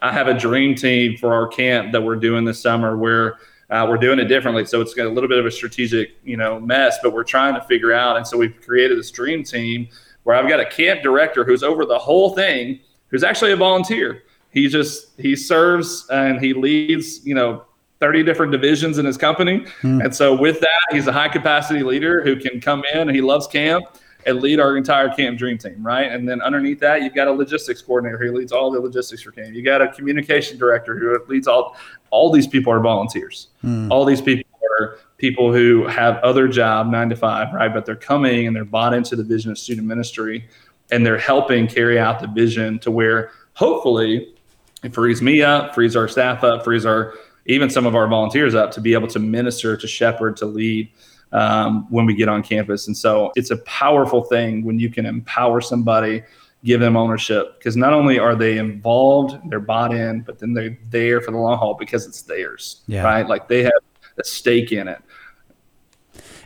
I 0.00 0.12
have 0.12 0.28
a 0.28 0.34
dream 0.34 0.74
team 0.74 1.16
for 1.16 1.32
our 1.32 1.48
camp 1.48 1.92
that 1.92 2.02
we're 2.02 2.16
doing 2.16 2.44
this 2.44 2.60
summer 2.60 2.96
where 2.96 3.38
uh, 3.70 3.86
we're 3.88 3.96
doing 3.96 4.18
it 4.18 4.26
differently. 4.26 4.66
So 4.66 4.82
it's 4.82 4.92
got 4.92 5.06
a 5.06 5.08
little 5.08 5.28
bit 5.28 5.38
of 5.38 5.46
a 5.46 5.50
strategic, 5.50 6.10
you 6.22 6.36
know, 6.36 6.60
mess, 6.60 6.98
but 7.02 7.14
we're 7.14 7.24
trying 7.24 7.54
to 7.54 7.62
figure 7.62 7.92
out. 7.92 8.18
And 8.18 8.26
so 8.26 8.36
we've 8.36 8.60
created 8.60 8.98
this 8.98 9.10
dream 9.10 9.42
team 9.42 9.88
where 10.24 10.36
I've 10.36 10.48
got 10.48 10.60
a 10.60 10.66
camp 10.66 11.02
director 11.02 11.44
who's 11.44 11.62
over 11.62 11.86
the 11.86 11.98
whole 11.98 12.34
thing, 12.34 12.80
who's 13.08 13.24
actually 13.24 13.52
a 13.52 13.56
volunteer. 13.56 14.24
He 14.50 14.68
just 14.68 15.18
he 15.18 15.34
serves 15.34 16.06
and 16.10 16.40
he 16.40 16.52
leads, 16.52 17.24
you 17.24 17.34
know, 17.34 17.64
30 18.02 18.24
different 18.24 18.50
divisions 18.50 18.98
in 18.98 19.06
his 19.06 19.16
company. 19.16 19.64
Mm. 19.82 20.04
And 20.04 20.12
so 20.14 20.36
with 20.36 20.58
that, 20.58 20.86
he's 20.90 21.06
a 21.06 21.12
high 21.12 21.28
capacity 21.28 21.84
leader 21.84 22.20
who 22.20 22.34
can 22.34 22.60
come 22.60 22.82
in 22.92 23.02
and 23.02 23.14
he 23.14 23.20
loves 23.20 23.46
camp 23.46 23.84
and 24.26 24.40
lead 24.40 24.58
our 24.58 24.76
entire 24.76 25.08
camp 25.08 25.38
dream 25.38 25.56
team, 25.56 25.86
right? 25.86 26.10
And 26.10 26.28
then 26.28 26.42
underneath 26.42 26.80
that, 26.80 27.02
you've 27.02 27.14
got 27.14 27.28
a 27.28 27.32
logistics 27.32 27.80
coordinator 27.80 28.18
who 28.18 28.36
leads 28.36 28.50
all 28.50 28.72
the 28.72 28.80
logistics 28.80 29.22
for 29.22 29.30
camp. 29.30 29.54
You 29.54 29.62
got 29.62 29.80
a 29.80 29.86
communication 29.86 30.58
director 30.58 30.98
who 30.98 31.16
leads 31.28 31.46
all 31.46 31.76
all 32.10 32.32
these 32.32 32.48
people 32.48 32.72
are 32.72 32.80
volunteers. 32.80 33.50
Mm. 33.62 33.88
All 33.88 34.04
these 34.04 34.20
people 34.20 34.50
are 34.80 34.98
people 35.16 35.52
who 35.52 35.86
have 35.86 36.16
other 36.24 36.48
job, 36.48 36.88
nine 36.88 37.08
to 37.08 37.14
five, 37.14 37.54
right? 37.54 37.72
But 37.72 37.86
they're 37.86 37.94
coming 37.94 38.48
and 38.48 38.56
they're 38.56 38.64
bought 38.64 38.94
into 38.94 39.14
the 39.14 39.22
vision 39.22 39.52
of 39.52 39.58
student 39.58 39.86
ministry 39.86 40.48
and 40.90 41.06
they're 41.06 41.18
helping 41.18 41.68
carry 41.68 42.00
out 42.00 42.18
the 42.18 42.26
vision 42.26 42.80
to 42.80 42.90
where 42.90 43.30
hopefully 43.54 44.34
it 44.82 44.92
frees 44.92 45.22
me 45.22 45.40
up, 45.40 45.72
frees 45.72 45.94
our 45.94 46.08
staff 46.08 46.42
up, 46.42 46.64
frees 46.64 46.84
our 46.84 47.14
even 47.46 47.70
some 47.70 47.86
of 47.86 47.94
our 47.94 48.06
volunteers 48.06 48.54
up 48.54 48.70
to 48.72 48.80
be 48.80 48.94
able 48.94 49.08
to 49.08 49.18
minister, 49.18 49.76
to 49.76 49.86
shepherd, 49.86 50.36
to 50.36 50.46
lead 50.46 50.90
um, 51.32 51.86
when 51.90 52.06
we 52.06 52.14
get 52.14 52.28
on 52.28 52.42
campus. 52.42 52.86
And 52.86 52.96
so 52.96 53.32
it's 53.34 53.50
a 53.50 53.56
powerful 53.58 54.22
thing 54.22 54.64
when 54.64 54.78
you 54.78 54.90
can 54.90 55.06
empower 55.06 55.60
somebody, 55.60 56.22
give 56.64 56.80
them 56.80 56.96
ownership, 56.96 57.58
because 57.58 57.76
not 57.76 57.92
only 57.92 58.18
are 58.18 58.36
they 58.36 58.58
involved, 58.58 59.36
they're 59.48 59.60
bought 59.60 59.94
in, 59.94 60.20
but 60.20 60.38
then 60.38 60.52
they're 60.52 60.78
there 60.90 61.20
for 61.20 61.30
the 61.30 61.38
long 61.38 61.58
haul 61.58 61.74
because 61.74 62.06
it's 62.06 62.22
theirs, 62.22 62.82
yeah. 62.86 63.02
right? 63.02 63.26
Like 63.26 63.48
they 63.48 63.62
have 63.62 63.72
a 64.18 64.24
stake 64.24 64.72
in 64.72 64.88
it. 64.88 65.00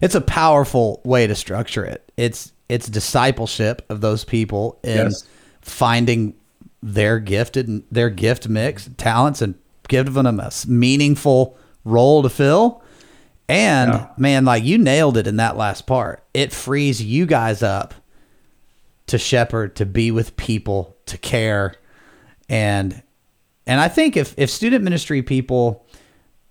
It's 0.01 0.15
a 0.15 0.21
powerful 0.21 1.01
way 1.05 1.27
to 1.27 1.35
structure 1.35 1.85
it. 1.85 2.11
It's 2.17 2.53
it's 2.69 2.89
discipleship 2.89 3.83
of 3.89 4.01
those 4.01 4.25
people 4.25 4.79
in 4.83 4.97
yes. 4.97 5.27
finding 5.63 6.35
their 6.83 7.19
gifted 7.19 7.83
their 7.91 8.11
gift 8.11 8.49
mix, 8.49 8.91
talents, 8.97 9.41
and 9.41 9.55
giving 9.89 10.25
them 10.25 10.41
a 10.41 10.51
meaningful 10.67 11.59
role 11.85 12.23
to 12.23 12.29
fill. 12.29 12.83
And 13.49 13.93
yeah. 13.93 14.09
man, 14.17 14.45
like 14.45 14.65
you 14.65 14.77
nailed 14.79 15.17
it 15.17 15.27
in 15.27 15.37
that 15.37 15.57
last 15.57 15.87
part. 15.87 16.25
It 16.35 16.53
frees 16.53 17.03
you 17.03 17.27
guys 17.27 17.63
up 17.63 17.95
to 19.07 19.19
shepherd, 19.19 19.77
to 19.77 19.87
be 19.87 20.11
with 20.11 20.37
people, 20.37 20.97
to 21.07 21.17
care. 21.17 21.75
And 22.49 23.03
and 23.67 23.81
I 23.81 23.89
think 23.89 24.17
if 24.17 24.35
if 24.37 24.51
student 24.51 24.85
ministry 24.85 25.23
people 25.23 25.87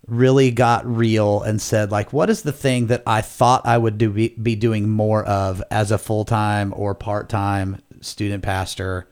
really 0.07 0.51
got 0.51 0.85
real 0.85 1.41
and 1.41 1.59
said 1.61 1.91
like 1.91 2.13
what 2.13 2.29
is 2.29 2.43
the 2.43 2.51
thing 2.51 2.87
that 2.87 3.01
I 3.07 3.21
thought 3.21 3.65
I 3.65 3.77
would 3.77 3.97
do 3.97 4.11
be, 4.11 4.29
be 4.29 4.55
doing 4.55 4.87
more 4.87 5.23
of 5.23 5.63
as 5.71 5.89
a 5.89 5.97
full-time 5.97 6.73
or 6.75 6.93
part-time 6.93 7.81
student 8.01 8.43
pastor 8.43 9.07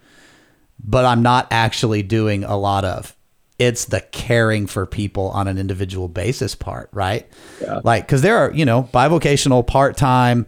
but 0.84 1.03
I'm 1.03 1.24
not 1.24 1.47
actually 1.49 2.03
doing 2.03 2.43
a 2.43 2.55
lot 2.55 2.86
of 2.86 3.15
it's 3.64 3.86
the 3.86 4.01
caring 4.01 4.68
for 4.68 4.86
people 4.86 5.30
on 5.30 5.47
an 5.47 5.57
individual 5.57 6.07
basis 6.07 6.55
part, 6.55 6.89
right? 6.91 7.28
Yeah. 7.61 7.80
Like, 7.84 8.05
because 8.05 8.22
there 8.22 8.38
are, 8.38 8.51
you 8.51 8.66
know, 8.66 8.89
bivocational, 8.93 9.66
part 9.66 9.97
time, 9.97 10.45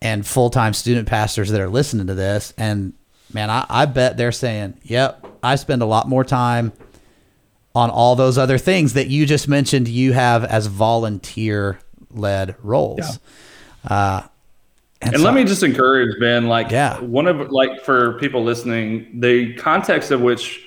and 0.00 0.26
full 0.26 0.50
time 0.50 0.74
student 0.74 1.08
pastors 1.08 1.50
that 1.50 1.60
are 1.60 1.68
listening 1.68 2.06
to 2.08 2.14
this. 2.14 2.52
And 2.58 2.92
man, 3.32 3.50
I, 3.50 3.64
I 3.68 3.86
bet 3.86 4.16
they're 4.16 4.32
saying, 4.32 4.78
yep, 4.82 5.26
I 5.42 5.56
spend 5.56 5.80
a 5.82 5.86
lot 5.86 6.08
more 6.08 6.24
time 6.24 6.72
on 7.74 7.88
all 7.88 8.16
those 8.16 8.36
other 8.36 8.58
things 8.58 8.92
that 8.92 9.08
you 9.08 9.24
just 9.26 9.48
mentioned 9.48 9.88
you 9.88 10.12
have 10.12 10.44
as 10.44 10.66
volunteer 10.66 11.78
led 12.10 12.54
roles. 12.62 13.18
Yeah. 13.88 13.90
Uh, 13.90 14.22
And, 15.02 15.14
and 15.14 15.20
so, 15.20 15.24
let 15.24 15.34
me 15.34 15.42
just 15.44 15.64
encourage 15.64 16.20
Ben, 16.20 16.46
like 16.46 16.70
yeah. 16.70 17.00
one 17.00 17.26
of 17.26 17.50
like 17.50 17.82
for 17.84 18.18
people 18.20 18.44
listening, 18.44 19.20
the 19.20 19.52
context 19.54 20.12
of 20.12 20.20
which 20.20 20.64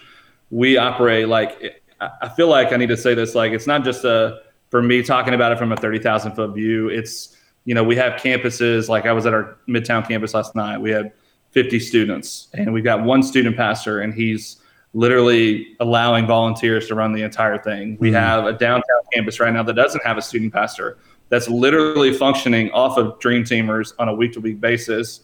we 0.50 0.78
operate, 0.78 1.28
like 1.28 1.82
I 2.00 2.30
feel 2.30 2.48
like 2.48 2.72
I 2.72 2.78
need 2.78 2.89
to 2.89 2.98
say 2.98 3.14
this, 3.14 3.36
like 3.36 3.52
it's 3.52 3.68
not 3.68 3.84
just 3.84 4.04
a 4.04 4.41
for 4.70 4.82
me 4.82 5.04
talking 5.04 5.34
about 5.34 5.52
it 5.52 5.58
from 5.58 5.72
a 5.72 5.78
thirty 5.78 6.00
thousand 6.00 6.34
foot 6.34 6.54
view. 6.54 6.89
It's 6.89 7.36
you 7.66 7.74
know 7.74 7.84
we 7.84 7.96
have 7.96 8.22
campuses 8.22 8.89
like 8.89 9.06
I 9.06 9.12
was 9.12 9.26
at 9.26 9.34
our 9.34 9.58
Midtown 9.68 10.08
campus 10.08 10.34
last 10.34 10.56
night. 10.56 10.80
We 10.80 10.91
had 10.91 11.12
fifty 11.52 11.80
students, 11.80 12.48
and 12.54 12.74
we've 12.74 12.84
got 12.84 13.04
one 13.04 13.24
student 13.24 13.56
pastor, 13.56 14.02
and 14.02 14.14
he's 14.14 14.58
literally 14.93 15.76
allowing 15.80 16.26
volunteers 16.26 16.88
to 16.88 16.96
run 16.96 17.12
the 17.14 17.22
entire 17.22 17.58
thing. 17.58 17.98
We 18.00 18.10
mm-hmm. 18.10 18.18
have 18.18 18.46
a 18.46 18.54
downtown 18.54 19.02
campus 19.14 19.39
right 19.39 19.54
now 19.54 19.64
that 19.64 19.74
doesn't 19.74 20.04
have 20.06 20.18
a 20.18 20.22
student 20.22 20.54
pastor 20.54 20.98
that's 21.30 21.50
literally 21.50 22.14
functioning 22.14 22.72
off 22.72 22.98
of 22.98 23.20
dream 23.20 23.43
teamers 23.43 23.93
on 24.00 24.08
a 24.08 24.14
week 24.14 24.34
to 24.34 24.39
week 24.39 24.62
basis 24.62 25.22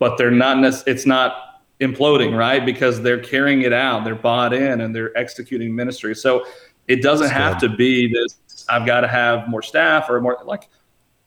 but 0.00 0.18
they're 0.18 0.32
not 0.32 0.64
it's 0.88 1.06
not 1.06 1.49
imploding 1.80 2.36
right? 2.36 2.64
Because 2.64 3.00
they're 3.00 3.20
carrying 3.20 3.62
it 3.62 3.72
out 3.72 4.04
they're 4.04 4.14
bought 4.14 4.52
in 4.52 4.82
and 4.82 4.94
they're 4.94 5.16
executing 5.16 5.74
ministry. 5.74 6.14
So 6.14 6.46
it 6.90 7.02
doesn't 7.02 7.28
that's 7.28 7.38
have 7.38 7.60
good. 7.60 7.70
to 7.70 7.76
be 7.76 8.12
this 8.12 8.66
i've 8.68 8.84
got 8.84 9.00
to 9.02 9.08
have 9.08 9.48
more 9.48 9.62
staff 9.62 10.10
or 10.10 10.20
more 10.20 10.38
like 10.44 10.68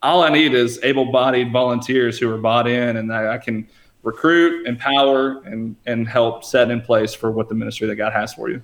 all 0.01 0.21
i 0.21 0.29
need 0.29 0.53
is 0.53 0.79
able-bodied 0.83 1.51
volunteers 1.51 2.19
who 2.19 2.31
are 2.31 2.37
bought 2.37 2.67
in 2.67 2.97
and 2.97 3.11
i, 3.13 3.35
I 3.35 3.37
can 3.37 3.67
recruit 4.03 4.67
empower 4.67 5.41
and 5.43 5.75
and 5.85 6.07
help 6.07 6.43
set 6.43 6.69
in 6.69 6.81
place 6.81 7.13
for 7.13 7.31
what 7.31 7.47
the 7.49 7.55
ministry 7.55 7.87
that 7.87 7.95
god 7.95 8.13
has 8.13 8.33
for 8.33 8.49
you. 8.49 8.61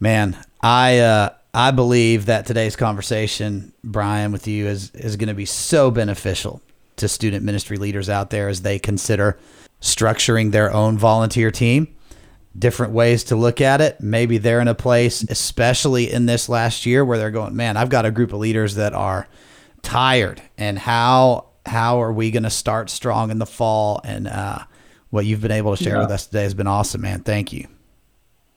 Man 0.00 0.36
i 0.62 0.98
uh 0.98 1.30
I 1.52 1.70
believe 1.70 2.26
that 2.26 2.44
today's 2.44 2.76
conversation, 2.76 3.72
Brian, 3.82 4.30
with 4.30 4.46
you 4.46 4.66
is 4.66 4.90
is 4.90 5.16
going 5.16 5.28
to 5.28 5.34
be 5.34 5.46
so 5.46 5.90
beneficial 5.90 6.60
to 6.96 7.08
student 7.08 7.44
ministry 7.46 7.78
leaders 7.78 8.10
out 8.10 8.28
there 8.28 8.50
as 8.50 8.60
they 8.60 8.78
consider 8.78 9.38
structuring 9.80 10.52
their 10.52 10.72
own 10.72 10.98
volunteer 10.98 11.50
team. 11.50 11.94
Different 12.58 12.92
ways 12.92 13.24
to 13.24 13.36
look 13.36 13.60
at 13.60 13.80
it. 13.80 14.00
Maybe 14.00 14.38
they're 14.38 14.60
in 14.60 14.68
a 14.68 14.74
place, 14.74 15.22
especially 15.24 16.10
in 16.10 16.24
this 16.24 16.48
last 16.48 16.86
year, 16.86 17.04
where 17.04 17.18
they're 17.18 17.30
going, 17.30 17.54
man, 17.54 17.76
I've 17.76 17.90
got 17.90 18.06
a 18.06 18.10
group 18.10 18.32
of 18.32 18.38
leaders 18.38 18.76
that 18.76 18.94
are 18.94 19.28
tired, 19.82 20.40
and 20.56 20.78
how 20.78 21.48
how 21.66 22.00
are 22.00 22.12
we 22.12 22.30
going 22.30 22.44
to 22.44 22.50
start 22.50 22.88
strong 22.88 23.30
in 23.30 23.38
the 23.38 23.46
fall? 23.46 24.00
And 24.04 24.26
uh, 24.26 24.60
what 25.10 25.26
you've 25.26 25.42
been 25.42 25.50
able 25.50 25.76
to 25.76 25.82
share 25.82 25.96
yeah. 25.96 26.02
with 26.02 26.10
us 26.10 26.26
today 26.26 26.44
has 26.44 26.54
been 26.54 26.66
awesome, 26.66 27.02
man. 27.02 27.20
Thank 27.20 27.52
you. 27.52 27.66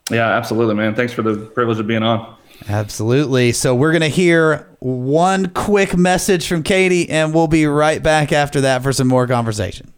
Yeah, 0.09 0.29
absolutely, 0.29 0.75
man. 0.75 0.95
Thanks 0.95 1.13
for 1.13 1.21
the 1.21 1.35
privilege 1.35 1.79
of 1.79 1.87
being 1.87 2.03
on. 2.03 2.35
Absolutely. 2.67 3.51
So 3.51 3.75
we're 3.75 3.91
going 3.91 4.01
to 4.01 4.07
hear 4.07 4.67
one 4.79 5.49
quick 5.49 5.95
message 5.95 6.47
from 6.47 6.63
Katie, 6.63 7.09
and 7.09 7.33
we'll 7.33 7.47
be 7.47 7.65
right 7.65 8.01
back 8.01 8.31
after 8.31 8.61
that 8.61 8.83
for 8.83 8.91
some 8.91 9.07
more 9.07 9.27
conversation. 9.27 9.93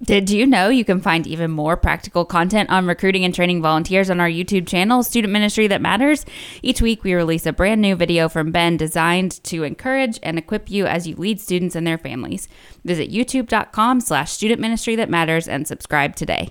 Did 0.00 0.30
you 0.30 0.46
know 0.46 0.68
you 0.68 0.84
can 0.84 1.00
find 1.00 1.26
even 1.26 1.50
more 1.50 1.76
practical 1.76 2.24
content 2.24 2.70
on 2.70 2.86
recruiting 2.86 3.24
and 3.24 3.34
training 3.34 3.60
volunteers 3.60 4.08
on 4.10 4.20
our 4.20 4.28
YouTube 4.28 4.68
channel, 4.68 5.02
Student 5.02 5.32
Ministry 5.32 5.66
That 5.66 5.80
Matters? 5.80 6.24
Each 6.62 6.80
week, 6.80 7.02
we 7.02 7.14
release 7.14 7.46
a 7.46 7.52
brand 7.52 7.80
new 7.80 7.96
video 7.96 8.28
from 8.28 8.52
Ben 8.52 8.76
designed 8.76 9.42
to 9.42 9.64
encourage 9.64 10.20
and 10.22 10.38
equip 10.38 10.70
you 10.70 10.86
as 10.86 11.08
you 11.08 11.16
lead 11.16 11.40
students 11.40 11.74
and 11.74 11.84
their 11.84 11.98
families. 11.98 12.46
Visit 12.84 13.10
youtube.com 13.10 14.00
slash 14.00 14.30
student 14.30 14.60
ministry 14.60 14.94
that 14.94 15.10
matters 15.10 15.48
and 15.48 15.66
subscribe 15.66 16.14
today. 16.14 16.50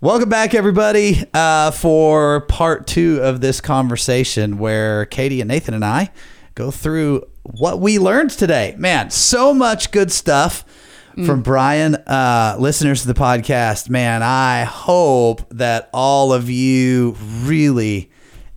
Welcome 0.00 0.28
back, 0.28 0.52
everybody, 0.52 1.22
uh, 1.32 1.70
for 1.70 2.40
part 2.46 2.88
two 2.88 3.20
of 3.22 3.40
this 3.40 3.60
conversation 3.60 4.58
where 4.58 5.06
Katie 5.06 5.40
and 5.40 5.46
Nathan 5.46 5.74
and 5.74 5.84
I 5.84 6.10
go 6.56 6.72
through 6.72 7.22
what 7.44 7.78
we 7.78 8.00
learned 8.00 8.30
today. 8.30 8.74
Man, 8.78 9.10
so 9.10 9.54
much 9.54 9.92
good 9.92 10.10
stuff. 10.10 10.64
From 11.26 11.42
Brian. 11.42 11.94
Uh, 11.94 12.56
listeners 12.58 13.02
to 13.02 13.06
the 13.06 13.14
podcast, 13.14 13.88
man, 13.88 14.22
I 14.22 14.64
hope 14.64 15.48
that 15.50 15.90
all 15.92 16.32
of 16.32 16.50
you 16.50 17.16
really 17.42 18.10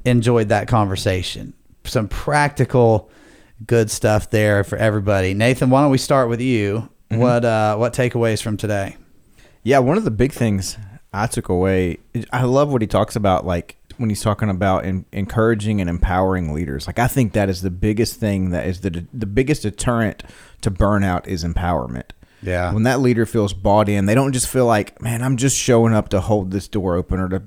enjoyed 0.06 0.50
that 0.50 0.68
conversation. 0.68 1.54
Some 1.84 2.08
practical, 2.08 3.10
good 3.66 3.92
stuff 3.92 4.30
there 4.30 4.64
for 4.64 4.78
everybody. 4.78 5.34
Nathan, 5.34 5.70
why 5.70 5.82
don't 5.82 5.92
we 5.92 5.98
start 5.98 6.30
with 6.30 6.42
you? 6.42 6.90
Mm-hmm. 7.10 7.22
What 7.22 7.46
uh, 7.46 7.76
what 7.78 7.94
takeaways 7.94 8.42
from 8.42 8.58
today? 8.58 8.98
Yeah, 9.64 9.80
one 9.80 9.98
of 9.98 10.04
the 10.04 10.12
big 10.12 10.32
things 10.32 10.78
I 11.14 11.28
took 11.28 11.50
away. 11.50 12.00
I 12.32 12.44
love 12.44 12.72
what 12.72 12.82
he 12.82 12.88
talks 12.88 13.16
about, 13.16 13.46
like 13.46 13.78
when 13.98 14.10
he's 14.10 14.22
talking 14.22 14.50
about 14.50 14.86
in, 14.86 15.06
encouraging 15.12 15.82
and 15.82 15.90
empowering 15.90 16.54
leaders. 16.54 16.88
Like 16.88 17.00
I 17.00 17.08
think 17.08 17.34
that 17.34 17.50
is 17.50 17.62
the 17.62 17.72
biggest 17.72 18.20
thing 18.20 18.52
that 18.52 18.66
is 18.66 18.82
the 18.82 19.06
the 19.14 19.26
biggest 19.26 19.64
deterrent 19.64 20.24
to 20.62 20.72
burnout 20.72 21.28
is 21.28 21.44
empowerment. 21.44 22.12
Yeah. 22.42 22.74
When 22.74 22.84
that 22.84 23.00
leader 23.00 23.26
feels 23.26 23.54
bought 23.54 23.90
in, 23.90 24.06
they 24.06 24.16
don't 24.16 24.34
just 24.34 24.48
feel 24.48 24.66
like, 24.66 25.02
man, 25.02 25.24
I'm 25.24 25.38
just 25.38 25.58
showing 25.58 25.94
up 25.94 26.10
to 26.10 26.22
hold 26.22 26.52
this 26.52 26.68
door 26.68 26.96
open 26.96 27.20
or 27.20 27.30
to 27.30 27.44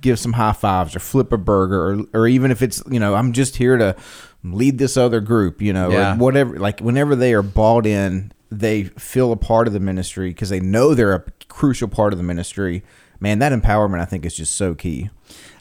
give 0.00 0.18
some 0.18 0.32
high 0.32 0.52
fives 0.52 0.94
or 0.96 1.00
flip 1.00 1.32
a 1.32 1.38
burger 1.38 1.92
or 1.92 2.04
or 2.12 2.28
even 2.28 2.50
if 2.50 2.62
it's 2.62 2.82
you 2.90 2.98
know 2.98 3.14
I'm 3.14 3.32
just 3.32 3.56
here 3.56 3.76
to 3.76 3.96
lead 4.44 4.78
this 4.78 4.96
other 4.96 5.20
group, 5.20 5.60
you 5.60 5.72
know, 5.72 5.90
yeah. 5.90 6.14
or 6.14 6.18
whatever. 6.18 6.58
Like 6.58 6.80
whenever 6.80 7.16
they 7.16 7.32
are 7.34 7.42
bought 7.42 7.86
in, 7.86 8.32
they 8.50 8.84
feel 8.84 9.32
a 9.32 9.36
part 9.36 9.66
of 9.66 9.72
the 9.72 9.80
ministry 9.80 10.30
because 10.30 10.48
they 10.48 10.60
know 10.60 10.94
they're 10.94 11.14
a 11.14 11.24
crucial 11.48 11.88
part 11.88 12.12
of 12.12 12.18
the 12.18 12.24
ministry 12.24 12.82
man, 13.20 13.38
that 13.40 13.52
empowerment 13.52 14.00
I 14.00 14.04
think 14.04 14.24
is 14.24 14.34
just 14.34 14.54
so 14.54 14.74
key. 14.74 15.10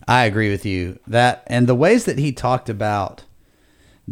I 0.07 0.25
agree 0.25 0.49
with 0.49 0.65
you. 0.65 0.99
That 1.07 1.43
and 1.47 1.67
the 1.67 1.75
ways 1.75 2.05
that 2.05 2.17
he 2.17 2.31
talked 2.31 2.69
about 2.69 3.23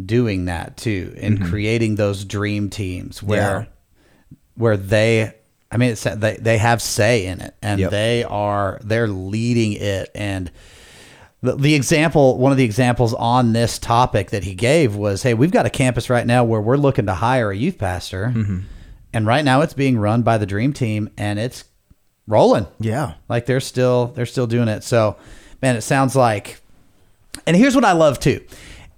doing 0.04 0.44
that 0.44 0.76
too 0.76 1.14
and 1.18 1.38
mm-hmm. 1.38 1.48
creating 1.48 1.94
those 1.96 2.24
dream 2.24 2.70
teams 2.70 3.22
where. 3.22 3.68
Where 4.56 4.76
they 4.76 5.32
I 5.70 5.76
mean 5.76 5.92
it's 5.92 6.04
they 6.04 6.36
they 6.40 6.58
have 6.58 6.82
say 6.82 7.26
in 7.26 7.40
it 7.40 7.54
and 7.62 7.80
yep. 7.80 7.90
they 7.90 8.24
are 8.24 8.80
they're 8.82 9.08
leading 9.08 9.72
it 9.72 10.10
and 10.14 10.50
the, 11.42 11.54
the 11.54 11.74
example 11.74 12.38
one 12.38 12.52
of 12.52 12.58
the 12.58 12.64
examples 12.64 13.14
on 13.14 13.52
this 13.52 13.78
topic 13.78 14.30
that 14.30 14.44
he 14.44 14.54
gave 14.54 14.96
was 14.96 15.22
hey 15.22 15.34
we've 15.34 15.50
got 15.50 15.66
a 15.66 15.70
campus 15.70 16.10
right 16.10 16.26
now 16.26 16.44
where 16.44 16.60
we're 16.60 16.76
looking 16.76 17.06
to 17.06 17.14
hire 17.14 17.50
a 17.50 17.56
youth 17.56 17.78
pastor 17.78 18.32
mm-hmm. 18.34 18.60
and 19.12 19.26
right 19.26 19.44
now 19.44 19.60
it's 19.60 19.74
being 19.74 19.98
run 19.98 20.22
by 20.22 20.38
the 20.38 20.46
dream 20.46 20.72
team 20.72 21.10
and 21.16 21.38
it's 21.38 21.64
rolling. 22.26 22.66
Yeah. 22.80 23.14
Like 23.28 23.46
they're 23.46 23.60
still 23.60 24.08
they're 24.08 24.26
still 24.26 24.46
doing 24.46 24.68
it. 24.68 24.84
So, 24.84 25.16
man, 25.62 25.76
it 25.76 25.82
sounds 25.82 26.16
like 26.16 26.60
and 27.46 27.56
here's 27.56 27.74
what 27.74 27.84
I 27.84 27.92
love 27.92 28.18
too 28.18 28.44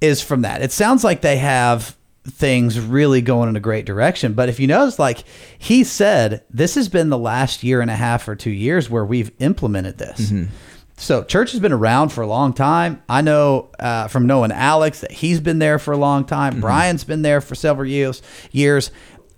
is 0.00 0.22
from 0.22 0.42
that. 0.42 0.62
It 0.62 0.72
sounds 0.72 1.04
like 1.04 1.20
they 1.20 1.38
have 1.38 1.96
things 2.28 2.78
really 2.78 3.20
going 3.20 3.48
in 3.48 3.56
a 3.56 3.60
great 3.60 3.86
direction. 3.86 4.34
But 4.34 4.48
if 4.48 4.60
you 4.60 4.66
notice, 4.66 4.98
like 4.98 5.24
he 5.58 5.84
said, 5.84 6.44
this 6.50 6.74
has 6.74 6.88
been 6.88 7.08
the 7.08 7.18
last 7.18 7.62
year 7.62 7.80
and 7.80 7.90
a 7.90 7.96
half 7.96 8.28
or 8.28 8.36
two 8.36 8.50
years 8.50 8.88
where 8.88 9.04
we've 9.04 9.30
implemented 9.38 9.98
this. 9.98 10.30
Mm-hmm. 10.30 10.52
So 10.96 11.22
church 11.22 11.52
has 11.52 11.60
been 11.60 11.72
around 11.72 12.08
for 12.10 12.22
a 12.22 12.26
long 12.26 12.52
time. 12.52 13.02
I 13.08 13.22
know 13.22 13.70
uh, 13.78 14.08
from 14.08 14.26
knowing 14.26 14.50
Alex 14.50 15.00
that 15.00 15.12
he's 15.12 15.40
been 15.40 15.60
there 15.60 15.78
for 15.78 15.92
a 15.92 15.96
long 15.96 16.24
time. 16.24 16.54
Mm-hmm. 16.54 16.62
Brian's 16.62 17.04
been 17.04 17.22
there 17.22 17.40
for 17.40 17.54
several 17.54 17.88
years. 17.88 18.20
Years, 18.50 18.90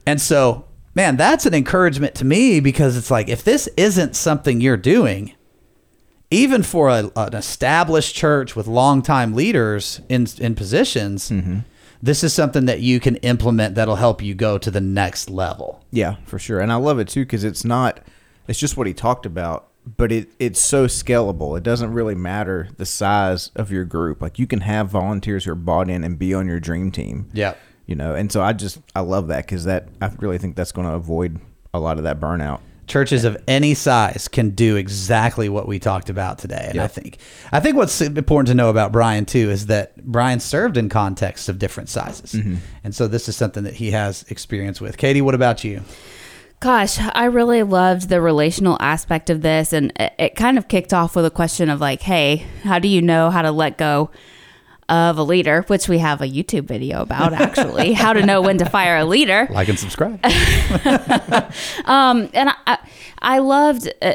and 0.06 0.20
so 0.20 0.64
man, 0.94 1.16
that's 1.16 1.46
an 1.46 1.54
encouragement 1.54 2.14
to 2.16 2.24
me 2.24 2.60
because 2.60 2.96
it's 2.96 3.10
like 3.10 3.28
if 3.28 3.44
this 3.44 3.68
isn't 3.76 4.16
something 4.16 4.60
you're 4.60 4.76
doing, 4.76 5.34
even 6.30 6.62
for 6.62 6.88
a, 6.88 7.10
an 7.16 7.34
established 7.34 8.14
church 8.14 8.56
with 8.56 8.66
longtime 8.66 9.34
leaders 9.34 10.00
in 10.08 10.26
in 10.38 10.54
positions, 10.54 11.30
mm-hmm. 11.30 11.60
This 12.02 12.24
is 12.24 12.32
something 12.32 12.66
that 12.66 12.80
you 12.80 13.00
can 13.00 13.16
implement 13.16 13.74
that'll 13.74 13.96
help 13.96 14.22
you 14.22 14.34
go 14.34 14.58
to 14.58 14.70
the 14.70 14.80
next 14.80 15.30
level. 15.30 15.84
Yeah, 15.90 16.16
for 16.24 16.38
sure. 16.38 16.60
And 16.60 16.72
I 16.72 16.76
love 16.76 16.98
it 16.98 17.08
too 17.08 17.24
because 17.24 17.44
it's 17.44 17.64
not. 17.64 18.00
It's 18.48 18.58
just 18.58 18.76
what 18.76 18.86
he 18.86 18.94
talked 18.94 19.26
about, 19.26 19.68
but 19.96 20.10
it 20.10 20.32
it's 20.38 20.60
so 20.60 20.86
scalable. 20.86 21.56
It 21.56 21.62
doesn't 21.62 21.92
really 21.92 22.14
matter 22.14 22.68
the 22.76 22.86
size 22.86 23.50
of 23.54 23.70
your 23.70 23.84
group. 23.84 24.20
Like 24.22 24.38
you 24.38 24.46
can 24.46 24.62
have 24.62 24.88
volunteers 24.88 25.44
who 25.44 25.52
are 25.52 25.56
bought 25.56 25.90
in 25.90 26.04
and 26.04 26.18
be 26.18 26.34
on 26.34 26.46
your 26.46 26.60
dream 26.60 26.90
team. 26.90 27.28
Yeah 27.32 27.54
you 27.90 27.96
know 27.96 28.14
and 28.14 28.30
so 28.30 28.40
i 28.40 28.52
just 28.52 28.78
i 28.94 29.00
love 29.00 29.26
that 29.26 29.44
because 29.44 29.64
that 29.64 29.88
i 30.00 30.08
really 30.20 30.38
think 30.38 30.54
that's 30.54 30.70
going 30.70 30.86
to 30.86 30.94
avoid 30.94 31.40
a 31.74 31.80
lot 31.80 31.98
of 31.98 32.04
that 32.04 32.20
burnout 32.20 32.60
churches 32.90 33.24
of 33.24 33.36
any 33.48 33.72
size 33.72 34.28
can 34.28 34.50
do 34.50 34.76
exactly 34.76 35.48
what 35.48 35.66
we 35.68 35.78
talked 35.78 36.10
about 36.10 36.38
today 36.38 36.64
and 36.66 36.74
yep. 36.74 36.84
i 36.84 36.88
think 36.88 37.18
i 37.52 37.60
think 37.60 37.76
what's 37.76 38.00
important 38.00 38.48
to 38.48 38.54
know 38.54 38.68
about 38.68 38.90
brian 38.90 39.24
too 39.24 39.48
is 39.48 39.66
that 39.66 39.96
brian 40.04 40.40
served 40.40 40.76
in 40.76 40.88
contexts 40.88 41.48
of 41.48 41.58
different 41.58 41.88
sizes 41.88 42.32
mm-hmm. 42.32 42.56
and 42.82 42.94
so 42.94 43.06
this 43.06 43.28
is 43.28 43.36
something 43.36 43.62
that 43.62 43.74
he 43.74 43.92
has 43.92 44.24
experience 44.24 44.80
with 44.80 44.98
katie 44.98 45.22
what 45.22 45.34
about 45.34 45.64
you 45.64 45.80
Gosh, 46.60 46.98
I 47.00 47.24
really 47.24 47.62
loved 47.62 48.10
the 48.10 48.20
relational 48.20 48.76
aspect 48.80 49.30
of 49.30 49.40
this. 49.40 49.72
And 49.72 49.94
it, 49.96 50.12
it 50.18 50.34
kind 50.36 50.58
of 50.58 50.68
kicked 50.68 50.92
off 50.92 51.16
with 51.16 51.24
a 51.24 51.30
question 51.30 51.70
of 51.70 51.80
like, 51.80 52.02
hey, 52.02 52.44
how 52.64 52.78
do 52.78 52.86
you 52.86 53.00
know 53.00 53.30
how 53.30 53.40
to 53.40 53.50
let 53.50 53.78
go 53.78 54.10
of 54.90 55.16
a 55.18 55.22
leader, 55.22 55.62
which 55.68 55.88
we 55.88 55.98
have 55.98 56.20
a 56.20 56.26
YouTube 56.26 56.64
video 56.64 57.00
about 57.00 57.32
actually, 57.32 57.92
how 57.94 58.12
to 58.12 58.26
know 58.26 58.42
when 58.42 58.58
to 58.58 58.68
fire 58.68 58.98
a 58.98 59.04
leader. 59.04 59.46
Like 59.50 59.68
and 59.68 59.78
subscribe. 59.78 60.22
um, 61.84 62.28
and 62.34 62.50
I, 62.66 62.78
I 63.20 63.38
loved 63.38 63.90
uh, 64.02 64.14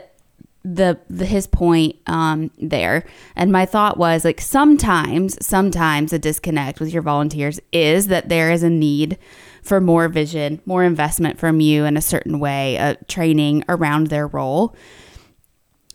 the, 0.65 0.99
the 1.09 1.25
his 1.25 1.47
point 1.47 1.95
um, 2.07 2.51
there, 2.59 3.05
and 3.35 3.51
my 3.51 3.65
thought 3.65 3.97
was 3.97 4.25
like 4.25 4.41
sometimes, 4.41 5.43
sometimes 5.45 6.11
a 6.11 6.19
disconnect 6.19 6.79
with 6.79 6.91
your 6.91 7.01
volunteers 7.01 7.59
is 7.71 8.07
that 8.07 8.27
there 8.27 8.51
is 8.51 8.61
a 8.61 8.69
need 8.69 9.17
for 9.63 9.79
more 9.79 10.09
vision, 10.09 10.61
more 10.65 10.83
investment 10.83 11.39
from 11.39 11.61
you 11.61 11.85
in 11.85 11.95
a 11.97 12.01
certain 12.01 12.39
way, 12.39 12.77
uh, 12.77 12.95
training 13.07 13.63
around 13.69 14.07
their 14.07 14.27
role. 14.27 14.75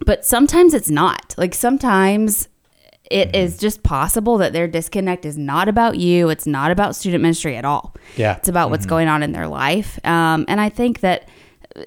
But 0.05 0.24
sometimes 0.24 0.72
it's 0.72 0.91
not. 0.91 1.35
Like 1.37 1.55
sometimes 1.55 2.49
it 3.11 3.29
Mm-hmm. 3.29 3.37
is 3.37 3.59
just 3.59 3.83
possible 3.83 4.39
that 4.39 4.53
their 4.53 4.69
disconnect 4.69 5.25
is 5.27 5.37
not 5.37 5.69
about 5.69 5.99
you. 5.99 6.29
It's 6.31 6.47
not 6.47 6.71
about 6.71 6.95
student 6.97 7.23
ministry 7.23 7.57
at 7.57 7.65
all. 7.65 7.95
Yeah. 8.17 8.37
It's 8.37 8.49
about 8.49 8.71
what's 8.71 8.87
going 8.87 9.09
on 9.09 9.23
in 9.23 9.33
their 9.33 9.49
life. 9.49 9.99
Um, 10.07 10.45
and 10.49 10.61
I 10.61 10.69
think 10.69 11.01
that 11.01 11.29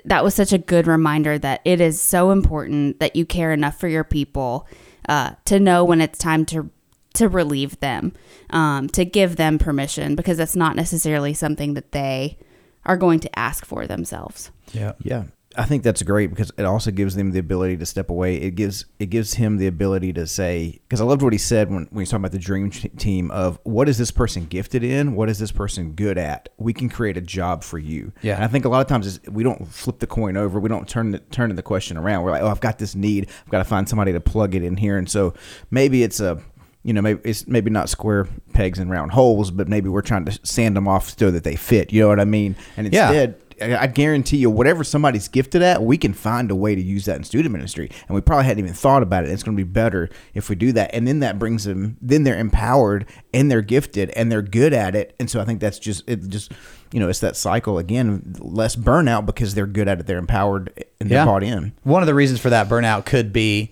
that 0.06 0.24
was 0.24 0.36
such 0.36 0.54
a 0.54 0.58
good 0.58 0.86
reminder 0.88 1.38
that 1.40 1.62
it 1.66 1.82
is 1.82 2.00
so 2.02 2.32
important 2.32 3.00
that 3.00 3.16
you 3.16 3.26
care 3.26 3.52
enough 3.54 3.80
for 3.80 3.88
your 3.88 4.04
people 4.04 4.68
uh, 5.10 5.32
to 5.46 5.60
know 5.60 5.84
when 5.84 6.02
it's 6.02 6.20
time 6.20 6.46
to 6.48 6.70
to 7.16 7.30
relieve 7.30 7.80
them, 7.80 8.12
um, 8.50 8.88
to 8.90 9.06
give 9.06 9.36
them 9.36 9.60
permission, 9.60 10.16
because 10.16 10.36
that's 10.38 10.56
not 10.56 10.76
necessarily 10.76 11.32
something 11.34 11.76
that 11.76 11.92
they 11.92 12.40
are 12.86 12.98
going 12.98 13.20
to 13.20 13.40
ask 13.40 13.66
for 13.66 13.86
themselves. 13.86 14.50
Yeah. 14.74 14.94
Yeah. 15.04 15.26
I 15.58 15.66
think 15.66 15.84
that's 15.84 16.02
great 16.04 16.30
because 16.30 16.52
it 16.58 16.64
also 16.64 16.92
gives 16.92 17.16
them 17.16 17.32
the 17.32 17.40
ability 17.40 17.78
to 17.78 17.86
step 17.86 18.10
away. 18.10 18.38
It 18.38 18.52
gives 18.52 18.86
it 19.00 19.08
gives 19.08 19.36
him 19.36 19.58
the 19.58 19.68
ability 19.68 20.14
to 20.14 20.28
say 20.28 20.82
because 20.84 21.02
I 21.02 21.06
loved 21.06 21.22
what 21.22 21.34
he 21.34 21.40
said 21.40 21.70
when, 21.70 21.88
when 21.92 22.02
he's 22.02 22.10
talking 22.10 22.22
about 22.22 22.32
the 22.32 22.40
dream 22.40 22.70
team 22.72 23.32
of 23.32 23.60
what 23.64 23.90
is 23.90 23.98
this 23.98 24.12
person 24.12 24.46
gifted 24.46 24.84
in, 24.84 25.16
what 25.16 25.30
is 25.30 25.40
this 25.40 25.52
person 25.52 25.94
good 25.94 26.18
at. 26.18 26.50
We 26.58 26.74
can 26.74 26.90
create 26.90 27.18
a 27.18 27.22
job 27.22 27.64
for 27.64 27.78
you. 27.78 28.12
Yeah. 28.22 28.36
and 28.36 28.44
I 28.44 28.48
think 28.48 28.66
a 28.66 28.70
lot 28.70 28.82
of 28.82 28.88
times 28.88 29.20
we 29.30 29.44
don't 29.44 29.68
flip 29.68 30.00
the 30.00 30.08
coin 30.08 30.38
over. 30.38 30.60
We 30.60 30.70
don't 30.70 30.88
turn 30.88 31.12
the 31.12 31.20
turn 31.20 31.54
the 31.56 31.62
question 31.62 31.98
around. 31.98 32.24
We're 32.24 32.32
like, 32.32 32.42
oh, 32.42 32.48
I've 32.48 32.62
got 32.62 32.80
this 32.80 32.96
need. 32.96 33.30
I've 33.46 33.52
got 33.52 33.60
to 33.60 33.66
find 33.66 33.88
somebody 33.88 34.12
to 34.14 34.20
plug 34.20 34.56
it 34.56 34.64
in 34.64 34.78
here. 34.78 34.98
And 34.98 35.10
so 35.10 35.34
maybe 35.70 36.04
it's 36.04 36.20
a 36.20 36.42
you 36.84 36.92
know, 36.92 37.02
maybe 37.02 37.22
it's 37.24 37.48
maybe 37.48 37.70
not 37.70 37.90
square 37.90 38.28
pegs 38.52 38.78
and 38.78 38.92
round 38.92 39.12
holes, 39.12 39.52
but 39.52 39.70
maybe 39.70 39.88
we're 39.88 40.02
trying 40.02 40.26
to 40.26 40.40
sand 40.44 40.76
them 40.76 40.88
off 40.88 41.18
so 41.18 41.32
that 41.32 41.46
they 41.46 41.56
fit. 41.56 41.94
You 41.94 42.02
know 42.02 42.10
what 42.10 42.20
I 42.20 42.26
mean? 42.26 42.58
And 42.76 42.88
instead, 42.88 43.36
I 43.62 43.76
I 43.84 43.88
guarantee 43.88 44.38
you, 44.38 44.50
whatever 44.50 44.84
somebody's 44.84 45.28
gifted 45.28 45.62
at, 45.62 45.82
we 45.84 45.98
can 45.98 46.14
find 46.14 46.50
a 46.52 46.56
way 46.56 46.76
to 46.76 46.82
use 46.82 47.06
that 47.06 47.18
in 47.18 47.24
student 47.24 47.52
ministry. 47.52 47.90
And 48.08 48.16
we 48.16 48.22
probably 48.22 48.46
hadn't 48.46 48.64
even 48.64 48.74
thought 48.74 49.04
about 49.04 49.24
it. 49.24 49.30
It's 49.30 49.44
going 49.44 49.58
to 49.58 49.64
be 49.64 49.70
better 49.70 50.10
if 50.34 50.50
we 50.50 50.56
do 50.56 50.72
that. 50.74 50.92
And 50.94 51.08
then 51.08 51.20
that 51.20 51.38
brings 51.40 51.64
them, 51.66 51.98
then 52.02 52.24
they're 52.24 52.38
empowered 52.40 53.06
and 53.34 53.50
they're 53.52 53.62
gifted 53.62 54.10
and 54.12 54.32
they're 54.32 54.42
good 54.42 54.74
at 54.74 54.96
it. 54.96 55.16
And 55.20 55.30
so 55.30 55.40
I 55.42 55.46
think 55.46 55.60
that's 55.60 55.80
just, 55.80 56.04
it 56.08 56.28
just, 56.30 56.52
you 56.92 57.00
know, 57.00 57.10
it's 57.10 57.20
that 57.20 57.36
cycle 57.36 57.78
again, 57.78 58.36
less 58.40 58.76
burnout 58.76 59.26
because 59.26 59.56
they're 59.56 59.66
good 59.68 59.88
at 59.88 60.00
it. 60.00 60.06
They're 60.08 60.18
empowered 60.18 60.72
and 61.00 61.10
they're 61.10 61.20
Yeah. 61.20 61.26
bought 61.26 61.44
in. 61.44 61.74
One 61.84 62.02
of 62.04 62.08
the 62.08 62.14
reasons 62.16 62.40
for 62.40 62.50
that 62.52 62.70
burnout 62.70 63.06
could 63.06 63.34
be 63.34 63.72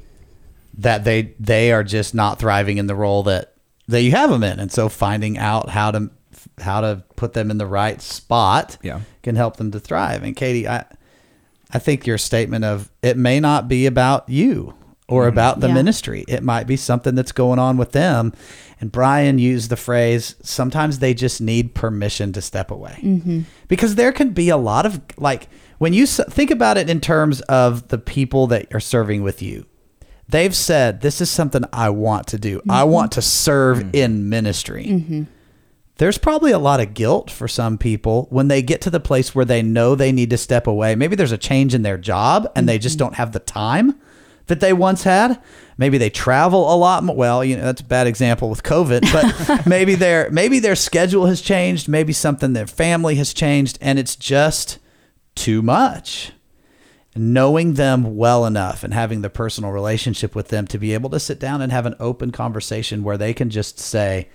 that 0.77 1.03
they 1.03 1.33
they 1.39 1.71
are 1.73 1.83
just 1.83 2.15
not 2.15 2.39
thriving 2.39 2.77
in 2.77 2.87
the 2.87 2.95
role 2.95 3.23
that 3.23 3.53
that 3.87 4.01
you 4.03 4.11
have 4.11 4.29
them 4.29 4.41
in, 4.41 4.57
and 4.59 4.71
so 4.71 4.87
finding 4.87 5.37
out 5.37 5.69
how 5.69 5.91
to 5.91 6.09
how 6.59 6.81
to 6.81 7.03
put 7.15 7.33
them 7.33 7.51
in 7.51 7.57
the 7.57 7.65
right 7.65 8.01
spot 8.01 8.77
Yeah. 8.81 9.01
can 9.23 9.35
help 9.35 9.57
them 9.57 9.71
to 9.71 9.79
thrive. 9.79 10.23
And 10.23 10.35
Katie, 10.35 10.67
I 10.67 10.85
I 11.73 11.79
think 11.79 12.05
your 12.05 12.17
statement 12.17 12.65
of 12.65 12.91
it 13.01 13.17
may 13.17 13.39
not 13.39 13.67
be 13.67 13.85
about 13.85 14.27
you 14.27 14.73
or 15.07 15.23
mm-hmm. 15.23 15.29
about 15.29 15.59
the 15.59 15.67
Yeah. 15.67 15.73
ministry. 15.73 16.25
It 16.27 16.43
might 16.43 16.67
be 16.67 16.75
something 16.75 17.15
that's 17.15 17.31
going 17.31 17.59
on 17.59 17.77
with 17.77 17.91
them. 17.91 18.33
And 18.79 18.91
Brian 18.91 19.37
used 19.37 19.69
the 19.69 19.77
phrase, 19.77 20.35
sometimes 20.41 20.99
they 20.99 21.13
just 21.13 21.39
need 21.39 21.75
permission 21.75 22.33
to 22.33 22.41
step 22.41 22.71
away. 22.71 22.99
Mm-hmm. 23.01 23.41
Because 23.67 23.95
there 23.95 24.11
can 24.11 24.31
be 24.31 24.49
a 24.49 24.57
lot 24.57 24.85
of, 24.85 24.99
like, 25.17 25.47
when 25.77 25.93
you 25.93 26.07
think 26.07 26.49
about 26.49 26.77
it 26.77 26.89
in 26.89 26.99
terms 26.99 27.41
of 27.41 27.87
the 27.89 27.97
people 27.97 28.47
that 28.47 28.73
are 28.73 28.79
serving 28.79 29.21
with 29.21 29.41
you, 29.41 29.65
they've 30.27 30.55
said, 30.55 31.01
This 31.01 31.21
is 31.21 31.29
something 31.29 31.63
I 31.71 31.89
want 31.89 32.27
to 32.27 32.39
do. 32.39 32.61
I 32.69 32.81
mm-hmm. 32.81 32.91
want 32.91 33.11
to 33.13 33.21
serve 33.21 33.79
mm. 33.79 33.95
in 33.95 34.29
ministry 34.29 35.27
there's 36.01 36.17
probably 36.17 36.51
a 36.51 36.57
lot 36.57 36.79
of 36.79 36.95
guilt 36.95 37.29
for 37.29 37.47
some 37.47 37.77
people 37.77 38.25
when 38.31 38.47
they 38.47 38.63
get 38.63 38.81
to 38.81 38.89
the 38.89 38.99
place 38.99 39.35
where 39.35 39.45
they 39.45 39.61
know 39.61 39.93
they 39.93 40.11
need 40.11 40.31
to 40.31 40.37
step 40.37 40.65
away. 40.65 40.95
Maybe 40.95 41.15
there's 41.15 41.31
a 41.31 41.37
change 41.37 41.75
in 41.75 41.83
their 41.83 41.99
job 41.99 42.51
and 42.55 42.67
they 42.67 42.79
just 42.79 42.97
mm-hmm. 42.97 43.05
don't 43.05 43.15
have 43.17 43.33
the 43.33 43.39
time 43.39 44.01
that 44.47 44.61
they 44.61 44.73
once 44.73 45.03
had. 45.03 45.39
Maybe 45.77 45.99
they 45.99 46.09
travel 46.09 46.73
a 46.73 46.75
lot 46.75 47.03
more. 47.03 47.15
Well, 47.15 47.45
you 47.45 47.55
know, 47.55 47.65
that's 47.65 47.81
a 47.81 47.85
bad 47.85 48.07
example 48.07 48.49
with 48.49 48.63
COVID, 48.63 49.13
but 49.13 49.67
maybe 49.67 49.93
their 49.93 50.27
maybe 50.31 50.57
their 50.57 50.75
schedule 50.75 51.27
has 51.27 51.39
changed, 51.39 51.87
maybe 51.87 52.13
something 52.13 52.53
their 52.53 52.65
family 52.65 53.13
has 53.17 53.31
changed 53.31 53.77
and 53.79 53.99
it's 53.99 54.15
just 54.15 54.79
too 55.35 55.61
much. 55.61 56.31
Knowing 57.15 57.75
them 57.75 58.17
well 58.17 58.47
enough 58.47 58.83
and 58.83 58.95
having 58.95 59.21
the 59.21 59.29
personal 59.29 59.69
relationship 59.69 60.33
with 60.33 60.47
them 60.47 60.65
to 60.65 60.79
be 60.79 60.95
able 60.95 61.11
to 61.11 61.19
sit 61.19 61.39
down 61.39 61.61
and 61.61 61.71
have 61.71 61.85
an 61.85 61.93
open 61.99 62.31
conversation 62.31 63.03
where 63.03 63.19
they 63.19 63.35
can 63.35 63.51
just 63.51 63.77
say, 63.77 64.29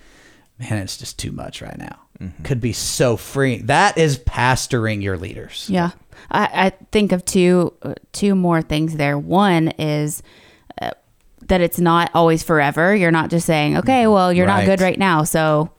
man, 0.59 0.73
it's 0.79 0.97
just 0.97 1.17
too 1.19 1.31
much 1.31 1.61
right 1.61 1.77
now. 1.77 1.99
Could 2.43 2.59
be 2.61 2.73
so 2.73 3.15
freeing. 3.15 3.67
That 3.67 3.97
is 3.97 4.17
pastoring 4.17 5.03
your 5.03 5.17
leaders. 5.17 5.67
Yeah, 5.69 5.91
I, 6.31 6.49
I 6.51 6.69
think 6.91 7.11
of 7.11 7.23
two 7.23 7.73
uh, 7.83 7.93
two 8.11 8.33
more 8.33 8.63
things 8.63 8.95
there. 8.95 9.19
One 9.19 9.67
is 9.77 10.23
uh, 10.81 10.91
that 11.45 11.61
it's 11.61 11.79
not 11.79 12.09
always 12.15 12.41
forever. 12.41 12.95
You're 12.95 13.11
not 13.11 13.29
just 13.29 13.45
saying, 13.45 13.77
okay, 13.77 14.07
well, 14.07 14.33
you're 14.33 14.47
Right. 14.47 14.65
not 14.65 14.65
good 14.65 14.81
right 14.81 14.97
now, 14.97 15.23
so 15.25 15.69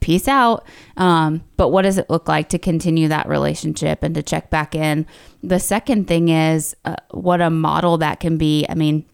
peace 0.00 0.26
out. 0.26 0.66
Um, 0.96 1.44
but 1.56 1.68
what 1.68 1.82
does 1.82 1.96
it 1.96 2.10
look 2.10 2.26
like 2.28 2.48
to 2.48 2.58
continue 2.58 3.06
that 3.08 3.28
relationship 3.28 4.02
and 4.02 4.16
to 4.16 4.22
check 4.22 4.50
back 4.50 4.74
in? 4.74 5.06
The 5.44 5.60
second 5.60 6.08
thing 6.08 6.28
is 6.28 6.74
uh, 6.84 6.96
what 7.12 7.40
a 7.40 7.50
model 7.50 7.98
that 7.98 8.18
can 8.18 8.36
be. 8.36 8.66
I 8.68 8.74
mean, 8.74 9.04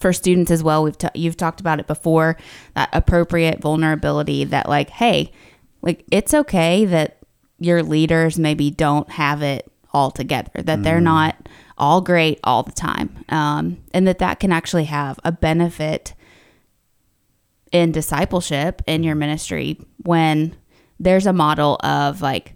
for 0.00 0.12
students 0.12 0.50
as 0.50 0.62
well 0.62 0.82
we've 0.82 0.98
t- 0.98 1.08
you've 1.14 1.36
talked 1.36 1.60
about 1.60 1.80
it 1.80 1.86
before 1.86 2.36
that 2.74 2.88
appropriate 2.92 3.60
vulnerability 3.60 4.44
that 4.44 4.68
like 4.68 4.90
hey 4.90 5.30
like 5.82 6.04
it's 6.10 6.34
okay 6.34 6.84
that 6.84 7.18
your 7.58 7.82
leaders 7.82 8.38
maybe 8.38 8.70
don't 8.70 9.10
have 9.10 9.42
it 9.42 9.70
all 9.92 10.10
together 10.10 10.62
that 10.62 10.82
they're 10.82 11.00
not 11.00 11.48
all 11.76 12.00
great 12.00 12.40
all 12.44 12.62
the 12.62 12.72
time 12.72 13.24
um, 13.28 13.78
and 13.92 14.06
that 14.06 14.18
that 14.18 14.40
can 14.40 14.52
actually 14.52 14.84
have 14.84 15.18
a 15.24 15.32
benefit 15.32 16.14
in 17.72 17.92
discipleship 17.92 18.82
in 18.86 19.02
your 19.02 19.14
ministry 19.14 19.78
when 19.98 20.54
there's 21.00 21.26
a 21.26 21.32
model 21.32 21.76
of 21.82 22.22
like 22.22 22.54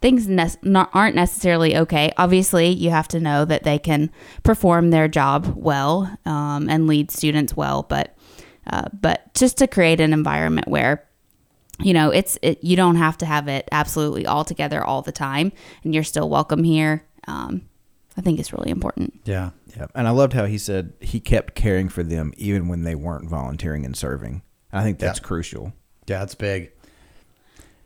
things 0.00 0.26
ne- 0.28 0.48
not, 0.62 0.90
aren't 0.94 1.14
necessarily 1.16 1.76
okay. 1.76 2.12
Obviously, 2.16 2.68
you 2.68 2.90
have 2.90 3.08
to 3.08 3.20
know 3.20 3.44
that 3.44 3.64
they 3.64 3.78
can 3.78 4.10
perform 4.42 4.90
their 4.90 5.08
job 5.08 5.52
well 5.56 6.16
um, 6.26 6.68
and 6.68 6.86
lead 6.86 7.10
students 7.10 7.56
well, 7.56 7.84
but 7.88 8.16
uh, 8.66 8.88
but 8.98 9.32
just 9.34 9.58
to 9.58 9.66
create 9.66 10.00
an 10.00 10.12
environment 10.12 10.68
where 10.68 11.06
you 11.80 11.92
know 11.92 12.10
it's 12.10 12.38
it, 12.42 12.62
you 12.62 12.76
don't 12.76 12.96
have 12.96 13.16
to 13.18 13.26
have 13.26 13.48
it 13.48 13.68
absolutely 13.72 14.26
all 14.26 14.44
together 14.44 14.82
all 14.84 15.02
the 15.02 15.12
time, 15.12 15.52
and 15.84 15.94
you're 15.94 16.04
still 16.04 16.28
welcome 16.28 16.64
here. 16.64 17.04
Um, 17.26 17.62
I 18.16 18.22
think 18.22 18.38
it's 18.38 18.52
really 18.52 18.70
important. 18.70 19.20
Yeah. 19.24 19.50
Yeah, 19.76 19.86
and 19.94 20.08
I 20.08 20.10
loved 20.10 20.32
how 20.32 20.46
he 20.46 20.58
said 20.58 20.94
he 21.00 21.20
kept 21.20 21.54
caring 21.54 21.88
for 21.88 22.02
them 22.02 22.32
even 22.36 22.66
when 22.66 22.82
they 22.82 22.96
weren't 22.96 23.30
volunteering 23.30 23.84
and 23.86 23.96
serving. 23.96 24.42
I 24.72 24.82
think 24.82 24.98
that's 24.98 25.20
Yeah. 25.20 25.24
crucial. 25.26 25.72
Yeah, 26.08 26.24
it's 26.24 26.34
big. 26.34 26.72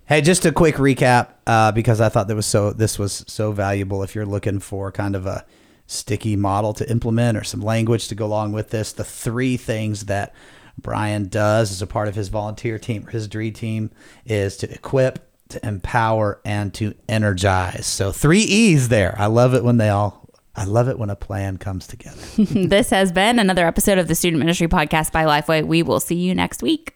Hey, 0.07 0.21
just 0.21 0.45
a 0.45 0.53
quick 0.53 0.75
recap 0.75 1.29
uh, 1.47 1.73
because 1.73 1.99
I 1.99 2.11
thought 2.11 2.29
that 2.29 2.37
was 2.37 2.45
so 2.45 2.73
this 2.73 2.99
was 2.99 3.25
so 3.27 3.53
valuable. 3.53 4.03
If 4.03 4.15
you're 4.15 4.27
looking 4.27 4.61
for 4.61 4.93
kind 4.93 5.17
of 5.17 5.25
a 5.25 5.47
sticky 5.87 6.37
model 6.37 6.75
to 6.75 6.91
implement 6.91 7.39
or 7.39 7.45
some 7.45 7.61
language 7.61 8.09
to 8.09 8.15
go 8.15 8.27
along 8.27 8.53
with 8.53 8.69
this, 8.69 8.93
the 8.93 9.05
three 9.05 9.57
things 9.57 10.05
that 10.05 10.35
Brian 10.77 11.29
does 11.29 11.71
as 11.71 11.81
a 11.81 11.87
part 11.87 12.09
of 12.09 12.17
his 12.17 12.29
volunteer 12.29 12.79
team 12.79 13.07
or 13.07 13.11
his 13.13 13.29
dream 13.29 13.55
team 13.55 13.91
is 14.27 14.59
to 14.59 14.71
equip, 14.71 15.27
to 15.49 15.67
empower, 15.67 16.39
and 16.45 16.75
to 16.75 16.95
energize. 17.09 17.87
So 17.87 18.13
three 18.13 18.43
E's 18.43 18.91
there. 18.91 19.15
I 19.19 19.27
love 19.27 19.55
it 19.55 19.65
when 19.65 19.79
they 19.79 19.89
all. 19.89 20.29
I 20.55 20.65
love 20.65 20.89
it 20.89 20.99
when 20.99 21.09
a 21.09 21.17
plan 21.17 21.57
comes 21.57 21.87
together. 21.87 22.21
this 22.69 22.91
has 22.91 23.11
been 23.11 23.39
another 23.39 23.67
episode 23.67 23.97
of 23.97 24.07
the 24.07 24.15
Student 24.15 24.41
Ministry 24.41 24.69
Podcast 24.69 25.13
by 25.13 25.25
Lifeway. 25.25 25.67
We 25.67 25.83
will 25.83 25.99
see 25.99 26.17
you 26.17 26.35
next 26.35 26.63
week. 26.63 26.95